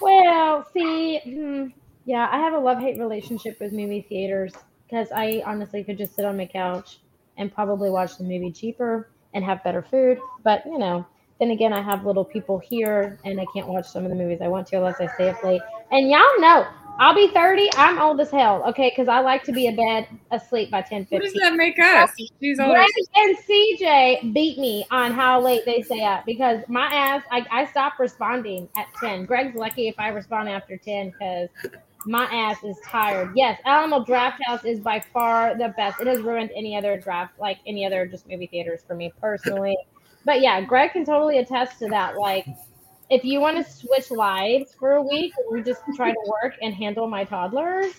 Well, 0.00 0.66
see, 0.72 1.20
hmm, 1.20 1.66
yeah, 2.04 2.28
I 2.32 2.38
have 2.38 2.54
a 2.54 2.58
love 2.58 2.78
hate 2.78 2.98
relationship 2.98 3.60
with 3.60 3.72
movie 3.72 4.06
theaters 4.08 4.54
because 4.88 5.08
I 5.14 5.42
honestly 5.44 5.84
could 5.84 5.98
just 5.98 6.16
sit 6.16 6.24
on 6.24 6.36
my 6.36 6.46
couch 6.46 7.00
and 7.36 7.52
probably 7.52 7.90
watch 7.90 8.16
the 8.16 8.24
movie 8.24 8.50
cheaper 8.50 9.10
and 9.34 9.44
have 9.44 9.62
better 9.62 9.82
food. 9.82 10.18
But 10.42 10.64
you 10.64 10.78
know, 10.78 11.06
then 11.38 11.50
again, 11.50 11.72
I 11.72 11.82
have 11.82 12.06
little 12.06 12.24
people 12.24 12.58
here, 12.58 13.18
and 13.24 13.38
I 13.40 13.46
can't 13.54 13.68
watch 13.68 13.88
some 13.88 14.04
of 14.04 14.10
the 14.10 14.16
movies 14.16 14.40
I 14.40 14.48
want 14.48 14.66
to 14.68 14.76
unless 14.76 15.00
I 15.00 15.06
stay 15.14 15.28
up 15.28 15.42
late. 15.44 15.62
And 15.90 16.08
y'all 16.08 16.20
know 16.38 16.66
I'll 16.98 17.14
be 17.14 17.28
30. 17.28 17.70
I'm 17.76 17.98
old 17.98 18.20
as 18.20 18.30
hell, 18.30 18.62
okay? 18.68 18.90
Because 18.90 19.08
I 19.08 19.20
like 19.20 19.42
to 19.44 19.52
be 19.52 19.66
in 19.66 19.76
bed 19.76 20.06
asleep 20.30 20.70
by 20.70 20.82
10 20.82 21.06
What 21.10 21.22
does 21.22 21.32
that 21.34 21.54
make 21.54 21.78
us? 21.78 22.10
She's 22.16 22.58
Greg 22.58 22.68
always 22.68 22.90
and 23.16 23.36
CJ 23.38 24.32
beat 24.32 24.58
me 24.58 24.86
on 24.90 25.12
how 25.12 25.40
late 25.40 25.64
they 25.64 25.82
stay 25.82 26.04
up 26.04 26.24
because 26.26 26.62
my 26.68 26.86
ass, 26.86 27.22
I, 27.30 27.46
I 27.50 27.66
stopped 27.66 27.98
responding 27.98 28.68
at 28.76 28.86
10. 29.00 29.24
Greg's 29.24 29.56
lucky 29.56 29.88
if 29.88 29.98
I 29.98 30.08
respond 30.08 30.48
after 30.48 30.76
10 30.76 31.10
because 31.10 31.48
my 32.04 32.24
ass 32.24 32.62
is 32.64 32.76
tired. 32.86 33.32
Yes, 33.34 33.60
Alamo 33.64 34.04
Drafthouse 34.04 34.64
is 34.64 34.80
by 34.80 35.02
far 35.12 35.56
the 35.56 35.74
best. 35.76 36.00
It 36.00 36.06
has 36.06 36.20
ruined 36.20 36.50
any 36.54 36.76
other 36.76 36.98
draft, 36.98 37.38
like 37.38 37.58
any 37.66 37.86
other 37.86 38.06
just 38.06 38.28
movie 38.28 38.46
theaters 38.46 38.82
for 38.86 38.94
me 38.94 39.12
personally. 39.20 39.76
But 40.24 40.40
yeah, 40.40 40.60
Greg 40.60 40.92
can 40.92 41.04
totally 41.04 41.38
attest 41.38 41.78
to 41.80 41.88
that. 41.88 42.16
Like, 42.16 42.46
if 43.12 43.24
you 43.24 43.40
want 43.40 43.58
to 43.58 43.70
switch 43.70 44.10
lives 44.10 44.74
for 44.78 44.92
a 44.92 45.02
week, 45.02 45.34
we 45.50 45.62
just 45.62 45.82
try 45.94 46.10
to 46.12 46.18
work 46.42 46.54
and 46.62 46.72
handle 46.72 47.06
my 47.06 47.24
toddlers, 47.24 47.92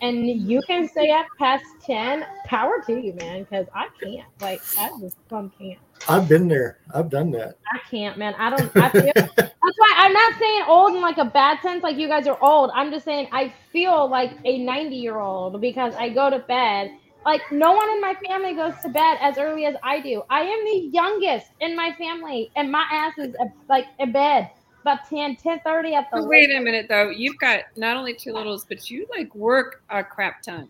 and 0.00 0.26
you 0.26 0.62
can 0.66 0.88
stay 0.88 1.10
up 1.10 1.26
past 1.38 1.64
10, 1.84 2.24
power 2.46 2.82
to 2.86 2.98
you, 2.98 3.12
man, 3.14 3.42
because 3.42 3.66
I 3.74 3.88
can't. 4.02 4.26
Like, 4.40 4.62
I 4.78 4.88
just 4.98 5.16
plumb 5.28 5.52
can't. 5.58 5.78
I've 6.08 6.26
been 6.26 6.48
there. 6.48 6.78
I've 6.94 7.10
done 7.10 7.30
that. 7.32 7.58
I 7.70 7.80
can't, 7.90 8.16
man. 8.16 8.34
I 8.38 8.48
don't. 8.48 8.74
I 8.76 8.88
feel, 8.88 9.12
that's 9.36 9.52
why 9.76 9.92
I'm 9.96 10.12
not 10.14 10.38
saying 10.38 10.62
old 10.66 10.94
in 10.94 11.02
like 11.02 11.18
a 11.18 11.24
bad 11.26 11.60
sense, 11.60 11.82
like 11.82 11.98
you 11.98 12.08
guys 12.08 12.26
are 12.26 12.42
old. 12.42 12.70
I'm 12.74 12.90
just 12.90 13.04
saying 13.04 13.28
I 13.32 13.52
feel 13.72 14.08
like 14.08 14.32
a 14.46 14.58
90 14.58 14.96
year 14.96 15.18
old 15.18 15.60
because 15.60 15.94
I 15.96 16.08
go 16.08 16.30
to 16.30 16.38
bed. 16.38 16.92
Like 17.26 17.42
no 17.50 17.72
one 17.72 17.90
in 17.90 18.00
my 18.00 18.14
family 18.26 18.54
goes 18.54 18.74
to 18.82 18.88
bed 18.88 19.18
as 19.20 19.36
early 19.36 19.66
as 19.66 19.74
I 19.82 20.00
do. 20.00 20.22
I 20.30 20.42
am 20.42 20.64
the 20.64 20.88
youngest 20.92 21.48
in 21.60 21.74
my 21.74 21.92
family, 21.98 22.52
and 22.54 22.70
my 22.70 22.86
ass 22.90 23.18
is 23.18 23.34
uh, 23.40 23.46
like 23.68 23.86
in 23.98 24.12
bed 24.12 24.48
about 24.82 25.10
10, 25.10 25.34
10 25.34 25.58
30 25.64 25.94
at 25.94 26.08
the 26.12 26.18
But 26.20 26.28
wait 26.28 26.54
a 26.54 26.60
minute 26.60 26.86
though. 26.88 27.10
You've 27.10 27.36
got 27.38 27.62
not 27.76 27.96
only 27.96 28.14
two 28.14 28.32
littles, 28.32 28.64
but 28.64 28.88
you 28.88 29.08
like 29.10 29.34
work 29.34 29.82
a 29.90 30.04
crap 30.04 30.40
ton. 30.40 30.68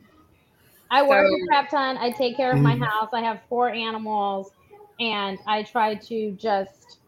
I 0.90 1.02
work 1.02 1.26
So- 1.28 1.34
a 1.34 1.46
crap 1.48 1.68
ton. 1.68 1.98
I 1.98 2.10
take 2.10 2.38
care 2.38 2.52
of 2.52 2.58
my 2.60 2.74
Mhm. 2.74 2.86
house. 2.86 3.10
I 3.12 3.20
have 3.20 3.40
four 3.50 3.68
animals, 3.68 4.50
and 4.98 5.38
I 5.46 5.62
try 5.62 5.94
to 5.94 6.30
just 6.32 7.00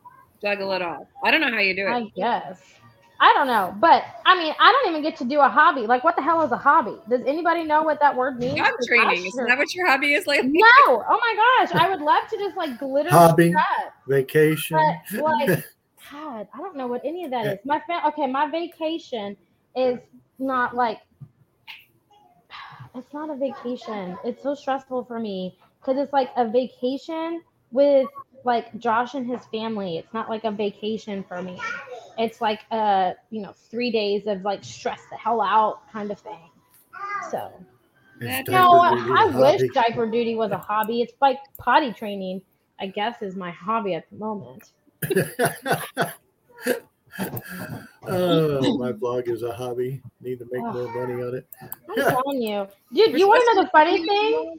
Juggle 0.43 0.71
it 0.73 0.83
all. 0.83 1.09
I 1.25 1.31
don't 1.33 1.41
know 1.41 1.51
how 1.51 1.59
you 1.59 1.75
do 1.75 1.87
it. 1.87 1.91
I 1.91 2.03
guess. 2.15 2.78
I 3.21 3.33
don't 3.35 3.49
know, 3.49 3.75
but 3.81 4.05
I 4.27 4.39
mean, 4.39 4.55
I 4.61 4.71
don't 4.73 4.91
even 4.91 5.03
get 5.03 5.17
to 5.19 5.25
do 5.25 5.41
a 5.41 5.49
hobby. 5.49 5.83
Like, 5.83 6.05
what 6.05 6.15
the 6.15 6.23
hell 6.23 6.43
is 6.43 6.53
a 6.53 6.57
hobby? 6.57 6.97
Does 7.09 7.23
anybody 7.27 7.65
know 7.65 7.83
what 7.83 7.99
that 8.01 8.17
word 8.17 8.39
means? 8.39 8.59
Job 8.59 8.67
'Cause 8.77 8.87
training. 8.87 9.25
I 9.25 9.27
Isn't 9.27 9.47
that 9.47 9.59
what 9.59 9.75
your 9.75 9.87
hobby 9.89 10.15
is 10.15 10.27
like? 10.27 10.45
No. 10.45 10.69
Oh 10.89 11.19
my 11.21 11.65
gosh, 11.67 11.73
I 11.77 11.89
would 11.91 12.01
love 12.01 12.29
to 12.31 12.37
just 12.39 12.57
like 12.57 12.79
glitter 12.79 13.11
Hobby. 13.11 13.53
cut, 13.53 13.93
Vacation. 14.07 14.79
but 15.17 15.25
like, 15.25 15.65
God, 16.13 16.49
I 16.55 16.59
don't 16.59 16.77
know 16.77 16.87
what 16.87 17.03
any 17.05 17.25
of 17.25 17.31
that 17.33 17.47
is. 17.47 17.59
My 17.65 17.81
fa- 17.87 18.03
okay, 18.09 18.27
my 18.27 18.49
vacation 18.51 19.37
is 19.75 19.99
not 20.39 20.77
like 20.77 21.01
it's 22.95 23.13
not 23.13 23.31
a 23.31 23.37
vacation. 23.37 24.17
It's 24.25 24.43
so 24.43 24.55
stressful 24.55 25.05
for 25.05 25.19
me 25.19 25.59
because 25.81 25.99
it's 25.99 26.13
like 26.13 26.31
a 26.37 26.49
vacation 26.49 27.43
with 27.73 28.09
like 28.45 28.77
Josh 28.79 29.15
and 29.15 29.27
his 29.27 29.45
family. 29.47 29.99
It's 29.99 30.15
not 30.15 30.29
like 30.31 30.45
a 30.45 30.51
vacation 30.53 31.25
for 31.29 31.43
me. 31.43 31.61
It's 32.19 32.41
like 32.41 32.61
uh, 32.71 33.13
you 33.31 33.41
know, 33.43 33.53
three 33.71 33.91
days 33.91 34.27
of 34.27 34.43
like 34.43 34.65
stress 34.65 35.01
the 35.11 35.17
hell 35.17 35.41
out 35.41 35.89
kind 35.93 36.11
of 36.11 36.19
thing. 36.19 36.51
So 37.31 37.53
It's 38.21 38.49
no, 38.51 38.67
diaper 38.69 38.97
I 39.17 39.25
wish 39.27 39.61
hobby. 39.61 39.69
diaper 39.69 40.07
duty 40.11 40.35
was 40.35 40.51
a 40.51 40.59
hobby. 40.59 41.01
It's 41.01 41.15
like 41.21 41.39
potty 41.59 41.93
training, 41.93 42.43
I 42.81 42.89
guess, 42.89 43.23
is 43.23 43.37
my 43.37 43.51
hobby 43.51 43.95
at 43.95 44.11
the 44.11 44.17
moment. 44.17 44.73
oh, 48.09 48.79
my 48.79 48.93
blog 48.93 49.29
is 49.29 49.43
a 49.43 49.53
hobby. 49.53 50.03
Need 50.21 50.41
to 50.41 50.49
make 50.51 50.63
more 50.63 50.93
money 50.93 51.23
on 51.23 51.37
it. 51.37 51.47
I'm 51.63 51.97
telling 51.97 52.43
you, 52.43 52.67
dude. 52.93 53.19
You 53.19 53.29
want 53.29 53.43
to 53.49 53.55
know 53.55 53.63
the 53.63 53.71
funny 53.71 54.01
be- 54.01 54.07
thing? 54.09 54.59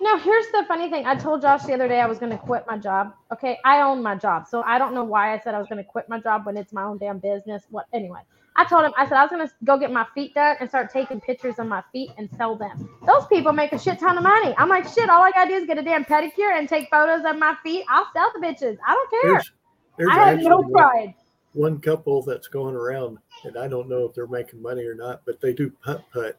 No, 0.00 0.18
here's 0.18 0.46
the 0.48 0.64
funny 0.68 0.90
thing. 0.90 1.06
I 1.06 1.14
told 1.14 1.40
Josh 1.42 1.62
the 1.64 1.72
other 1.72 1.88
day 1.88 2.00
I 2.00 2.06
was 2.06 2.18
going 2.18 2.32
to 2.32 2.38
quit 2.38 2.64
my 2.66 2.76
job. 2.76 3.14
Okay, 3.32 3.58
I 3.64 3.80
own 3.80 4.02
my 4.02 4.14
job, 4.14 4.46
so 4.46 4.62
I 4.62 4.78
don't 4.78 4.94
know 4.94 5.04
why 5.04 5.34
I 5.34 5.40
said 5.40 5.54
I 5.54 5.58
was 5.58 5.68
going 5.68 5.82
to 5.82 5.88
quit 5.88 6.08
my 6.08 6.20
job 6.20 6.44
when 6.44 6.56
it's 6.56 6.72
my 6.72 6.84
own 6.84 6.98
damn 6.98 7.18
business. 7.18 7.64
What 7.70 7.86
anyway? 7.94 8.20
I 8.56 8.64
told 8.64 8.84
him 8.84 8.92
I 8.96 9.04
said 9.04 9.14
I 9.14 9.22
was 9.22 9.30
going 9.30 9.46
to 9.46 9.52
go 9.64 9.78
get 9.78 9.92
my 9.92 10.06
feet 10.14 10.34
done 10.34 10.56
and 10.60 10.68
start 10.68 10.90
taking 10.90 11.20
pictures 11.20 11.58
of 11.58 11.66
my 11.66 11.82
feet 11.92 12.10
and 12.18 12.28
sell 12.36 12.56
them. 12.56 12.88
Those 13.06 13.26
people 13.26 13.52
make 13.52 13.72
a 13.72 13.78
shit 13.78 13.98
ton 13.98 14.16
of 14.16 14.22
money. 14.22 14.54
I'm 14.58 14.68
like, 14.68 14.84
shit. 14.88 15.10
All 15.10 15.22
I 15.22 15.30
got 15.30 15.44
to 15.44 15.50
do 15.50 15.56
is 15.56 15.66
get 15.66 15.78
a 15.78 15.82
damn 15.82 16.04
pedicure 16.04 16.56
and 16.56 16.68
take 16.68 16.88
photos 16.90 17.24
of 17.26 17.38
my 17.38 17.54
feet. 17.62 17.84
I'll 17.88 18.06
sell 18.12 18.30
the 18.34 18.40
bitches. 18.40 18.78
I 18.86 18.94
don't 18.94 19.10
care. 19.10 19.32
There's, 19.32 19.52
there's 19.98 20.10
I 20.10 20.30
have 20.30 20.40
no 20.40 20.62
pride. 20.62 21.14
one 21.52 21.80
couple 21.80 22.22
that's 22.22 22.48
going 22.48 22.74
around, 22.74 23.18
and 23.44 23.58
I 23.58 23.68
don't 23.68 23.88
know 23.88 24.04
if 24.06 24.14
they're 24.14 24.26
making 24.26 24.62
money 24.62 24.84
or 24.84 24.94
not, 24.94 25.22
but 25.26 25.40
they 25.40 25.52
do 25.52 25.70
putt 25.84 26.04
putt, 26.12 26.38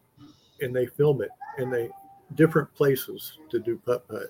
and 0.62 0.76
they 0.76 0.88
film 0.88 1.22
it, 1.22 1.30
and 1.58 1.72
they 1.72 1.90
different 2.36 2.74
places 2.74 3.38
to 3.50 3.60
do 3.60 3.78
putt 3.86 4.08
putt. 4.08 4.28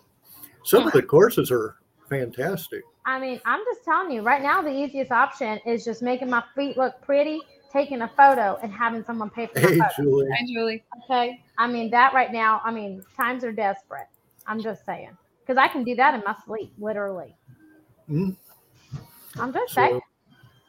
Some 0.63 0.85
of 0.85 0.93
the 0.93 1.01
courses 1.01 1.51
are 1.51 1.77
fantastic. 2.09 2.83
I 3.05 3.19
mean, 3.19 3.39
I'm 3.45 3.61
just 3.65 3.85
telling 3.85 4.11
you 4.11 4.21
right 4.21 4.41
now, 4.41 4.61
the 4.61 4.71
easiest 4.71 5.11
option 5.11 5.59
is 5.65 5.85
just 5.85 6.01
making 6.01 6.29
my 6.29 6.43
feet 6.55 6.77
look 6.77 7.01
pretty, 7.01 7.39
taking 7.71 8.01
a 8.01 8.07
photo, 8.09 8.59
and 8.61 8.71
having 8.71 9.03
someone 9.03 9.29
pay 9.29 9.47
for 9.47 9.59
my 9.61 9.67
Hey, 9.67 9.77
photo. 9.77 9.89
Julie. 9.97 10.27
Hi, 10.29 10.45
Julie. 10.45 10.83
Okay. 11.03 11.41
I 11.57 11.67
mean, 11.67 11.89
that 11.91 12.13
right 12.13 12.33
now, 12.33 12.61
I 12.65 12.71
mean, 12.71 13.03
times 13.15 13.43
are 13.45 13.53
desperate. 13.53 14.07
I'm 14.45 14.61
just 14.61 14.85
saying. 14.85 15.11
Because 15.41 15.57
I 15.57 15.69
can 15.69 15.85
do 15.85 15.95
that 15.95 16.13
in 16.13 16.21
my 16.25 16.35
sleep, 16.45 16.73
literally. 16.77 17.33
Hmm? 18.07 18.31
I'm 19.39 19.53
just 19.53 19.73
saying. 19.73 20.01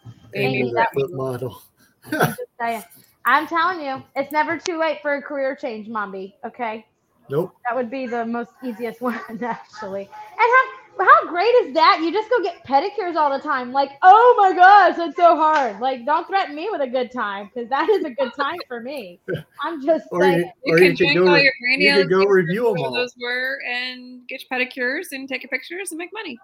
So, 0.04 0.12
Amy, 0.34 0.58
Amy, 0.60 0.72
that- 0.74 0.92
foot 0.94 1.12
model. 1.12 1.60
Just 2.10 2.38
saying. 2.60 2.84
I'm 3.24 3.46
telling 3.48 3.84
you, 3.84 4.02
it's 4.16 4.30
never 4.32 4.56
too 4.58 4.78
late 4.78 4.98
for 5.02 5.14
a 5.16 5.22
career 5.22 5.56
change, 5.56 5.88
Mombi. 5.88 6.34
Okay. 6.46 6.86
Nope. 7.30 7.54
That 7.68 7.76
would 7.76 7.90
be 7.90 8.06
the 8.06 8.24
most 8.24 8.50
easiest 8.64 9.00
one, 9.02 9.20
actually. 9.42 10.02
And 10.02 10.10
how 10.38 10.78
how 11.00 11.28
great 11.28 11.54
is 11.62 11.74
that? 11.74 12.00
You 12.02 12.12
just 12.12 12.28
go 12.28 12.42
get 12.42 12.64
pedicures 12.66 13.14
all 13.14 13.30
the 13.30 13.42
time. 13.42 13.72
Like, 13.72 13.92
oh 14.02 14.34
my 14.36 14.52
gosh, 14.52 14.96
that's 14.96 15.16
so 15.16 15.36
hard. 15.36 15.80
Like, 15.80 16.04
don't 16.04 16.26
threaten 16.26 16.56
me 16.56 16.68
with 16.72 16.80
a 16.80 16.88
good 16.88 17.12
time 17.12 17.50
because 17.54 17.68
that 17.70 17.88
is 17.88 18.04
a 18.04 18.10
good 18.10 18.32
time 18.34 18.56
for 18.66 18.80
me. 18.80 19.20
I'm 19.62 19.84
just 19.84 20.06
Or 20.10 20.22
saying. 20.22 20.50
you, 20.64 20.72
You 20.72 20.74
can 20.76 20.84
you 20.84 20.88
could 20.90 20.96
drink 20.96 21.14
go. 21.18 21.28
all 21.28 21.34
re- 21.34 21.42
your 21.42 21.52
you 21.78 21.92
can 21.92 22.08
go 22.08 22.24
review 22.24 22.64
them 22.64 22.78
all 22.78 22.92
those 22.92 23.14
were, 23.20 23.60
and 23.66 24.26
get 24.26 24.42
your 24.48 24.58
pedicures 24.58 25.06
and 25.12 25.28
take 25.28 25.42
your 25.42 25.50
pictures 25.50 25.92
and 25.92 25.98
make 25.98 26.10
money. 26.12 26.36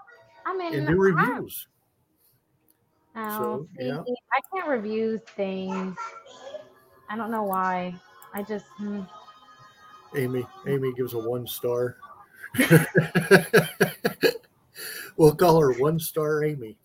I 0.46 0.56
mean, 0.56 0.74
and 0.74 0.86
do 0.86 0.96
reviews. 0.96 1.66
Oh, 3.16 3.38
So, 3.38 3.68
yeah. 3.78 4.02
I 4.32 4.40
can't 4.52 4.68
review 4.68 5.20
things. 5.36 5.96
I 7.08 7.16
don't 7.16 7.30
know 7.30 7.44
why. 7.44 7.94
I 8.32 8.42
just 8.42 8.66
hmm. 8.76 9.02
Amy, 10.16 10.46
Amy 10.66 10.92
gives 10.94 11.14
a 11.14 11.18
one 11.18 11.46
star. 11.46 11.96
we'll 15.16 15.34
call 15.34 15.60
her 15.60 15.72
one 15.74 15.98
star 15.98 16.44
Amy. 16.44 16.76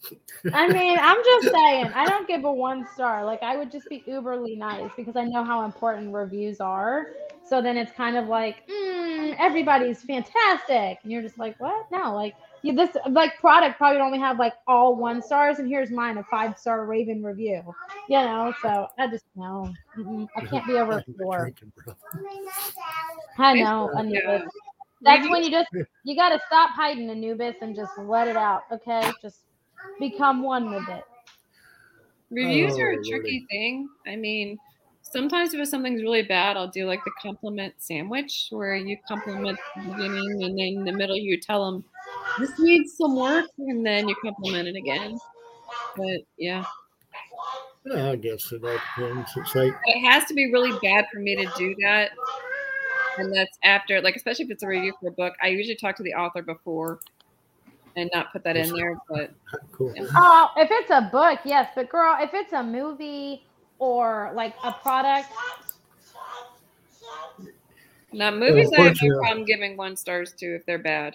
I 0.54 0.68
mean, 0.68 0.98
I'm 1.00 1.24
just 1.24 1.54
saying, 1.54 1.92
I 1.94 2.06
don't 2.08 2.28
give 2.28 2.44
a 2.44 2.52
one 2.52 2.88
star. 2.94 3.26
Like, 3.26 3.44
I 3.44 3.58
would 3.58 3.72
just 3.72 3.90
be 3.90 4.04
uberly 4.08 4.58
nice 4.58 4.90
because 4.96 5.16
I 5.16 5.26
know 5.26 5.44
how 5.44 5.66
important 5.66 6.14
reviews 6.14 6.60
are. 6.60 7.08
So 7.48 7.62
then 7.62 7.78
it's 7.78 7.92
kind 7.92 8.18
of 8.18 8.28
like, 8.28 8.68
mm, 8.68 9.36
everybody's 9.40 10.04
fantastic. 10.04 11.00
And 11.04 11.12
you're 11.12 11.22
just 11.22 11.40
like, 11.40 11.60
what? 11.60 11.88
No, 11.92 12.14
like, 12.16 12.36
you, 12.62 12.74
this 12.74 12.96
like 13.10 13.38
product 13.40 13.78
probably 13.78 14.02
only 14.02 14.20
have 14.20 14.40
like 14.40 14.54
all 14.68 14.96
one 14.96 15.22
stars, 15.22 15.60
and 15.60 15.68
here's 15.68 15.92
mine 15.92 16.18
a 16.18 16.24
five 16.24 16.58
star 16.58 16.86
Raven 16.86 17.24
review. 17.24 17.62
You 18.10 18.18
know, 18.22 18.54
so 18.62 18.88
I 18.98 19.08
just 19.08 19.26
know 19.36 19.74
I 20.36 20.42
can't 20.46 20.66
be 20.68 20.74
over 20.74 21.04
four. 21.18 21.52
I 23.38 23.54
know, 23.56 23.92
Anubis. 23.98 24.44
That's 25.02 25.28
when 25.30 25.44
you 25.44 25.52
just 25.52 25.70
you 26.04 26.16
got 26.16 26.30
to 26.30 26.40
stop 26.48 26.72
hiding 26.72 27.10
Anubis 27.10 27.56
and 27.62 27.76
just 27.76 27.98
let 27.98 28.28
it 28.28 28.36
out. 28.36 28.64
Okay, 28.72 29.12
just 29.22 29.40
become 30.00 30.44
one 30.44 30.70
with 30.72 30.88
it. 30.90 31.04
Reviews 32.32 32.78
are 32.78 32.92
a 32.92 32.98
Oh, 32.98 33.04
tricky 33.10 33.46
thing. 33.50 33.90
I 34.08 34.16
mean, 34.16 34.60
sometimes 35.02 35.54
if 35.54 35.68
something's 35.68 36.02
really 36.02 36.24
bad, 36.24 36.58
I'll 36.58 36.68
do 36.68 36.86
like 36.86 37.04
the 37.04 37.12
compliment 37.22 37.74
sandwich 37.78 38.48
where 38.52 38.76
you 38.76 38.98
compliment 39.08 39.58
the 39.76 39.82
beginning 39.92 40.44
and 40.44 40.58
then 40.58 40.68
in 40.80 40.84
the 40.86 40.92
middle 40.92 41.18
you 41.18 41.40
tell 41.40 41.72
them 41.72 41.84
this 42.38 42.52
needs 42.60 42.96
some 42.98 43.16
work 43.16 43.46
and 43.58 43.86
then 43.86 44.08
you 44.08 44.16
compliment 44.24 44.68
it 44.68 44.76
again. 44.76 45.18
But 45.96 46.22
yeah, 46.38 46.66
I 47.96 48.16
guess 48.16 48.52
it 48.52 48.64
all 48.64 48.78
depends. 48.98 49.32
It's 49.36 49.56
like 49.56 49.74
it 49.86 50.10
has 50.10 50.26
to 50.26 50.34
be 50.34 50.52
really 50.52 50.78
bad 50.84 51.06
for 51.12 51.20
me 51.20 51.36
to 51.36 51.52
do 51.58 51.76
that. 51.82 52.12
And 53.18 53.34
that's 53.34 53.58
after, 53.64 54.02
like, 54.02 54.16
especially 54.16 54.46
if 54.46 54.52
it's 54.52 54.64
a 54.64 54.68
review 54.68 54.94
for 55.00 55.10
a 55.10 55.12
book, 55.12 55.34
I 55.42 55.48
usually 55.48 55.76
talk 55.76 55.96
to 55.98 56.04
the 56.04 56.14
author 56.14 56.42
before 56.42 57.00
and 57.96 58.10
not 58.14 58.32
put 58.32 58.44
that 58.44 58.56
in 58.56 58.74
there. 58.74 58.98
But 59.10 59.32
cool. 59.72 59.94
Oh, 60.16 60.50
if 60.56 60.70
it's 60.72 60.92
a 60.92 61.10
book, 61.12 61.40
yes, 61.44 61.70
but 61.76 61.90
girl, 61.90 62.16
if 62.20 62.34
it's 62.34 62.54
a 62.54 62.64
movie 62.64 63.44
or 63.80 64.32
like 64.36 64.56
a 64.64 64.72
product, 64.72 65.30
now 68.14 68.32
movies 68.32 68.70
oh, 68.78 68.82
I 68.82 68.86
have 68.88 68.98
no 69.02 69.20
problem 69.20 69.46
giving 69.46 69.76
one 69.76 69.96
stars 69.96 70.34
to 70.34 70.56
if 70.56 70.66
they're 70.66 70.80
bad. 70.80 71.14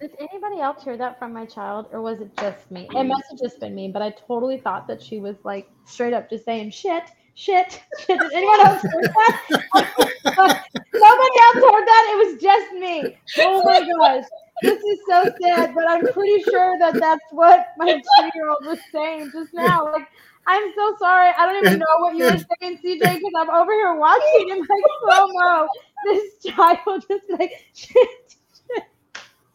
Did 0.00 0.16
anybody 0.18 0.60
else 0.60 0.82
hear 0.82 0.96
that 0.96 1.18
from 1.18 1.34
my 1.34 1.44
child, 1.44 1.86
or 1.92 2.00
was 2.00 2.20
it 2.20 2.34
just 2.38 2.70
me? 2.70 2.84
It 2.84 2.90
mm. 2.90 3.08
must 3.08 3.24
have 3.30 3.38
just 3.38 3.60
been 3.60 3.74
me, 3.74 3.90
but 3.92 4.00
I 4.00 4.10
totally 4.26 4.58
thought 4.58 4.86
that 4.88 5.02
she 5.02 5.18
was 5.18 5.36
like 5.44 5.68
straight 5.84 6.14
up 6.14 6.30
just 6.30 6.46
saying 6.46 6.70
shit, 6.70 7.04
shit, 7.34 7.82
shit. 7.98 8.18
Did 8.18 8.32
anyone 8.32 8.60
else 8.66 8.80
hear 8.80 9.02
that? 9.02 9.46
Nobody 10.94 11.36
else 11.42 11.54
heard 11.54 11.86
that. 11.86 12.12
It 12.12 12.32
was 12.32 12.42
just 12.42 12.72
me. 12.72 13.18
Oh 13.38 13.62
my 13.62 13.80
gosh. 13.80 14.24
This 14.62 14.82
is 14.82 14.98
so 15.08 15.24
sad, 15.42 15.74
but 15.74 15.84
I'm 15.88 16.06
pretty 16.12 16.42
sure 16.44 16.78
that 16.78 16.94
that's 16.94 17.24
what 17.30 17.68
my 17.76 17.92
two 17.92 18.30
year 18.34 18.48
old 18.48 18.64
was 18.64 18.78
saying 18.92 19.30
just 19.32 19.52
now. 19.52 19.84
Like, 19.92 20.06
I'm 20.46 20.72
so 20.74 20.96
sorry. 20.98 21.30
I 21.36 21.46
don't 21.46 21.66
even 21.66 21.78
know 21.78 21.86
what 21.98 22.16
you 22.16 22.24
were 22.24 22.30
saying, 22.60 22.78
CJ, 22.78 23.00
because 23.00 23.32
I'm 23.38 23.50
over 23.50 23.72
here 23.72 23.94
watching 23.94 24.48
in 24.48 24.58
like 24.58 24.68
slow 25.04 25.26
mo. 25.28 25.68
This 26.06 26.38
child 26.44 27.04
just 27.08 27.24
like 27.38 27.52
shit, 27.74 27.96
shit. 28.28 28.39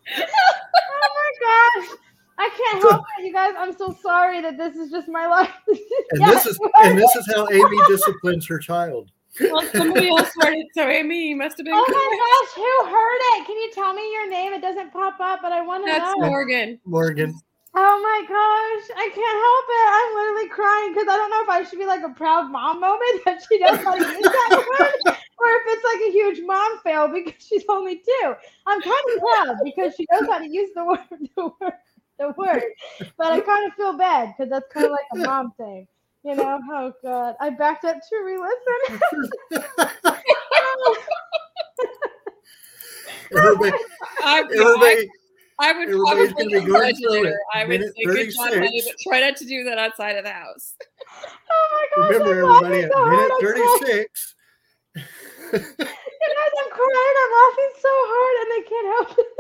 Oh 0.08 1.10
my 1.16 1.82
gosh. 1.82 1.98
I 2.38 2.50
can't 2.50 2.82
help 2.84 3.06
it, 3.18 3.26
you 3.26 3.34
guys. 3.34 3.54
I'm 3.58 3.76
so 3.76 3.96
sorry 4.02 4.42
that 4.42 4.58
this 4.58 4.76
is 4.76 4.92
just 4.92 5.08
my 5.08 5.28
life. 5.28 5.52
And 6.12 6.22
Yeah, 6.22 6.30
this 6.30 6.46
is 6.46 6.60
and 6.84 6.98
this 6.98 7.16
is 7.16 7.26
how 7.34 7.48
Amy 7.50 7.78
disciplines 7.88 8.46
her 8.48 8.60
child. 8.60 9.10
Well, 9.40 9.66
somebody 9.74 10.08
else 10.08 10.32
started. 10.32 10.66
So 10.76 10.88
Amy, 10.88 11.34
must 11.34 11.58
have 11.58 11.66
been. 11.66 11.74
Oh 11.74 11.84
correct. 11.84 11.98
my 11.98 12.10
gosh, 12.22 12.54
who 12.56 12.96
heard 12.96 13.42
it? 13.42 13.48
Can 13.48 13.58
you 13.58 13.72
tell 13.74 13.94
me 13.94 14.14
your 14.14 14.30
name? 14.30 14.54
It 14.54 14.62
doesn't 14.62 14.94
pop 14.94 15.20
up, 15.20 15.40
but 15.42 15.52
I 15.52 15.62
want 15.62 15.84
to 15.86 15.92
That's 15.92 16.14
know. 16.18 16.28
Morgan. 16.28 16.80
Morgan. 16.86 17.34
Oh 17.78 18.00
my 18.00 18.22
gosh, 18.24 18.96
I 18.96 19.10
can't 19.12 19.40
help 19.44 19.66
it. 19.68 19.88
I'm 19.92 20.16
literally 20.16 20.50
crying 20.50 20.94
because 20.94 21.08
I 21.10 21.18
don't 21.18 21.30
know 21.30 21.44
if 21.44 21.50
I 21.50 21.64
should 21.68 21.80
be 21.80 21.86
like 21.86 22.04
a 22.04 22.14
proud 22.14 22.50
mom 22.50 22.80
moment 22.80 23.26
that 23.26 23.44
she 23.50 23.60
knows 23.60 23.84
how 23.84 23.96
to 23.96 24.00
use 24.00 24.22
that 24.22 24.66
word, 25.06 25.18
or 25.38 25.48
if 25.48 25.62
it's 25.68 25.84
like 25.84 26.10
a 26.10 26.12
huge 26.12 26.42
mom 26.46 26.80
fail 26.84 27.08
because 27.08 27.34
she's 27.48 27.64
only 27.70 27.98
two. 27.98 28.34
I'm 28.66 28.82
kind 28.82 28.94
of 29.16 29.22
proud 29.22 29.58
because 29.64 29.96
she 29.96 30.06
knows 30.12 30.30
how 30.30 30.40
to 30.40 30.48
use 30.48 30.70
the 30.76 30.86
word, 30.86 31.00
the 31.36 31.52
word, 31.60 31.74
the 32.20 32.34
word. 32.38 32.64
But 33.18 33.34
I 33.34 33.42
kind 33.42 33.68
of 33.68 33.74
feel 33.74 33.98
bad 33.98 34.34
because 34.38 34.50
that's 34.50 34.72
kind 34.74 34.86
of 34.86 34.92
like 34.92 35.08
a 35.14 35.18
mom 35.18 35.52
thing. 35.58 35.88
You 36.24 36.36
know, 36.36 36.60
oh 36.72 36.92
god, 37.04 37.36
I 37.40 37.52
backed 37.52 37.86
up 37.86 37.98
to 37.98 38.16
re-listen. 38.24 39.00
Everybody, 43.36 43.72
I, 44.24 44.40
everybody, 44.40 45.10
I, 45.60 45.70
I 45.70 45.72
would 45.74 45.90
everybody's 45.90 46.34
probably 46.34 46.46
be 46.46 46.52
going 46.52 46.62
congratulate 46.62 47.22
through 47.22 47.24
her. 47.24 47.30
it. 47.30 47.40
I 47.54 47.66
would 47.66 47.82
say 47.82 48.04
good 48.06 48.32
job, 48.34 48.54
honey, 48.54 48.84
but 48.86 48.96
try 49.02 49.20
not 49.20 49.36
to 49.38 49.46
do 49.46 49.64
that 49.66 49.78
outside 49.78 50.16
of 50.16 50.24
the 50.24 50.32
house. 50.32 50.76
oh 51.52 51.68
my 51.72 52.04
gosh, 52.04 52.12
remember 52.12 52.44
I'm 52.44 52.50
laughing 52.50 52.68
everybody 52.68 52.84
at 52.84 52.92
minute 53.10 53.32
I'm 53.34 53.42
crying. 55.50 55.64
36. 55.64 55.80
You 55.80 56.30
guys, 56.36 56.54
I'm 56.64 56.72
crying. 56.72 57.16
I'm 57.22 57.32
laughing 57.40 57.74
so 57.82 57.92
hard, 58.12 58.36
and 58.42 58.50
I 58.52 58.62
can't 58.70 58.90
help 58.96 59.10
it. 59.20 59.32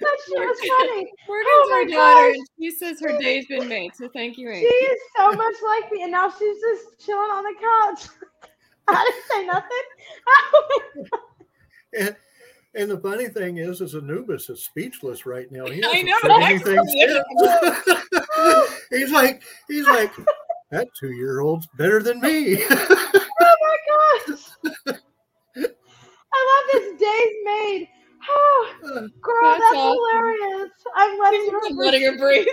that 0.00 0.16
shit 0.26 0.38
was 0.38 0.58
funny. 0.78 1.02
Morgan's 1.28 1.50
Oh 1.50 1.70
our 1.72 1.84
my 1.84 1.90
daughter, 1.90 2.28
gosh. 2.28 2.36
and 2.36 2.46
she 2.60 2.70
says 2.70 3.00
her 3.00 3.18
day's 3.18 3.46
been 3.46 3.68
made. 3.68 3.94
So 3.94 4.08
thank 4.12 4.38
you, 4.38 4.48
Amy. 4.50 4.60
She 4.60 4.66
is 4.66 5.00
so 5.16 5.32
much 5.32 5.54
like 5.64 5.90
me, 5.92 6.02
and 6.02 6.12
now 6.12 6.30
she's 6.30 6.60
just 6.60 7.04
chilling 7.06 7.30
on 7.30 7.44
the 7.44 7.54
couch. 7.60 8.08
I 8.88 9.10
didn't 9.10 9.24
say 9.30 9.46
nothing. 9.46 9.70
Oh. 10.54 10.80
And, 11.98 12.16
and 12.74 12.90
the 12.90 12.98
funny 12.98 13.28
thing 13.28 13.58
is, 13.58 13.80
is 13.80 13.94
Anubis 13.94 14.50
is 14.50 14.64
speechless 14.64 15.26
right 15.26 15.50
now. 15.52 15.66
He 15.66 15.82
I 15.84 16.02
know, 16.02 16.18
that's 16.24 16.64
he's 18.90 19.12
like, 19.12 19.42
he's 19.68 19.86
like, 19.86 20.12
that 20.70 20.88
two 20.98 21.12
year 21.12 21.40
old's 21.40 21.68
better 21.78 22.02
than 22.02 22.20
me. 22.20 22.64
oh 22.68 23.16
my 23.40 23.76
gosh. 24.26 24.96
This 26.74 27.00
day's 27.00 27.36
made. 27.44 27.88
Oh, 28.28 28.74
girl, 29.20 29.36
That's 29.42 29.60
that's, 29.60 29.76
awesome. 29.76 29.96
hilarious. 29.96 30.70
I'm 30.96 31.18
letting 31.20 31.50
her. 31.50 31.60
I'm 31.66 31.76
letting 31.76 32.02
her 32.02 32.16
breathe. 32.18 32.46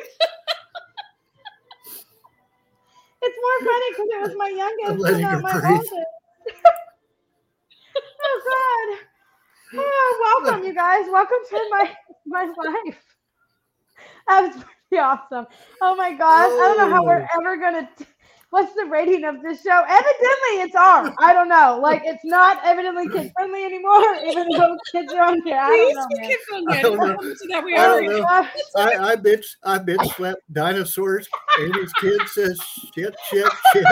It's 3.23 3.37
more 3.41 3.59
funny 3.71 3.85
because 3.91 4.09
it 4.11 4.21
was 4.21 4.35
my 4.37 4.49
youngest, 4.57 5.07
and 5.13 5.21
not 5.21 5.41
my 5.41 5.59
breathe. 5.59 5.73
oldest. 5.73 5.93
oh 8.23 8.95
God! 8.95 8.99
Oh, 9.79 10.41
welcome, 10.43 10.65
you 10.65 10.73
guys. 10.73 11.05
Welcome 11.11 11.37
to 11.49 11.67
my 11.71 11.91
my 12.25 12.43
life. 12.45 13.03
That 14.27 14.41
was 14.41 14.63
pretty 14.89 15.01
awesome. 15.01 15.47
Oh 15.81 15.95
my 15.95 16.13
gosh! 16.13 16.51
I 16.51 16.75
don't 16.75 16.77
know 16.77 16.89
how 16.95 17.03
we're 17.05 17.21
Oh. 17.21 17.39
ever 17.39 17.57
gonna. 17.57 17.89
T- 17.97 18.05
What's 18.51 18.73
the 18.75 18.85
rating 18.85 19.23
of 19.23 19.41
this 19.41 19.63
show? 19.63 19.81
Evidently, 19.87 20.59
it's 20.59 20.75
R. 20.75 21.15
I 21.19 21.31
don't 21.31 21.47
know. 21.47 21.79
Like, 21.81 22.01
it's 22.03 22.25
not 22.25 22.59
evidently 22.65 23.07
kid 23.07 23.31
friendly 23.33 23.63
anymore, 23.63 24.15
even 24.27 24.49
though 24.49 24.77
kids 24.91 25.13
are 25.13 25.23
on 25.23 25.41
here. 25.43 25.57
I 25.57 25.69
Please, 25.69 25.95
don't 25.95 25.95
know, 25.95 26.07
we 26.11 26.17
man. 26.19 26.29
can 26.29 26.37
feel 26.49 26.65
I 26.69 26.81
don't 26.81 26.97
know. 26.97 27.33
That 27.49 27.63
we 27.63 27.75
I 27.77 27.87
don't 27.87 28.05
know. 28.07 28.25
I, 28.75 29.11
I 29.11 29.15
bitch, 29.15 29.45
I 29.63 29.79
bitch 29.79 30.05
slap 30.15 30.37
dinosaurs. 30.51 31.29
and 31.59 31.75
his 31.75 31.93
kid 31.93 32.27
says 32.27 32.61
shit, 32.93 33.15
shit, 33.31 33.51
shit. 33.71 33.85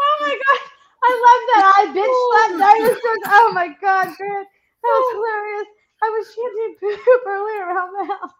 Oh 0.00 0.16
my 0.20 0.34
god, 0.44 0.60
I 1.04 1.12
love 1.24 1.42
that. 1.48 1.64
I 1.78 1.84
bitch 1.96 2.16
slapped 2.28 2.58
dinosaurs. 2.60 3.24
Oh 3.32 3.50
my 3.54 3.68
god, 3.80 4.14
Grant, 4.18 4.48
that 4.82 4.92
was 4.92 5.08
hilarious. 5.14 5.68
I 6.02 6.08
was 6.10 6.26
chanting 6.36 6.76
poop 6.80 7.22
earlier 7.26 7.64
around 7.64 7.92
the 7.96 8.04
house. 8.12 8.32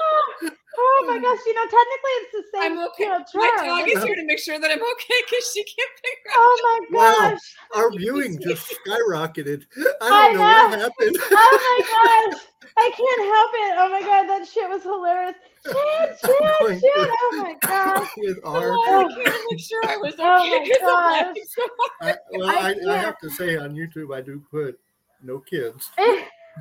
Oh, 0.00 0.50
oh 0.78 1.04
my 1.06 1.18
gosh, 1.18 1.38
you 1.46 1.54
know, 1.54 1.64
technically 1.64 2.14
it's 2.20 2.32
the 2.32 2.44
same 2.54 2.72
I'm 2.72 2.78
okay. 2.88 3.04
you 3.04 3.10
know, 3.10 3.24
My 3.34 3.50
dog 3.64 3.88
is 3.88 4.02
here 4.04 4.14
to 4.14 4.24
make 4.24 4.38
sure 4.38 4.58
that 4.58 4.70
I'm 4.70 4.82
okay 4.82 5.14
because 5.28 5.50
she 5.52 5.62
can't 5.64 5.90
figure 5.96 6.32
oh 6.36 6.40
out. 6.40 6.58
Oh 6.60 6.86
my 6.90 6.98
gosh. 7.30 7.40
Wow. 7.74 7.82
Our 7.82 7.90
viewing 7.92 8.38
just 8.40 8.74
skyrocketed. 8.86 9.64
I 9.76 9.80
I 10.02 10.28
don't 10.28 10.36
know, 10.36 10.42
what 10.42 10.78
happened. 10.78 11.16
Oh 11.30 11.80
my 11.80 12.30
gosh. 12.32 12.40
I 12.76 12.90
can't 12.96 13.22
help 13.34 13.50
it. 13.54 13.74
Oh 13.78 13.88
my 13.90 14.00
god, 14.00 14.26
that 14.28 14.46
shit 14.46 14.68
was 14.68 14.82
hilarious. 14.82 15.34
Shit, 15.66 15.74
shit, 16.20 16.30
going 16.60 16.78
shit. 16.80 16.92
Oh 16.96 17.32
my 17.42 17.54
gosh. 17.60 18.08
With 18.16 18.38
I'm 18.44 18.54
I 18.54 18.56
oh. 18.64 19.08
can't 19.14 19.42
make 19.50 19.60
sure 19.60 19.82
I 19.86 19.96
was 19.96 20.14
oh 20.18 20.60
okay 20.62 20.72
Oh 20.82 20.86
my 20.86 20.90
gosh. 21.10 21.22
laughing 21.26 21.44
so 21.48 21.62
hard. 21.78 21.90
I, 22.00 22.14
well, 22.38 22.48
I 22.48 22.52
I, 22.52 22.74
I 22.94 22.96
have 22.98 23.18
to 23.18 23.28
say 23.30 23.56
on 23.56 23.74
YouTube, 23.74 24.14
I 24.16 24.20
do 24.20 24.40
put 24.50 24.78
no 25.22 25.38
kids. 25.40 25.90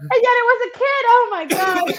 And 0.02 0.22
yet 0.24 0.36
it 0.42 0.46
was 0.46 0.62
a 0.68 0.78
kid. 0.78 1.04
Oh 1.08 1.28
my 1.32 1.46
god! 1.46 1.94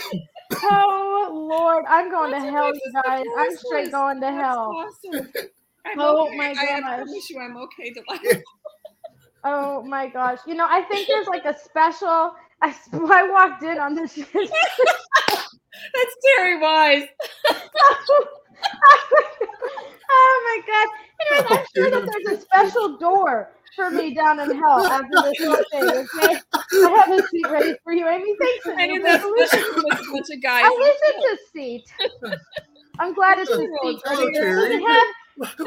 Oh 0.64 1.30
Lord, 1.50 1.84
I'm 1.88 2.10
going 2.10 2.32
to 2.32 2.40
hell, 2.40 2.72
you 2.74 2.92
guys. 3.04 3.24
I'm 3.38 3.56
straight 3.56 3.90
ones. 3.92 3.92
going 3.92 4.20
to 4.20 4.30
That's 4.34 4.36
hell. 4.36 4.72
Awesome. 4.72 5.28
Oh 5.96 6.26
okay. 6.28 6.36
my 6.36 6.54
I, 6.58 6.66
I 6.76 6.80
gosh. 6.80 6.96
promise 6.96 7.30
you, 7.30 7.40
I'm 7.40 7.56
okay 7.56 7.92
to 7.92 8.02
laugh. 8.08 8.42
Oh 9.44 9.82
my 9.82 10.08
gosh. 10.08 10.40
You 10.46 10.54
know, 10.54 10.66
I 10.68 10.82
think 10.82 11.08
there's 11.08 11.28
like 11.28 11.44
a 11.44 11.56
special. 11.58 12.32
I, 12.62 12.74
I 12.92 13.28
walked 13.30 13.62
in 13.62 13.78
on 13.78 13.94
this. 13.94 14.14
That's 15.94 16.16
Terry 16.36 16.60
Wise. 16.60 17.04
oh 20.10 20.42
my 20.44 20.60
god. 20.66 20.88
Anyways, 21.20 21.46
I'm 21.50 21.66
sure 21.74 21.90
that 21.90 22.20
there's 22.24 22.38
a 22.38 22.40
special 22.42 22.98
door 22.98 23.50
for 23.76 23.90
me 23.90 24.14
down 24.14 24.40
in 24.40 24.50
hell 24.56 24.86
after 24.90 25.20
this 25.22 25.36
whole 25.38 25.64
thing, 25.70 25.86
okay? 26.14 26.40
I 26.84 26.90
have 26.90 27.10
a 27.12 27.28
seat 27.28 27.46
ready 27.50 27.76
for 27.84 27.92
you, 27.92 28.08
Amy. 28.08 28.34
Thanks 28.40 28.64
for 28.64 28.74
I 28.76 28.86
the 28.86 28.92
knew 28.92 29.02
that's 29.02 29.22
resolution. 29.22 29.64
a 29.86 30.12
bunch 30.12 30.26
of 30.32 30.42
guys. 30.42 30.64
I 30.64 30.94
guess 31.00 31.10
it's 31.14 31.40
a 31.40 31.58
seat. 31.58 31.84
I'm 32.98 33.14
glad 33.14 33.38
it's 33.38 33.50
a 33.50 33.56
seat. 33.56 34.00
Does 34.04 34.18
Terry. 34.34 34.74
it 34.74 34.82
have 34.86 35.06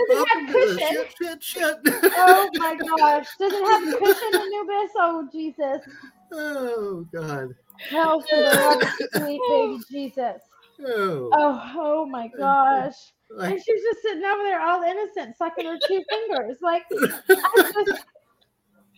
Welcome 0.09 0.45
have 0.45 0.53
cushion. 0.53 0.97
shit, 1.19 1.41
shit, 1.41 1.43
shit. 1.43 1.75
Oh 2.17 2.49
my 2.55 2.75
gosh. 2.75 3.27
Does 3.39 3.53
it 3.53 3.63
have 3.63 3.83
a 3.83 3.97
cushion, 3.97 4.35
Anubis? 4.35 4.91
Oh 4.97 5.29
Jesus. 5.31 5.81
Oh, 6.33 7.05
God. 7.13 7.55
Hell 7.89 8.21
for 8.21 8.37
the 8.37 8.59
love 8.59 8.81
of 8.81 8.89
sweet 9.15 9.41
baby 9.49 9.79
Jesus. 9.89 10.41
Oh, 10.85 11.29
Oh, 11.75 12.05
my 12.05 12.29
gosh. 12.37 12.93
like, 13.29 13.51
And 13.53 13.63
she's 13.63 13.81
just 13.81 14.01
sitting 14.01 14.23
over 14.23 14.43
there 14.43 14.61
all 14.61 14.81
innocent, 14.83 15.37
sucking 15.37 15.65
her 15.65 15.77
two 15.87 16.03
fingers. 16.09 16.57
Like 16.61 16.83
I 16.91 17.73
just 17.85 18.01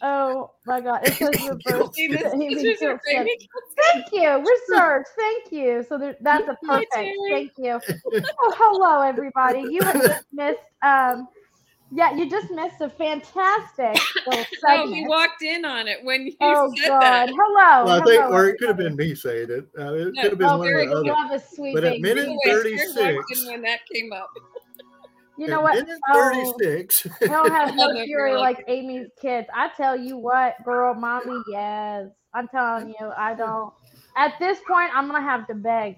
Oh 0.05 0.51
my 0.65 0.81
god. 0.81 0.99
It 1.05 1.13
says 1.15 1.31
reverse. 1.47 1.89
See, 1.93 2.07
this 2.07 2.33
Amy 2.33 2.55
pictures 2.55 2.81
are 2.81 2.99
Gilson. 3.07 3.21
Amy. 3.21 3.37
Thank 3.93 4.05
you. 4.11 4.37
Research. 4.39 5.05
Thank 5.17 5.51
you. 5.51 5.85
So 5.87 5.97
there, 5.97 6.17
that's 6.21 6.47
a 6.47 6.57
perfect. 6.65 7.09
Thank 7.29 7.51
you. 7.57 7.79
Oh, 8.45 8.53
hello, 8.57 9.01
everybody. 9.01 9.61
You 9.61 9.81
have 9.83 9.95
just 9.95 10.25
missed. 10.33 10.59
Um, 10.81 11.27
yeah, 11.93 12.13
you 12.15 12.29
just 12.29 12.49
missed 12.51 12.81
a 12.81 12.89
fantastic 12.89 13.95
little 14.27 14.45
Oh, 14.67 14.91
we 14.91 15.05
walked 15.07 15.41
in 15.43 15.63
on 15.65 15.87
it 15.87 16.03
when 16.03 16.25
you 16.27 16.33
Oh 16.41 16.73
said 16.77 16.87
God. 16.87 17.01
that. 17.01 17.29
Hello. 17.29 17.85
well, 17.85 17.89
I 18.01 18.03
think, 18.03 18.21
hello, 18.21 18.35
or 18.35 18.49
it 18.49 18.57
could 18.57 18.67
have 18.69 18.77
been 18.77 18.95
me 18.95 19.13
saying 19.15 19.49
it. 19.51 19.67
Uh, 19.77 19.93
it 19.93 20.13
No, 20.13 20.21
could 20.21 20.31
have 20.31 20.39
been 20.39 20.47
oh, 20.49 20.57
one 20.57 20.67
very 20.67 20.87
or 20.87 20.89
the 20.89 21.03
good. 21.03 21.09
other. 21.11 21.29
Love 21.29 21.31
a 21.31 21.55
sweet 21.55 21.75
But 21.75 21.83
at 21.83 21.91
baby. 21.93 22.01
minute 22.01 22.23
Anyway, 22.25 22.39
36. 22.45 23.41
in 23.43 23.47
when 23.51 23.61
that 23.61 23.79
came 23.93 24.11
up. 24.13 24.29
you 25.37 25.47
know 25.47 25.61
what? 25.61 25.75
Minute 25.75 25.99
Oh. 26.09 26.53
36. 26.57 27.07
I 27.21 27.27
don't 27.27 27.51
have 27.51 27.75
no 27.75 27.93
They're 27.93 28.05
fury 28.05 28.33
like- 28.35 28.57
like 28.57 28.65
Amy's 28.67 29.07
kids. 29.21 29.47
I 29.53 29.69
tell 29.77 29.95
you 29.97 30.17
what, 30.17 30.55
girl, 30.65 30.93
mommy, 30.93 31.41
yes. 31.49 32.07
I'm 32.33 32.47
telling 32.47 32.89
you, 32.89 33.11
I 33.15 33.35
don't. 33.35 33.71
At 34.17 34.33
this 34.39 34.57
point, 34.67 34.89
I'm 34.95 35.07
gonna 35.07 35.21
have 35.21 35.45
to 35.47 35.53
beg 35.55 35.97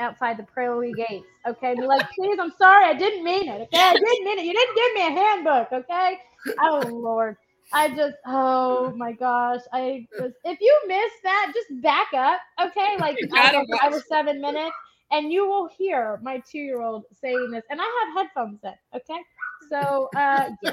outside 0.00 0.36
the 0.36 0.42
pearly 0.42 0.92
gates. 0.92 1.26
Okay, 1.46 1.74
be 1.74 1.86
like, 1.86 2.06
please, 2.10 2.38
I'm 2.40 2.52
sorry, 2.58 2.86
I 2.86 2.94
didn't 2.94 3.24
mean 3.24 3.48
it. 3.48 3.62
Okay, 3.62 3.80
I 3.80 3.92
didn't 3.94 4.24
mean 4.24 4.38
it. 4.38 4.44
You 4.44 4.52
didn't 4.52 4.74
give 4.74 4.94
me 4.94 5.06
a 5.06 5.10
handbook. 5.10 5.72
Okay. 5.72 6.18
Oh 6.58 6.82
Lord, 6.88 7.36
I 7.72 7.88
just, 7.94 8.16
oh 8.26 8.92
my 8.96 9.12
gosh, 9.12 9.60
I 9.72 10.06
just. 10.18 10.34
If 10.44 10.60
you 10.60 10.80
miss 10.86 11.12
that, 11.22 11.52
just 11.54 11.82
back 11.82 12.08
up. 12.14 12.40
Okay, 12.60 12.96
like 12.98 13.18
I 13.22 13.26
gotta 13.26 13.52
don't 13.58 13.68
know, 13.68 13.78
five 13.78 13.92
or 13.92 14.02
seven 14.08 14.40
minutes, 14.40 14.74
and 15.12 15.30
you 15.30 15.46
will 15.46 15.68
hear 15.68 16.18
my 16.22 16.42
two-year-old 16.50 17.04
saying 17.20 17.50
this, 17.50 17.64
and 17.70 17.80
I 17.80 17.84
have 17.84 18.26
headphones 18.26 18.60
in. 18.64 18.72
Okay, 18.94 19.20
so 19.70 20.08
uh, 20.16 20.48
yeah. 20.62 20.72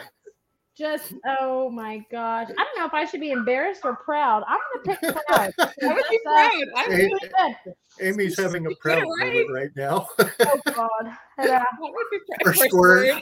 Just 0.77 1.13
oh 1.27 1.69
my 1.71 1.97
gosh! 2.11 2.47
I 2.49 2.63
don't 2.63 2.77
know 2.77 2.85
if 2.85 2.93
I 2.93 3.05
should 3.05 3.19
be 3.21 3.31
embarrassed 3.31 3.81
or 3.83 3.95
proud. 3.95 4.43
I'm 4.47 4.59
gonna 4.85 4.97
pick 4.99 5.15
proud. 5.27 5.51
I 5.59 5.93
would 5.93 6.03
be 6.09 6.19
So, 6.23 6.31
proud. 6.31 6.51
I 6.75 6.87
would, 6.87 6.97
Hey, 6.97 7.09
good. 7.19 7.73
Amy's 7.99 8.37
having 8.37 8.65
a 8.67 8.69
You 8.69 8.75
proud 8.79 9.01
right. 9.01 9.33
moment 9.33 9.49
right 9.51 9.71
now. 9.75 10.07
Oh 10.19 10.61
God. 10.75 11.13
Yeah. 11.39 11.63
I 11.63 11.75
would 11.79 12.05
be 12.11 12.19
proud. 12.29 12.43
First 12.43 12.59
First 12.61 12.73
word. 12.73 13.07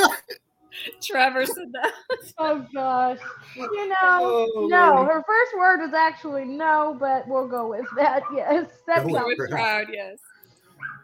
Trevor 1.02 1.46
said 1.46 1.72
that. 1.72 1.92
Oh 2.38 2.66
gosh. 2.74 3.18
You 3.56 3.88
know, 3.88 3.94
Oh, 4.02 4.66
no. 4.68 4.94
Lordy. 4.94 5.12
Her 5.12 5.22
first 5.26 5.56
word 5.56 5.80
was 5.80 5.92
actually 5.92 6.44
no, 6.44 6.96
but 6.98 7.28
we'll 7.28 7.46
go 7.48 7.68
with 7.68 7.86
that. 7.96 8.22
Yes, 8.34 8.66
that 8.86 9.02
Go 9.06 9.14
sounds 9.14 9.26
was 9.26 9.36
Proud. 9.50 9.50
proud. 9.50 9.86
Yes, 9.92 10.18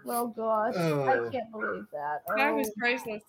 Oh 0.07 0.29
gosh, 0.29 0.75
Oh. 0.77 1.03
I 1.05 1.13
uh. 1.13 1.31
can't 1.31 1.51
believe 1.53 1.85
that. 1.93 2.23
that 2.37 2.51
Oh. 2.51 2.57
was 2.57 2.71
priceless. 2.79 3.23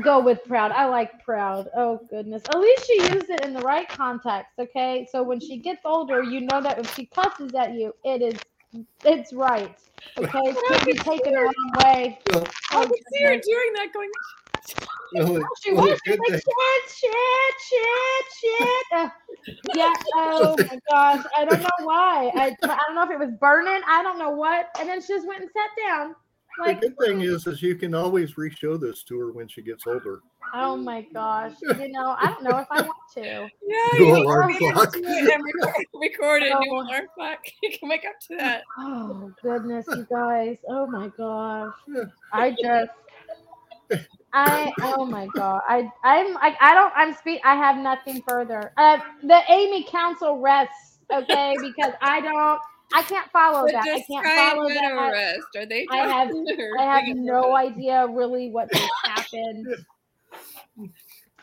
Go 0.00 0.20
with 0.20 0.42
proud. 0.44 0.72
I 0.72 0.86
like 0.86 1.22
proud. 1.22 1.68
Oh 1.76 2.00
goodness. 2.08 2.42
At 2.48 2.58
least 2.60 2.86
she 2.86 2.94
used 3.12 3.28
it 3.28 3.44
in 3.44 3.52
the 3.52 3.60
right 3.60 3.86
context. 3.88 4.52
Okay, 4.58 5.06
so 5.10 5.22
when 5.22 5.38
she 5.38 5.58
gets 5.58 5.82
older, 5.84 6.22
you 6.22 6.40
know 6.40 6.62
that 6.62 6.78
if 6.78 6.94
she 6.94 7.06
cusses 7.06 7.52
at 7.54 7.74
you, 7.74 7.94
it 8.04 8.22
is, 8.22 8.84
it's 9.04 9.34
right. 9.34 9.76
Okay, 10.16 10.38
it 10.44 10.56
can't 10.66 10.86
be 10.86 10.94
taken 10.94 11.34
the 11.34 11.40
wrong 11.40 11.72
way. 11.84 12.18
well, 12.32 12.46
I 12.70 12.82
Oh, 12.84 12.86
could 12.86 12.96
see 13.12 13.22
her 13.22 13.30
doing 13.32 13.72
that, 13.74 13.92
going. 13.92 14.10
well, 15.14 15.36
it- 15.36 15.42
She 15.62 15.72
was 15.72 16.00
like 16.08 16.40
shit, 16.40 16.88
shit, 16.88 17.54
shit, 17.68 18.26
shit. 18.40 18.86
Uh, 18.94 19.08
yeah. 19.74 19.92
Oh 20.14 20.56
my 20.70 20.78
gosh. 20.90 21.24
I 21.36 21.44
don't 21.44 21.60
know 21.60 21.68
why. 21.84 22.30
I 22.34 22.56
I 22.62 22.78
don't 22.86 22.94
know 22.94 23.02
if 23.04 23.10
it 23.10 23.18
was 23.18 23.30
burning. 23.38 23.80
I 23.86 24.02
don't 24.02 24.18
know 24.18 24.30
what. 24.30 24.68
And 24.80 24.88
then 24.88 25.00
she 25.02 25.08
just 25.08 25.26
went 25.28 25.42
and 25.42 25.50
sat 25.52 25.70
down. 25.86 26.14
Like, 26.60 26.80
the 26.80 26.88
good 26.90 26.98
thing 26.98 27.20
is, 27.22 27.46
is 27.46 27.62
you 27.62 27.74
can 27.76 27.94
always 27.94 28.36
re-show 28.36 28.76
this 28.76 29.02
to 29.04 29.18
her 29.18 29.32
when 29.32 29.48
she 29.48 29.62
gets 29.62 29.86
older. 29.86 30.20
oh 30.54 30.76
my 30.76 31.02
gosh. 31.14 31.52
You 31.62 31.88
know, 31.90 32.14
I 32.20 32.26
don't 32.26 32.42
know 32.44 32.58
if 32.58 32.66
I 32.70 32.82
want 32.82 32.92
to. 33.14 33.22
Yeah, 33.66 33.86
No 33.98 34.04
you 34.04 34.16
alarm 34.16 34.52
can 34.52 34.58
do 34.68 34.72
clock. 34.72 34.96
it 34.96 35.04
and 35.34 35.44
record, 35.44 35.86
record 35.94 36.42
it. 36.42 36.48
New 36.60 36.72
Oh. 36.76 36.80
alarm 36.82 37.06
clock. 37.14 37.38
You 37.62 37.70
can 37.78 37.88
wake 37.88 38.04
up 38.04 38.18
to 38.28 38.36
that. 38.36 38.62
Oh 38.78 39.32
goodness, 39.42 39.86
you 39.88 40.06
guys. 40.10 40.58
Oh 40.68 40.86
my 40.86 41.08
gosh. 41.16 41.72
I 42.32 42.50
just. 42.62 42.90
I 44.34 44.72
oh 44.80 45.04
my 45.04 45.26
god 45.34 45.60
I 45.68 45.86
I'm 46.02 46.32
like 46.34 46.56
I 46.60 46.72
don't 46.72 46.90
I'm 46.96 47.14
speak 47.14 47.40
I 47.44 47.54
have 47.54 47.76
nothing 47.76 48.22
further. 48.26 48.72
Uh, 48.78 48.98
the 49.22 49.40
Amy 49.50 49.84
Council 49.84 50.38
rests 50.40 50.98
okay 51.12 51.54
because 51.60 51.92
I 52.00 52.22
don't 52.22 52.58
I 52.94 53.02
can't 53.02 53.30
follow 53.30 53.66
that. 53.66 53.82
I 53.82 54.00
can't 54.02 54.26
follow 54.26 54.68
that. 54.68 54.92
arrest. 54.92 55.46
Are 55.56 55.66
they? 55.66 55.86
I 55.90 55.96
have- 55.98 56.30
I 56.78 56.82
have 56.82 57.16
no 57.16 57.54
idea 57.56 58.06
really 58.06 58.50
what 58.50 58.70
just 58.72 58.88
happened. 59.04 59.66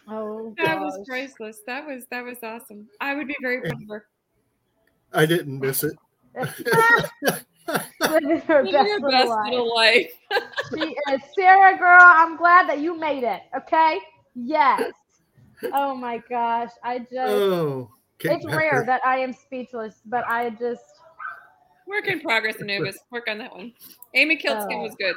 Oh 0.08 0.54
That 0.58 0.80
was 0.80 1.04
priceless. 1.08 1.60
That 1.68 1.86
was 1.86 2.06
that 2.12 2.24
was 2.24 2.38
awesome. 2.44 2.88
I 3.00 3.14
would 3.16 3.28
be 3.28 3.36
very 3.42 3.62
proud 3.62 3.74
of 3.82 3.88
her. 3.90 4.06
I 5.14 5.26
didn't 5.26 5.60
miss 5.60 5.84
it. 5.84 5.94
Living 8.02 8.40
her 8.42 8.64
Living 8.64 8.72
best 8.72 8.90
her 8.90 9.00
little 9.00 9.10
best 9.12 9.30
life. 9.30 9.52
little 9.52 9.76
life. 9.76 10.12
She 10.74 10.96
is 11.12 11.22
Sarah 11.38 11.78
girl. 11.78 12.00
I'm 12.02 12.38
glad 12.38 12.68
that 12.70 12.80
you 12.80 12.98
made 12.98 13.24
it. 13.24 13.42
Okay. 13.56 14.00
Yes. 14.36 14.92
Oh 15.74 15.94
my 15.94 16.22
gosh. 16.30 16.72
I 16.84 17.00
just 17.00 17.14
oh, 17.18 17.92
it's 18.22 18.46
rare 18.46 18.84
that 18.88 19.02
I 19.06 19.20
am 19.20 19.34
speechless, 19.34 20.02
but 20.06 20.26
I 20.28 20.50
just 20.52 20.84
Work 21.90 22.08
in 22.08 22.20
progress, 22.20 22.62
Anubis. 22.62 23.00
Work 23.12 23.28
on 23.30 23.40
that 23.40 23.52
one. 23.52 23.74
Amy 24.14 24.38
Kiltskin 24.38 24.76
Oh. 24.76 24.84
was 24.84 24.96
good. 24.96 25.16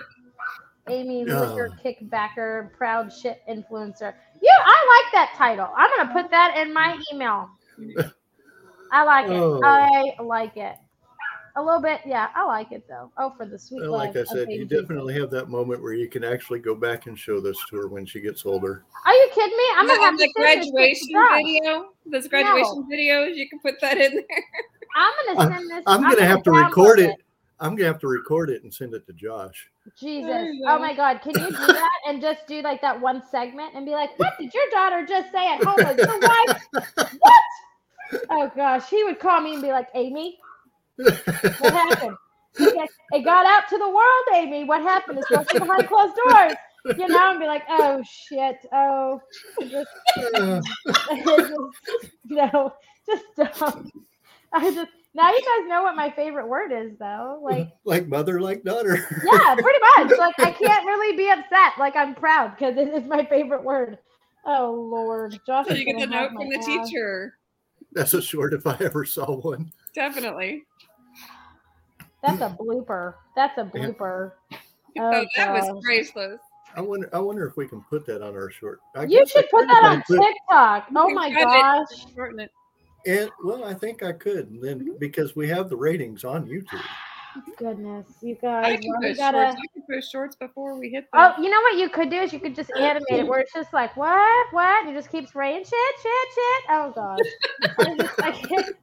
Amy 0.88 1.24
Yeah. 1.24 1.40
Liquor 1.40 1.70
Kickbacker, 1.84 2.72
proud 2.72 3.12
shit 3.12 3.42
influencer. 3.48 4.14
Yeah, 4.40 4.58
I 4.58 5.02
like 5.04 5.12
that 5.12 5.34
title. 5.36 5.68
I'm 5.76 5.90
gonna 5.96 6.12
put 6.12 6.30
that 6.30 6.56
in 6.56 6.72
my 6.72 6.98
email. 7.12 7.50
I 8.90 9.04
like 9.04 9.26
it. 9.26 9.32
Oh. 9.36 9.60
I 9.62 10.20
like 10.22 10.56
it. 10.56 10.76
A 11.54 11.62
little 11.62 11.82
bit, 11.82 12.00
yeah. 12.06 12.28
I 12.34 12.44
like 12.46 12.72
it 12.72 12.88
though. 12.88 13.12
Oh, 13.18 13.34
for 13.36 13.44
the 13.44 13.58
sweet 13.58 13.82
Well, 13.82 13.92
like 13.92 14.16
I 14.16 14.24
said, 14.24 14.48
you 14.50 14.64
definitely 14.64 15.12
have 15.20 15.30
that 15.30 15.50
moment 15.50 15.82
where 15.82 15.92
you 15.92 16.08
can 16.08 16.24
actually 16.24 16.60
go 16.60 16.74
back 16.74 17.06
and 17.06 17.18
show 17.18 17.40
this 17.40 17.58
to 17.68 17.76
her 17.76 17.88
when 17.88 18.06
she 18.06 18.20
gets 18.20 18.46
older. 18.46 18.84
Are 19.04 19.12
you 19.12 19.28
kidding 19.34 19.56
me? 19.56 19.64
I'm 19.76 19.86
gonna 19.86 20.00
have 20.02 20.18
the 20.18 20.24
to 20.26 20.32
send 20.42 20.62
this 20.62 20.66
to 20.66 21.12
graduation 21.12 21.52
video, 21.62 21.92
those 22.06 22.26
graduation 22.28 22.88
videos, 22.90 23.36
you 23.36 23.48
can 23.50 23.58
put 23.60 23.78
that 23.82 23.98
in 23.98 24.14
there. 24.14 24.24
I'm 24.94 25.12
gonna 25.36 25.54
send 25.54 25.70
this. 25.70 25.82
I'm 25.86 26.02
gonna 26.02 26.24
have 26.24 26.42
to 26.44 26.50
record 26.50 26.98
it. 27.00 27.16
I'm 27.60 27.76
gonna 27.76 27.86
have 27.86 28.00
to 28.00 28.08
record 28.08 28.50
it 28.50 28.62
and 28.64 28.72
send 28.72 28.94
it 28.94 29.06
to 29.06 29.12
Josh. 29.12 29.68
Jesus. 29.98 30.46
Oh 30.66 30.78
my 30.78 30.94
God. 30.94 31.20
Can 31.22 31.38
you 31.38 31.48
do 31.48 31.66
that 31.66 31.98
and 32.08 32.20
just 32.20 32.46
do 32.46 32.60
like 32.62 32.80
that 32.82 33.00
one 33.00 33.22
segment 33.30 33.74
and 33.74 33.86
be 33.86 33.92
like, 33.92 34.18
what 34.18 34.32
did 34.38 34.52
your 34.52 34.68
daughter 34.70 35.06
just 35.06 35.30
say 35.32 35.48
at 35.48 35.62
home? 35.62 35.76
Like, 35.78 35.96
your 35.98 36.20
wife? 36.20 36.62
What? 37.18 37.42
Oh 38.30 38.50
gosh. 38.54 38.90
He 38.90 39.04
would 39.04 39.18
call 39.18 39.40
me 39.40 39.54
and 39.54 39.62
be 39.62 39.70
like, 39.70 39.88
Amy, 39.94 40.38
what 40.96 41.72
happened? 41.72 42.16
Okay, 42.60 42.86
It 43.12 43.24
got 43.24 43.46
out 43.46 43.68
to 43.70 43.78
the 43.78 43.88
world, 43.88 44.24
Amy. 44.34 44.64
What 44.64 44.82
happened? 44.82 45.18
It's 45.18 45.28
supposed 45.28 45.48
behind 45.52 45.88
closed 45.88 46.14
doors. 46.16 46.54
You 46.84 47.08
know, 47.08 47.30
and 47.30 47.40
be 47.40 47.46
like, 47.46 47.62
oh 47.68 48.02
shit. 48.02 48.58
Oh, 48.72 49.20
just, 49.60 49.88
Uh, 50.34 50.60
just 51.26 51.52
no, 52.26 52.74
just 53.06 53.24
don't. 53.36 53.92
I 54.54 54.70
just 54.72 54.90
now 55.14 55.30
you 55.30 55.40
guys 55.40 55.68
know 55.68 55.82
what 55.82 55.96
my 55.96 56.10
favorite 56.10 56.48
word 56.48 56.72
is 56.72 56.92
though. 56.98 57.40
Like 57.42 57.68
like 57.84 58.08
mother, 58.08 58.40
like 58.40 58.62
daughter. 58.64 58.94
yeah, 59.24 59.54
pretty 59.54 59.78
much. 59.98 60.18
Like 60.18 60.34
I 60.38 60.52
can't 60.52 60.86
really 60.86 61.16
be 61.16 61.30
upset. 61.30 61.72
Like 61.78 61.96
I'm 61.96 62.14
proud 62.14 62.56
because 62.56 62.76
it 62.76 62.88
is 62.88 63.06
my 63.08 63.24
favorite 63.26 63.64
word. 63.64 63.98
Oh 64.44 64.72
Lord, 64.90 65.38
Josh. 65.46 65.66
So 65.66 65.72
is 65.72 65.80
you 65.80 65.86
get 65.86 66.00
the 66.00 66.06
gonna 66.06 66.22
note 66.22 66.32
from 66.32 66.48
the 66.48 66.58
ass. 66.58 66.66
teacher. 66.66 67.38
That's 67.92 68.14
a 68.14 68.22
short 68.22 68.54
if 68.54 68.66
I 68.66 68.76
ever 68.80 69.04
saw 69.04 69.36
one. 69.36 69.70
Definitely. 69.94 70.64
That's 72.22 72.40
a 72.40 72.56
blooper. 72.60 73.14
That's 73.36 73.58
a 73.58 73.64
blooper. 73.64 74.32
Oh, 74.52 74.56
Oh, 74.98 75.24
that 75.36 75.52
was 75.52 75.68
gosh. 75.68 75.82
priceless. 75.84 76.40
I 76.76 76.80
wonder. 76.80 77.08
I 77.12 77.18
wonder 77.18 77.46
if 77.46 77.56
we 77.56 77.66
can 77.66 77.82
put 77.82 78.06
that 78.06 78.22
on 78.22 78.34
our 78.34 78.50
short. 78.50 78.80
I 78.94 79.04
You 79.04 79.18
guess 79.18 79.32
I 79.36 79.40
should 79.40 79.50
put 79.50 79.66
that 79.68 79.82
on 79.84 80.02
TikTok. 80.08 80.86
Oh, 80.94 81.08
you 81.08 81.10
Oh 81.10 81.14
my 81.14 81.30
cut 81.30 81.40
it. 81.42 81.46
gosh. 81.46 82.14
Shorten 82.14 82.40
it. 82.40 82.50
And 83.06 83.30
well, 83.44 83.64
I 83.64 83.74
think 83.74 84.02
I 84.02 84.12
could. 84.12 84.50
And 84.50 84.62
then 84.62 84.80
Mm-hmm. 84.80 84.96
because 84.98 85.34
we 85.36 85.48
have 85.48 85.68
the 85.68 85.76
ratings 85.76 86.24
on 86.24 86.46
YouTube. 86.46 86.80
Goodness, 87.56 88.06
you 88.20 88.36
I 88.42 88.72
guys. 88.76 88.80
can 88.80 88.92
we 89.00 89.06
post 89.08 89.18
gotta. 89.18 89.38
shorts. 89.38 89.56
I 89.56 89.66
can 89.72 89.82
post 89.90 90.12
shorts 90.12 90.36
before 90.36 90.78
we 90.78 90.90
hit 90.90 91.06
the. 91.12 91.18
Oh, 91.18 91.42
you 91.42 91.48
know 91.48 91.60
what 91.62 91.76
you 91.78 91.88
could 91.88 92.10
do 92.10 92.16
is 92.16 92.30
you 92.32 92.38
could 92.38 92.54
just 92.54 92.70
animate 92.78 93.20
it 93.20 93.26
where 93.26 93.40
it's 93.40 93.54
just 93.54 93.72
like 93.72 93.96
what, 93.96 94.46
what? 94.52 94.86
You 94.86 94.92
just 94.94 95.10
keep 95.10 95.26
spraying 95.28 95.64
shit, 95.64 95.72
shit, 96.02 96.28
shit. 96.34 96.64
Oh 96.70 96.92
gosh, 96.94 97.78
I 97.78 97.96
just, 97.96 98.22
I 98.22 98.30
can't. 98.32 98.76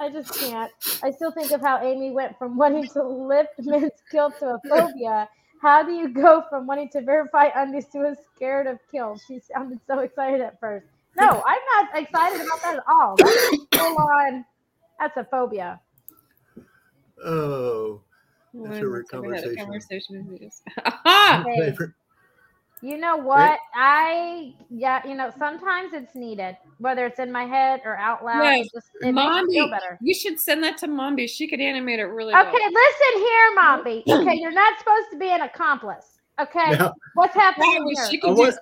I 0.00 0.08
just 0.10 0.32
can't. 0.38 0.70
I 1.02 1.10
still 1.10 1.32
think 1.32 1.50
of 1.50 1.60
how 1.60 1.82
Amy 1.82 2.12
went 2.12 2.38
from 2.38 2.56
wanting 2.56 2.86
to 2.90 3.02
lift 3.02 3.54
men's 3.58 3.90
guilt 4.12 4.34
to 4.38 4.50
a 4.54 4.60
phobia. 4.68 5.28
How 5.60 5.82
do 5.82 5.90
you 5.90 6.08
go 6.08 6.44
from 6.48 6.68
wanting 6.68 6.88
to 6.90 7.00
verify 7.00 7.48
undies 7.56 7.86
to 7.92 8.02
a 8.02 8.14
scared 8.36 8.68
of 8.68 8.78
kills? 8.92 9.24
She 9.26 9.40
sounded 9.40 9.80
so 9.88 9.98
excited 9.98 10.40
at 10.40 10.60
first. 10.60 10.86
No, 11.18 11.42
I'm 11.46 11.58
not 11.76 12.02
excited 12.02 12.40
about 12.40 12.62
that 12.62 12.76
at 12.76 12.82
all. 12.88 13.16
That's 13.16 13.56
full 13.74 13.96
on. 13.98 14.44
That's 15.00 15.16
a 15.16 15.24
phobia. 15.24 15.80
Oh, 17.24 18.00
That's 18.54 18.78
your 18.80 19.02
time 19.04 19.22
we 19.22 19.34
had 19.34 19.44
a 19.44 19.54
conversation. 19.56 19.66
conversation 19.66 20.26
with 20.28 20.40
this. 20.40 20.62
Aha! 20.84 21.44
You 22.80 22.96
know 22.96 23.16
what? 23.16 23.58
I 23.74 24.54
yeah, 24.70 25.04
you 25.06 25.16
know, 25.16 25.32
sometimes 25.36 25.92
it's 25.92 26.14
needed, 26.14 26.56
whether 26.78 27.06
it's 27.06 27.18
in 27.18 27.32
my 27.32 27.44
head 27.44 27.80
or 27.84 27.96
out 27.96 28.24
loud. 28.24 28.42
Yes. 28.44 28.66
It 28.66 28.70
just 28.72 28.86
it 29.00 29.12
makes 29.12 29.46
me 29.46 29.54
feel 29.54 29.66
Mombi, 29.66 29.70
better. 29.72 29.98
you 30.00 30.14
should 30.14 30.38
send 30.38 30.62
that 30.62 30.78
to 30.78 30.86
Mombi. 30.86 31.28
She 31.28 31.48
could 31.48 31.60
animate 31.60 31.98
it 31.98 32.04
really 32.04 32.32
well. 32.32 32.46
Okay, 32.46 32.52
well. 32.52 32.72
listen 32.72 33.20
here, 33.20 33.56
Mombi. 33.58 34.02
Okay, 34.28 34.38
you're 34.40 34.52
not 34.52 34.78
supposed 34.78 35.06
to 35.12 35.18
be 35.18 35.28
an 35.30 35.42
accomplice. 35.42 36.20
Okay, 36.40 36.70
Now, 36.78 36.94
what's 37.14 37.34
happening 37.34 37.72
Yeah, 37.72 37.78
well, 37.80 37.88
here? 37.96 38.06
she 38.10 38.16
I, 38.18 38.20
could 38.20 38.36
do 38.36 38.40
want, 38.42 38.56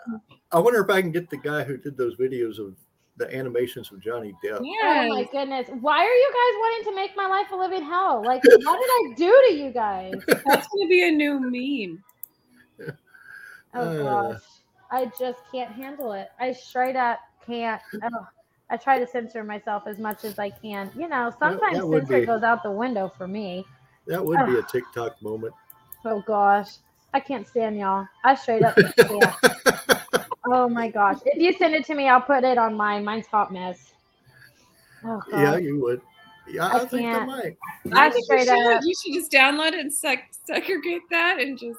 I 0.56 0.58
wonder 0.58 0.82
if 0.82 0.88
I 0.88 1.02
can 1.02 1.12
get 1.12 1.28
the 1.28 1.36
guy 1.36 1.64
who 1.64 1.76
did 1.76 1.98
those 1.98 2.16
videos 2.16 2.58
of 2.58 2.74
the 3.18 3.34
animations 3.36 3.92
of 3.92 4.00
Johnny 4.00 4.34
Depp. 4.42 4.60
Oh 4.60 5.08
my 5.10 5.24
goodness! 5.30 5.68
Why 5.82 5.98
are 5.98 6.14
you 6.14 6.32
guys 6.32 6.58
wanting 6.60 6.84
to 6.90 6.96
make 6.96 7.14
my 7.14 7.26
life 7.26 7.46
a 7.52 7.56
living 7.56 7.82
hell? 7.82 8.22
Like, 8.24 8.42
what 8.44 8.56
did 8.80 8.90
I 8.90 9.14
do 9.18 9.44
to 9.48 9.54
you 9.54 9.70
guys? 9.70 10.14
That's 10.26 10.66
going 10.68 10.86
to 10.86 10.88
be 10.88 11.06
a 11.06 11.10
new 11.10 11.38
meme. 11.40 12.02
Oh 13.74 13.80
Uh. 13.80 14.32
gosh, 14.32 14.42
I 14.90 15.12
just 15.18 15.40
can't 15.52 15.70
handle 15.72 16.12
it. 16.12 16.28
I 16.40 16.52
straight 16.52 16.96
up 16.96 17.18
can't. 17.46 17.82
Oh, 18.02 18.26
I 18.70 18.78
try 18.78 18.98
to 18.98 19.06
censor 19.06 19.44
myself 19.44 19.82
as 19.86 19.98
much 19.98 20.24
as 20.24 20.38
I 20.38 20.48
can. 20.48 20.90
You 20.96 21.08
know, 21.08 21.30
sometimes 21.38 21.76
that 21.76 21.86
would 21.86 22.06
censor 22.06 22.20
be- 22.20 22.26
goes 22.26 22.42
out 22.42 22.62
the 22.62 22.70
window 22.70 23.12
for 23.18 23.28
me. 23.28 23.62
That 24.06 24.24
would 24.24 24.38
be 24.46 24.56
a 24.58 24.62
TikTok 24.62 25.20
moment. 25.20 25.52
Oh 26.06 26.22
gosh, 26.26 26.76
I 27.12 27.20
can't 27.20 27.46
stand 27.46 27.76
y'all. 27.76 28.06
I 28.24 28.34
straight 28.36 28.62
up 28.62 28.74
can't 28.96 28.98
stand. 28.98 29.75
Oh 30.48 30.68
my 30.68 30.88
gosh! 30.88 31.18
If 31.26 31.40
you 31.42 31.52
send 31.54 31.74
it 31.74 31.84
to 31.86 31.94
me, 31.94 32.08
I'll 32.08 32.20
put 32.20 32.44
it 32.44 32.58
on 32.58 32.74
mine. 32.74 33.04
Mine's 33.04 33.26
hot 33.26 33.52
mess. 33.52 33.92
Oh 35.04 35.20
yeah, 35.30 35.56
you 35.56 35.80
would. 35.80 36.00
Yeah, 36.48 36.66
I, 36.68 36.78
I 36.82 36.84
think 36.86 37.08
I 37.08 37.12
can't. 37.14 37.26
might. 37.26 37.56
I 37.92 38.06
I 38.06 38.10
think 38.10 38.26
you 38.28 38.38
should. 38.44 38.84
You 38.84 38.94
should 39.02 39.14
just 39.14 39.32
download 39.32 39.68
it 39.72 39.80
and 39.80 39.92
seg- 39.92 40.20
segregate 40.44 41.02
that 41.10 41.40
and 41.40 41.58
just. 41.58 41.78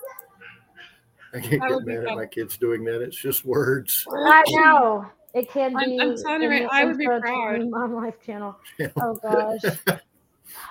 I 1.33 1.39
can't 1.39 1.61
That 1.61 1.69
get 1.69 1.85
mad 1.85 2.05
at 2.09 2.15
my 2.15 2.25
kids 2.25 2.57
doing 2.57 2.83
that. 2.85 3.01
It's 3.01 3.17
just 3.17 3.45
words. 3.45 4.05
I 4.11 4.43
know 4.49 5.05
it 5.33 5.49
can 5.49 5.75
I'm- 5.77 5.89
be. 5.89 5.99
I'm 6.01 6.17
telling 6.17 6.41
you 6.43 6.49
right- 6.49 6.67
I 6.71 6.85
would 6.85 6.97
be 6.97 7.05
proud. 7.05 7.59
Meme 7.59 7.73
on 7.73 7.93
Life 7.93 8.21
channel. 8.25 8.55
Yeah. 8.77 8.89
Oh 9.01 9.15
gosh. 9.15 9.61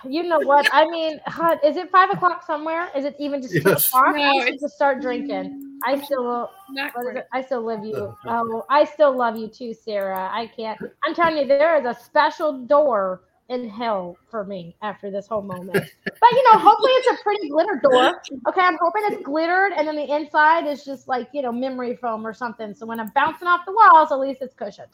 You 0.09 0.22
know 0.22 0.38
what? 0.40 0.66
I 0.72 0.88
mean, 0.88 1.20
huh, 1.26 1.59
is 1.62 1.76
it 1.76 1.90
five 1.90 2.09
o'clock 2.11 2.44
somewhere? 2.47 2.88
Is 2.97 3.05
it 3.05 3.14
even 3.18 3.42
just 3.42 3.53
two 3.53 3.59
o'clock? 3.61 4.16
No, 4.16 4.22
I 4.22 4.32
need 4.32 4.42
it's- 4.55 4.61
to 4.62 4.68
start 4.70 5.03
drinking. 5.03 5.65
I 5.84 6.00
still, 6.00 6.50
Not 6.70 6.94
what 6.94 7.06
is 7.06 7.12
quite. 7.12 7.16
it? 7.16 7.28
I 7.32 7.42
still 7.42 7.62
love 7.66 7.84
you. 7.84 8.14
Oh, 8.26 8.64
I 8.70 8.84
still 8.84 9.16
love 9.16 9.36
you 9.36 9.48
too, 9.48 9.74
Sarah. 9.74 10.28
I 10.32 10.46
can't. 10.46 10.78
I'm 11.04 11.14
telling 11.14 11.36
you, 11.36 11.46
there 11.46 11.78
is 11.78 11.84
a 11.84 11.98
special 12.00 12.64
door 12.64 13.22
in 13.48 13.68
hell 13.68 14.16
for 14.30 14.44
me 14.44 14.74
after 14.82 15.10
this 15.10 15.26
whole 15.26 15.42
moment. 15.42 15.84
But 16.18 16.30
you 16.32 16.42
know, 16.50 16.58
hopefully 16.58 16.90
it's 16.92 17.20
a 17.20 17.22
pretty 17.22 17.48
glitter 17.50 17.80
door. 17.82 18.22
Okay, 18.48 18.60
I'm 18.60 18.78
hoping 18.80 19.02
it's 19.04 19.22
glittered, 19.22 19.72
and 19.76 19.86
then 19.86 19.96
the 19.96 20.16
inside 20.16 20.66
is 20.66 20.82
just 20.82 21.08
like 21.08 21.28
you 21.32 21.42
know 21.42 21.52
memory 21.52 21.94
foam 21.94 22.26
or 22.26 22.32
something. 22.32 22.74
So 22.74 22.86
when 22.86 22.98
I'm 22.98 23.12
bouncing 23.14 23.46
off 23.46 23.60
the 23.66 23.72
walls, 23.72 24.10
at 24.10 24.18
least 24.18 24.40
it's 24.40 24.54
cushioned. 24.54 24.88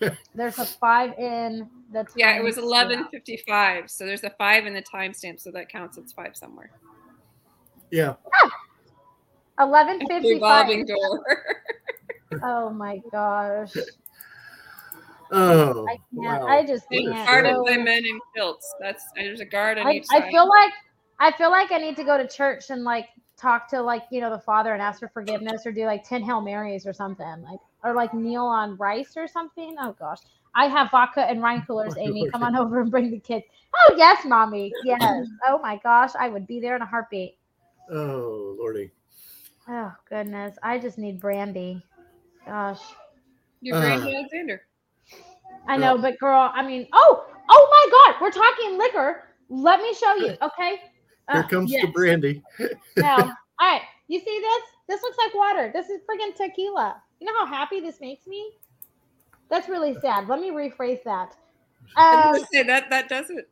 There's 0.34 0.58
a 0.58 0.64
five 0.64 1.18
in 1.18 1.68
the. 1.92 2.06
Yeah, 2.14 2.36
it 2.38 2.42
was 2.42 2.56
eleven 2.56 3.08
fifty 3.10 3.36
five. 3.48 3.90
So 3.90 4.06
there's 4.06 4.22
a 4.24 4.30
five 4.30 4.64
in 4.64 4.74
the 4.74 4.82
timestamp, 4.82 5.40
so 5.40 5.50
that 5.50 5.68
counts. 5.68 5.98
It's 5.98 6.12
five 6.12 6.36
somewhere. 6.36 6.70
Yeah. 7.90 8.14
Eleven 9.58 10.00
fifty-five. 10.06 10.68
Revolving 10.68 10.86
door. 10.86 11.24
Oh 12.42 12.70
my 12.70 13.00
gosh! 13.12 13.72
Oh, 15.32 15.86
I 15.88 15.96
can't. 15.96 16.42
wow. 16.42 16.46
I 16.46 16.66
just 16.66 16.88
can't. 16.90 17.06
guarded 17.26 17.54
So- 17.54 17.64
by 17.64 17.76
men 17.76 18.04
in 18.04 18.20
kilts. 18.34 18.74
That's 18.80 19.04
there's 19.14 19.40
a 19.40 19.44
guard 19.44 19.78
on 19.78 19.86
I, 19.86 19.92
each 19.92 20.06
side. 20.06 20.24
I 20.24 20.30
feel 20.30 20.48
like 20.48 20.72
I 21.18 21.32
feel 21.32 21.50
like 21.50 21.72
I 21.72 21.78
need 21.78 21.96
to 21.96 22.04
go 22.04 22.18
to 22.18 22.26
church 22.28 22.70
and 22.70 22.84
like 22.84 23.08
talk 23.36 23.68
to 23.70 23.80
like 23.80 24.04
you 24.10 24.20
know 24.20 24.30
the 24.30 24.38
father 24.40 24.72
and 24.72 24.82
ask 24.82 25.00
for 25.00 25.08
forgiveness 25.08 25.66
or 25.66 25.72
do 25.72 25.84
like 25.86 26.06
ten 26.06 26.22
hail 26.22 26.40
marys 26.40 26.86
or 26.86 26.92
something 26.92 27.42
like 27.42 27.60
or 27.84 27.94
like 27.94 28.12
kneel 28.14 28.44
on 28.44 28.76
rice 28.76 29.14
or 29.16 29.26
something. 29.26 29.76
Oh 29.80 29.94
gosh, 29.98 30.18
I 30.54 30.66
have 30.66 30.90
vodka 30.90 31.22
and 31.22 31.40
wine 31.40 31.64
coolers. 31.66 31.96
Amy, 31.98 32.28
come 32.30 32.42
on 32.42 32.56
over 32.56 32.80
and 32.80 32.90
bring 32.90 33.10
the 33.10 33.18
kids. 33.20 33.44
Oh 33.74 33.94
yes, 33.96 34.24
mommy. 34.24 34.72
Yes. 34.84 35.26
Oh 35.48 35.58
my 35.58 35.78
gosh, 35.82 36.10
I 36.18 36.28
would 36.28 36.46
be 36.46 36.60
there 36.60 36.76
in 36.76 36.82
a 36.82 36.86
heartbeat. 36.86 37.36
Oh, 37.90 38.56
Lordy. 38.58 38.90
Oh 39.68 39.92
goodness, 40.08 40.56
I 40.62 40.78
just 40.78 40.98
need 40.98 41.20
brandy. 41.20 41.82
Gosh, 42.46 42.80
Your 43.60 43.76
Uh. 43.76 43.80
Brandy 43.80 44.14
Alexander. 44.16 44.62
I 45.68 45.76
know, 45.76 45.98
but 45.98 46.18
girl, 46.18 46.50
I 46.54 46.64
mean, 46.64 46.86
oh, 46.92 47.26
oh 47.48 47.68
my 47.70 48.12
God, 48.12 48.20
we're 48.20 48.30
talking 48.30 48.78
liquor. 48.78 49.24
Let 49.48 49.80
me 49.80 49.92
show 49.94 50.14
you, 50.14 50.36
okay? 50.42 50.80
Here 51.32 51.42
Uh, 51.42 51.48
comes 51.48 51.72
yes. 51.72 51.84
the 51.84 51.90
brandy. 51.92 52.42
Now, 52.96 53.16
all 53.18 53.34
right, 53.60 53.82
you 54.08 54.20
see 54.20 54.40
this? 54.40 54.62
This 54.88 55.02
looks 55.02 55.18
like 55.18 55.34
water. 55.34 55.70
This 55.72 55.90
is 55.90 56.00
friggin' 56.08 56.36
tequila. 56.36 57.02
You 57.20 57.26
know 57.26 57.36
how 57.38 57.46
happy 57.46 57.80
this 57.80 58.00
makes 58.00 58.26
me? 58.26 58.52
That's 59.48 59.68
really 59.68 59.96
sad. 60.00 60.28
Let 60.28 60.40
me 60.40 60.50
rephrase 60.50 61.02
that. 61.04 61.34
I 61.96 62.32
Um, 62.32 62.44
say 62.52 62.62
that 62.64 62.90
that 62.90 63.08
doesn't. 63.08 63.46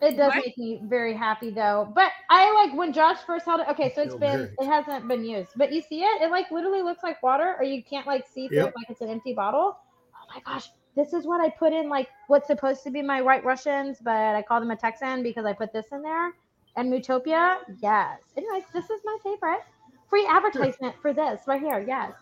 It 0.00 0.16
does 0.16 0.28
What? 0.34 0.44
make 0.44 0.56
me 0.58 0.80
very 0.84 1.14
happy 1.14 1.50
though. 1.50 1.92
But 1.94 2.10
I 2.30 2.52
like 2.52 2.76
when 2.76 2.92
Josh 2.92 3.18
first 3.26 3.44
held 3.44 3.60
it. 3.60 3.68
Okay, 3.68 3.92
so 3.94 4.02
it's 4.02 4.12
Feel 4.12 4.18
been 4.20 4.38
very- 4.38 4.54
it 4.60 4.66
hasn't 4.66 5.06
been 5.08 5.24
used, 5.24 5.52
but 5.56 5.72
you 5.72 5.80
see 5.82 6.02
it? 6.02 6.22
It 6.22 6.30
like 6.30 6.50
literally 6.50 6.82
looks 6.82 7.02
like 7.02 7.22
water, 7.22 7.54
or 7.58 7.64
you 7.64 7.82
can't 7.82 8.06
like 8.06 8.26
see 8.26 8.48
through 8.48 8.58
Yep. 8.58 8.68
it 8.68 8.74
like 8.76 8.90
it's 8.90 9.00
an 9.00 9.08
empty 9.08 9.34
bottle. 9.34 9.76
Oh 10.14 10.34
my 10.34 10.40
gosh, 10.40 10.70
this 10.96 11.12
is 11.12 11.26
what 11.26 11.40
I 11.40 11.50
put 11.50 11.72
in 11.72 11.88
like 11.88 12.08
what's 12.28 12.46
supposed 12.46 12.82
to 12.84 12.90
be 12.90 13.02
my 13.02 13.20
White 13.22 13.44
Russians, 13.44 13.98
but 14.02 14.34
I 14.34 14.42
call 14.42 14.60
them 14.60 14.70
a 14.70 14.76
Texan 14.76 15.22
because 15.22 15.44
I 15.44 15.52
put 15.52 15.72
this 15.72 15.86
in 15.92 16.02
there. 16.02 16.32
And 16.76 16.92
Mutopia, 16.92 17.58
yes. 17.80 18.20
Anyways, 18.36 18.64
this 18.72 18.88
is 18.90 19.00
my 19.04 19.16
favorite. 19.24 19.60
Free 20.08 20.26
advertisement 20.26 20.94
for 21.02 21.12
this 21.12 21.42
right 21.46 21.60
here. 21.60 21.84
Yes. 21.86 22.12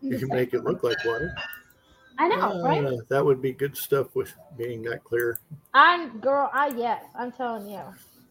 You 0.00 0.18
can 0.18 0.28
make 0.28 0.54
it 0.54 0.62
look 0.62 0.82
like 0.84 1.04
water. 1.04 1.34
I 2.18 2.28
know, 2.28 2.62
right? 2.62 2.84
Uh, 2.84 2.96
that 3.08 3.24
would 3.24 3.42
be 3.42 3.52
good 3.52 3.76
stuff 3.76 4.14
with 4.14 4.32
being 4.56 4.82
that 4.82 5.04
clear. 5.04 5.38
I'm 5.74 6.18
girl. 6.20 6.50
I 6.52 6.68
yes. 6.68 7.04
I'm 7.14 7.32
telling 7.32 7.68
you. 7.68 7.80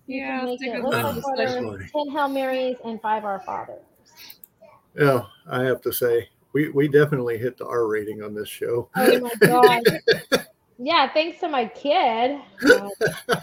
You 0.07 0.21
Yeah, 0.21 0.37
can 0.39 0.45
make 0.45 0.61
it 0.61 0.83
look 0.83 0.93
look 0.93 1.03
like 1.03 1.47
at 1.47 1.63
water. 1.63 1.89
Ten 1.91 2.09
Hail 2.09 2.27
Marys 2.27 2.77
and 2.83 3.01
five 3.01 3.25
Our 3.25 3.39
Fathers. 3.39 3.81
Yeah, 4.97 5.23
I 5.49 5.63
have 5.63 5.81
to 5.81 5.91
say, 5.91 6.29
we, 6.53 6.69
we 6.69 6.87
definitely 6.87 7.37
hit 7.37 7.57
the 7.57 7.67
R 7.67 7.87
rating 7.87 8.23
on 8.23 8.33
this 8.33 8.47
show. 8.47 8.89
Oh 8.95 9.19
my 9.19 9.33
god. 9.45 9.81
yeah, 10.77 11.11
thanks 11.11 11.39
to 11.41 11.49
my 11.49 11.65
kid. 11.65 12.39
Uh, 12.63 12.89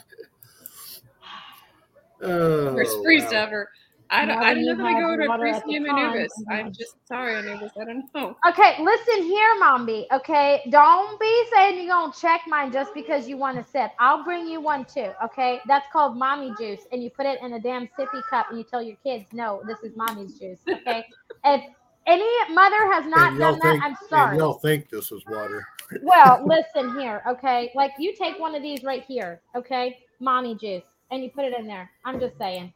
Oh, 2.25 2.77
First 2.77 3.03
priest 3.03 3.33
wow. 3.33 3.43
ever. 3.43 3.69
I 4.13 4.27
don't. 4.27 4.39
Now 4.39 4.43
I 4.47 4.55
that 4.55 4.55
don't 4.55 4.65
know 4.79 4.89
you 4.89 4.91
if 4.91 4.97
I 4.97 5.01
go 5.01 5.17
to 5.17 5.25
a 5.25 5.29
water 5.29 5.43
priest 5.43 5.57
at 5.61 5.65
the 5.65 5.73
named 5.73 5.87
pond, 5.87 6.01
Anubis. 6.15 6.33
I'm 6.49 6.53
I'm 6.53 6.59
gonna- 6.65 6.71
just 6.73 7.09
sorry, 7.09 7.35
Anubis. 7.37 7.73
I 7.81 7.85
don't 7.85 8.15
know. 8.15 8.37
okay, 8.49 8.77
listen 8.83 9.23
here, 9.25 9.49
Mombi. 9.63 10.05
Okay, 10.13 10.63
don't 10.71 11.19
be 11.19 11.45
saying 11.53 11.79
you're 11.79 11.89
gonna 11.95 12.13
check 12.13 12.43
mine 12.47 12.71
just 12.71 12.93
because 12.95 13.27
you 13.27 13.37
want 13.39 13.57
to 13.57 13.65
sip. 13.71 13.91
I'll 13.99 14.23
bring 14.23 14.47
you 14.47 14.61
one 14.61 14.85
too. 14.85 15.11
Okay, 15.25 15.61
that's 15.67 15.87
called 15.93 16.17
mommy 16.17 16.53
juice, 16.59 16.81
and 16.93 17.03
you 17.03 17.09
put 17.11 17.25
it 17.27 17.41
in 17.43 17.55
a 17.55 17.61
damn 17.61 17.89
sippy 17.99 18.23
cup, 18.29 18.47
and 18.51 18.59
you 18.59 18.65
tell 18.65 18.83
your 18.83 18.97
kids, 19.03 19.25
"No, 19.33 19.63
this 19.67 19.79
is 19.83 19.97
mommy's 19.97 20.39
juice." 20.39 20.61
Okay, 20.69 21.05
if 21.45 21.63
any 22.07 22.53
mother 22.53 22.93
has 22.93 23.07
not 23.07 23.31
And 23.31 23.39
y'all 23.39 23.51
done 23.53 23.61
that, 23.61 23.81
I'm 23.83 23.91
And 23.93 23.97
sorry. 24.11 24.37
y'all 24.39 24.55
think 24.59 24.91
this 24.91 25.11
is 25.11 25.25
water. 25.27 25.67
Well, 26.03 26.43
listen 26.47 26.99
here, 26.99 27.23
okay? 27.29 27.71
Like 27.75 27.93
you 27.99 28.15
take 28.15 28.39
one 28.39 28.55
of 28.55 28.63
these 28.63 28.83
right 28.83 29.05
here, 29.05 29.43
okay? 29.55 29.99
Mommy 30.21 30.55
juice, 30.55 30.85
and 31.11 31.23
you 31.23 31.31
put 31.31 31.45
it 31.45 31.59
in 31.59 31.67
there. 31.67 31.91
I'm 32.07 32.19
just 32.19 32.39
saying. 32.39 32.73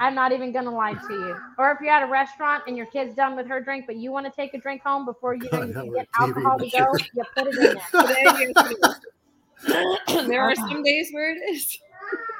I'm 0.00 0.14
not 0.14 0.32
even 0.32 0.52
gonna 0.52 0.74
lie 0.74 0.94
to 0.94 1.12
you. 1.12 1.36
Or 1.58 1.70
if 1.70 1.78
you're 1.80 1.92
at 1.92 2.02
a 2.02 2.06
restaurant 2.10 2.64
and 2.66 2.76
your 2.76 2.86
kid's 2.86 3.14
done 3.14 3.36
with 3.36 3.46
her 3.46 3.60
drink, 3.60 3.86
but 3.86 3.96
you 3.96 4.10
want 4.10 4.26
to 4.26 4.32
take 4.32 4.52
a 4.52 4.58
drink 4.58 4.82
home 4.82 5.04
before 5.04 5.34
you 5.34 5.48
know 5.52 5.62
you 5.62 5.72
now 5.72 5.80
can 5.82 5.88
we're 5.88 5.94
get 5.96 6.08
alcohol 6.18 6.58
to 6.58 6.68
go, 6.70 6.92
you 7.14 7.22
put 7.36 7.46
it 7.46 7.54
in 7.56 7.62
there. 7.62 8.02
Today, 8.02 8.22
yes, 8.24 8.52
it 8.56 10.16
is. 10.18 10.26
there 10.26 10.42
are 10.42 10.56
some 10.56 10.82
days 10.82 11.10
where 11.12 11.30
it 11.34 11.38
is. 11.54 11.78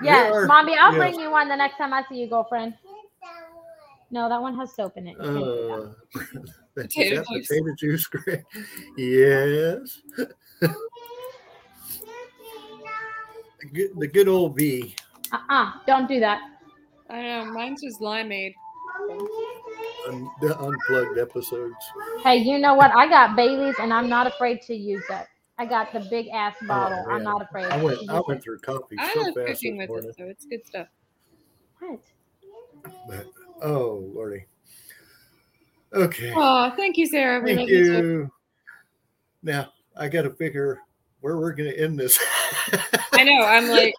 Yes, 0.03 0.33
are- 0.33 0.47
mommy, 0.47 0.75
I'll 0.77 0.93
yes. 0.93 0.99
bring 0.99 1.21
you 1.21 1.31
one 1.31 1.49
the 1.49 1.55
next 1.55 1.77
time 1.79 1.93
I 1.93 2.03
see 2.09 2.17
you, 2.17 2.27
girlfriend. 2.29 2.75
No, 4.11 4.29
that 4.29 4.43
one 4.43 4.57
has 4.59 4.75
soap 4.75 4.97
in 4.97 5.07
it. 5.07 5.17
You 5.17 5.23
can't 5.23 5.35
do 5.37 5.95
that. 6.15 6.19
Uh, 6.21 6.43
Potato 6.75 7.25
juice. 7.31 7.47
potato 7.47 7.75
juice, 7.79 8.07
Greg? 8.09 8.45
Yes. 8.99 10.01
Good- 13.73 13.93
the 13.97 14.09
good 14.09 14.27
old 14.29 14.57
V. 14.57 14.97
Uh-uh, 15.31 15.73
don't 15.87 16.09
do 16.09 16.19
that. 16.19 16.41
I 17.13 17.17
don't 17.17 17.49
know. 17.49 17.53
Mine's 17.53 17.83
just 17.83 18.01
limeade. 18.01 18.55
Un- 20.09 20.31
the 20.41 20.59
unplugged 20.59 21.19
episodes. 21.19 21.77
Hey, 22.23 22.37
you 22.39 22.59
know 22.59 22.75
what? 22.75 22.91
I 22.97 23.07
got 23.07 23.37
Bailey's 23.37 23.77
and 23.79 23.93
I'm 23.93 24.09
not 24.09 24.27
afraid 24.27 24.63
to 24.63 24.75
use 24.75 25.05
it. 25.11 25.27
I 25.59 25.67
got 25.67 25.93
the 25.93 26.01
big 26.01 26.29
ass 26.29 26.57
oh, 26.63 26.67
bottle. 26.67 27.05
I'm 27.11 27.23
not 27.23 27.43
afraid. 27.43 27.67
I 27.67 27.79
to 27.79 27.85
went 27.85 28.01
use 28.01 28.11
I 28.11 28.17
it. 28.17 28.27
went 28.27 28.43
through 28.43 28.59
coffee 28.61 28.97
I 28.99 29.13
so 29.13 29.21
love 29.21 29.35
fast 29.35 29.47
cooking 29.49 29.77
with 29.77 29.91
morning. 29.91 30.09
it, 30.09 30.17
so 30.17 30.25
it's 30.25 30.47
good 30.47 30.67
stuff. 30.67 30.89
What? 31.81 32.01
But, 33.07 33.27
oh 33.61 34.11
lordy. 34.15 34.47
Okay. 35.93 36.33
Oh, 36.35 36.73
thank 36.77 36.97
you, 36.97 37.07
Sarah. 37.07 37.43
We 37.43 37.55
Thank 37.55 37.69
you 37.69 37.77
you. 37.79 38.31
Now 39.43 39.69
I 39.95 40.09
got 40.09 40.23
to 40.23 40.31
figure 40.31 40.81
where 41.21 41.37
we're 41.37 41.53
going 41.53 41.71
to 41.71 41.79
end 41.79 41.99
this. 41.99 42.19
I 43.13 43.23
know. 43.23 43.45
I'm 43.45 43.69
like, 43.71 43.95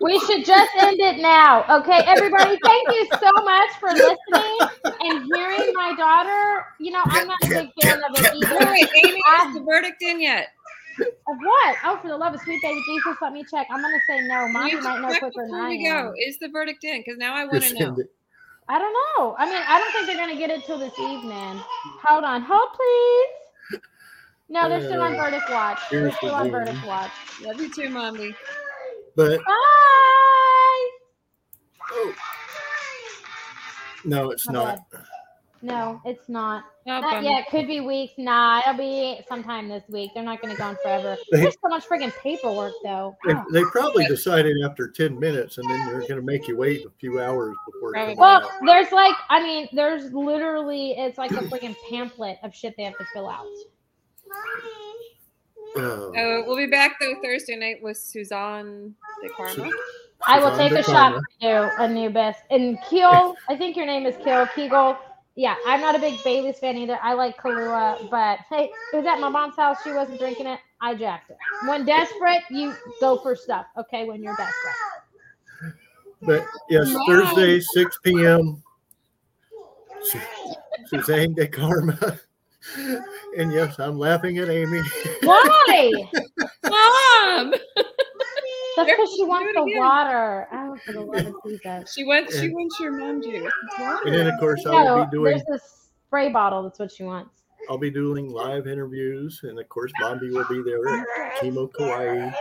We 0.00 0.18
should 0.20 0.44
just 0.44 0.70
end 0.76 1.00
it 1.00 1.20
now. 1.20 1.64
Okay, 1.80 2.02
everybody, 2.06 2.58
thank 2.62 2.90
you 2.90 3.08
so 3.22 3.30
much 3.44 3.70
for 3.80 3.88
listening 3.90 4.68
and 5.00 5.24
hearing 5.24 5.72
my 5.74 5.94
daughter. 5.96 6.64
You 6.80 6.92
know, 6.92 7.02
I'm 7.04 7.26
not 7.26 7.38
a 7.42 7.48
big 7.52 7.68
fan 7.80 8.02
of 8.08 8.16
it 8.16 8.26
wait, 8.32 8.34
either. 8.34 8.70
wait, 8.70 8.88
Amy, 9.04 9.22
I- 9.26 9.46
is 9.48 9.54
the 9.54 9.60
verdict 9.60 10.02
in 10.02 10.20
yet? 10.20 10.48
Of 11.26 11.38
what? 11.38 11.76
Oh, 11.84 11.98
for 12.02 12.08
the 12.08 12.16
love 12.16 12.34
of 12.34 12.40
sweet 12.40 12.60
baby 12.62 12.82
Jesus, 12.86 13.16
let 13.22 13.32
me 13.32 13.44
check. 13.50 13.66
I'm 13.70 13.80
gonna 13.80 13.98
say 14.06 14.20
no. 14.28 14.46
Mommy 14.48 14.72
You 14.72 14.82
might 14.82 15.00
know 15.00 15.08
quicker 15.08 15.30
than 15.34 15.54
I 15.54 15.70
we 15.70 15.86
am. 15.86 16.12
Is 16.18 16.38
the 16.38 16.48
verdict 16.48 16.84
in? 16.84 16.98
Because 17.00 17.16
now 17.16 17.34
I 17.34 17.46
want 17.46 17.64
to 17.64 17.74
know. 17.74 17.96
I 18.68 18.78
don't 18.78 18.92
know. 18.92 19.34
I 19.38 19.46
mean, 19.46 19.62
I 19.66 19.78
don't 19.78 19.92
think 19.92 20.06
they're 20.06 20.16
gonna 20.16 20.38
get 20.38 20.50
it 20.50 20.64
till 20.66 20.78
this 20.78 20.98
evening. 20.98 21.60
Hold 22.02 22.24
on, 22.24 22.42
hold 22.42 22.68
please. 22.74 23.80
No, 24.50 24.68
they're 24.68 24.84
still 24.84 25.00
on 25.00 25.14
Uh, 25.14 25.16
verdict 25.16 25.50
watch. 25.50 25.80
They're 25.90 26.12
still 26.12 26.34
on 26.34 26.50
verdict 26.50 26.84
watch. 26.86 27.10
Love 27.42 27.58
you 27.58 27.70
too, 27.70 27.88
mommy. 27.88 28.34
But 29.16 29.38
Bye. 29.38 29.44
oh, 31.92 32.14
no, 34.04 34.30
it's 34.30 34.46
My 34.48 34.52
not. 34.52 34.78
No, 35.62 35.98
it's 36.04 36.28
not. 36.28 36.64
Oh, 36.86 36.90
Not 36.90 37.02
bummer. 37.04 37.22
yet. 37.22 37.48
Could 37.48 37.66
be 37.66 37.80
weeks. 37.80 38.12
Nah, 38.18 38.60
it'll 38.60 38.74
be 38.76 39.20
sometime 39.26 39.66
this 39.66 39.82
week. 39.88 40.10
They're 40.12 40.22
not 40.22 40.42
going 40.42 40.52
to 40.52 40.58
go 40.58 40.64
on 40.68 40.76
forever. 40.82 41.16
They- 41.32 41.40
There's 41.40 41.54
so 41.54 41.68
much 41.70 41.88
friggin' 41.88 42.12
paperwork, 42.18 42.74
though. 42.82 43.16
They, 43.24 43.32
Oh. 43.32 43.44
they 43.50 43.62
probably 43.72 44.04
decided 44.04 44.54
after 44.62 44.88
10 44.90 45.18
minutes 45.18 45.56
and 45.56 45.70
then 45.70 45.86
they're 45.86 46.00
going 46.00 46.16
to 46.16 46.22
make 46.22 46.46
you 46.48 46.56
wait 46.58 46.84
a 46.84 46.90
few 47.00 47.18
hours 47.18 47.54
before 47.72 47.94
it 47.94 47.98
comes 47.98 48.14
Probably. 48.16 48.20
Well, 48.20 48.42
out. 48.44 48.50
there's 48.66 48.92
like, 48.92 49.14
I 49.30 49.42
mean, 49.42 49.68
there's 49.72 50.12
literally, 50.12 50.90
it's 50.98 51.16
like 51.16 51.30
a 51.30 51.36
friggin' 51.36 51.74
pamphlet 51.88 52.36
of 52.42 52.54
shit 52.54 52.74
they 52.76 52.82
have 52.84 52.98
to 52.98 53.06
fill 53.14 53.30
out. 53.30 53.46
Uh, 55.76 55.80
Oh, 56.16 56.44
we'll 56.46 56.56
be 56.56 56.66
back 56.66 56.96
though 57.00 57.14
Thursday 57.22 57.56
night 57.56 57.82
with 57.82 57.96
Suzanne 57.96 58.94
de 59.22 59.28
Carmo. 59.30 59.70
I 60.26 60.38
will 60.38 60.56
take 60.56 60.72
a 60.72 60.76
de 60.76 60.82
shot 60.84 61.12
Carmo. 61.14 61.20
for 61.20 61.24
you, 61.40 61.84
Anubis. 61.84 62.36
And 62.50 62.78
Keel, 62.88 63.34
I 63.48 63.56
think 63.56 63.76
your 63.76 63.86
name 63.86 64.06
is 64.06 64.14
Keel, 64.24 64.46
Kegel. 64.54 64.96
Yeah, 65.36 65.56
I'm 65.66 65.80
not 65.80 65.96
a 65.96 65.98
big 65.98 66.22
Bailey's 66.22 66.60
fan 66.60 66.76
either. 66.76 66.96
I 67.02 67.14
like 67.14 67.36
Kahlua, 67.36 68.08
but 68.08 68.38
hey, 68.50 68.70
it 68.92 68.96
was 68.96 69.04
at 69.04 69.18
my 69.18 69.28
mom's 69.28 69.56
house. 69.56 69.78
She 69.82 69.90
wasn't 69.92 70.20
drinking 70.20 70.46
it. 70.46 70.60
I 70.80 70.94
jacked 70.94 71.30
it. 71.30 71.36
When 71.66 71.84
desperate, 71.84 72.42
you 72.50 72.72
go 73.00 73.18
for 73.18 73.34
stuff, 73.34 73.66
okay? 73.76 74.04
When 74.04 74.22
you're 74.22 74.36
desperate. 74.36 75.74
But 76.22 76.46
yes, 76.70 76.94
Wow. 76.94 77.04
Thursday, 77.34 77.58
6 77.60 77.98
p.m. 78.04 78.62
Suzanne 80.86 81.34
de 81.34 81.48
Carmo. 81.48 82.20
And 83.36 83.52
yes, 83.52 83.78
I'm 83.78 83.98
laughing 83.98 84.38
at 84.38 84.48
Amy. 84.48 84.80
Why? 85.22 86.10
Mom, 86.64 87.54
That's 88.76 88.90
because 88.90 89.14
she 89.16 89.24
wants 89.24 89.52
the 89.54 89.78
water. 89.78 90.48
Oh, 90.52 90.78
for 90.84 90.92
the 90.92 91.00
love 91.00 91.26
of 91.26 91.34
Jesus. 91.44 91.92
she 91.92 92.04
wants 92.04 92.38
she 92.38 92.48
wants 92.48 92.80
your 92.80 92.92
mom 92.92 93.22
juice. 93.22 93.52
And 94.04 94.14
then 94.14 94.26
of 94.26 94.38
course 94.38 94.64
I 94.66 94.82
will 94.82 95.04
be 95.04 95.10
doing 95.10 95.32
there's 95.32 95.44
this 95.44 95.90
spray 96.06 96.30
bottle. 96.30 96.62
That's 96.62 96.78
what 96.78 96.90
she 96.90 97.04
wants. 97.04 97.42
I'll 97.68 97.78
be 97.78 97.90
doing 97.90 98.30
live 98.30 98.66
interviews 98.66 99.40
and 99.44 99.58
of 99.58 99.68
course 99.68 99.92
Mombi 100.02 100.30
will 100.32 100.46
be 100.48 100.62
there 100.62 100.86
at 100.88 101.40
Kimo 101.40 101.68
Kawaii, 101.68 102.34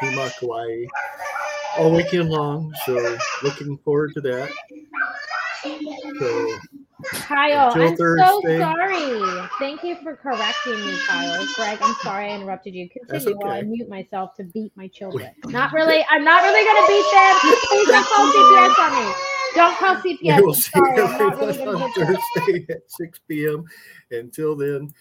Kima 0.00 0.30
Kawaii 0.38 0.86
all 1.78 1.92
weekend 1.92 2.30
long. 2.30 2.72
So 2.84 3.16
looking 3.42 3.78
forward 3.78 4.12
to 4.14 4.20
that. 4.22 4.50
So 6.18 6.58
Kyle, 7.12 7.72
I'm 7.74 7.96
so 7.96 8.40
sorry. 8.58 9.48
Thank 9.58 9.82
you 9.84 9.96
for 10.02 10.16
correcting 10.16 10.84
me, 10.84 10.98
Kyle. 11.06 11.46
Greg, 11.54 11.78
I'm 11.80 11.94
sorry 12.02 12.30
I 12.30 12.36
interrupted 12.36 12.74
you. 12.74 12.88
Continue 12.88 13.36
while 13.36 13.52
I 13.52 13.62
mute 13.62 13.88
myself 13.88 14.34
to 14.36 14.44
beat 14.44 14.72
my 14.76 14.88
children. 14.88 15.30
Not 15.46 15.72
really. 15.72 16.04
I'm 16.10 16.24
not 16.24 16.42
really 16.42 16.64
gonna 16.64 16.86
beat 16.86 17.04
them. 17.12 17.34
Please 17.68 17.88
don't 17.88 18.06
call 18.06 18.32
CPS 18.32 18.78
on 18.78 19.06
me. 19.06 19.14
Don't 19.54 19.76
call 19.76 19.96
CPS. 19.96 20.36
we 20.38 20.42
will 20.42 20.54
see 20.54 20.70
sorry. 20.70 21.00
I'm 21.00 21.18
not 21.18 21.38
really 21.38 21.58
everyone 21.60 21.82
on. 21.82 21.92
Thursday 21.92 22.66
at 22.70 22.82
6 22.88 23.20
p.m. 23.28 23.64
Until 24.10 24.56
then, 24.56 24.92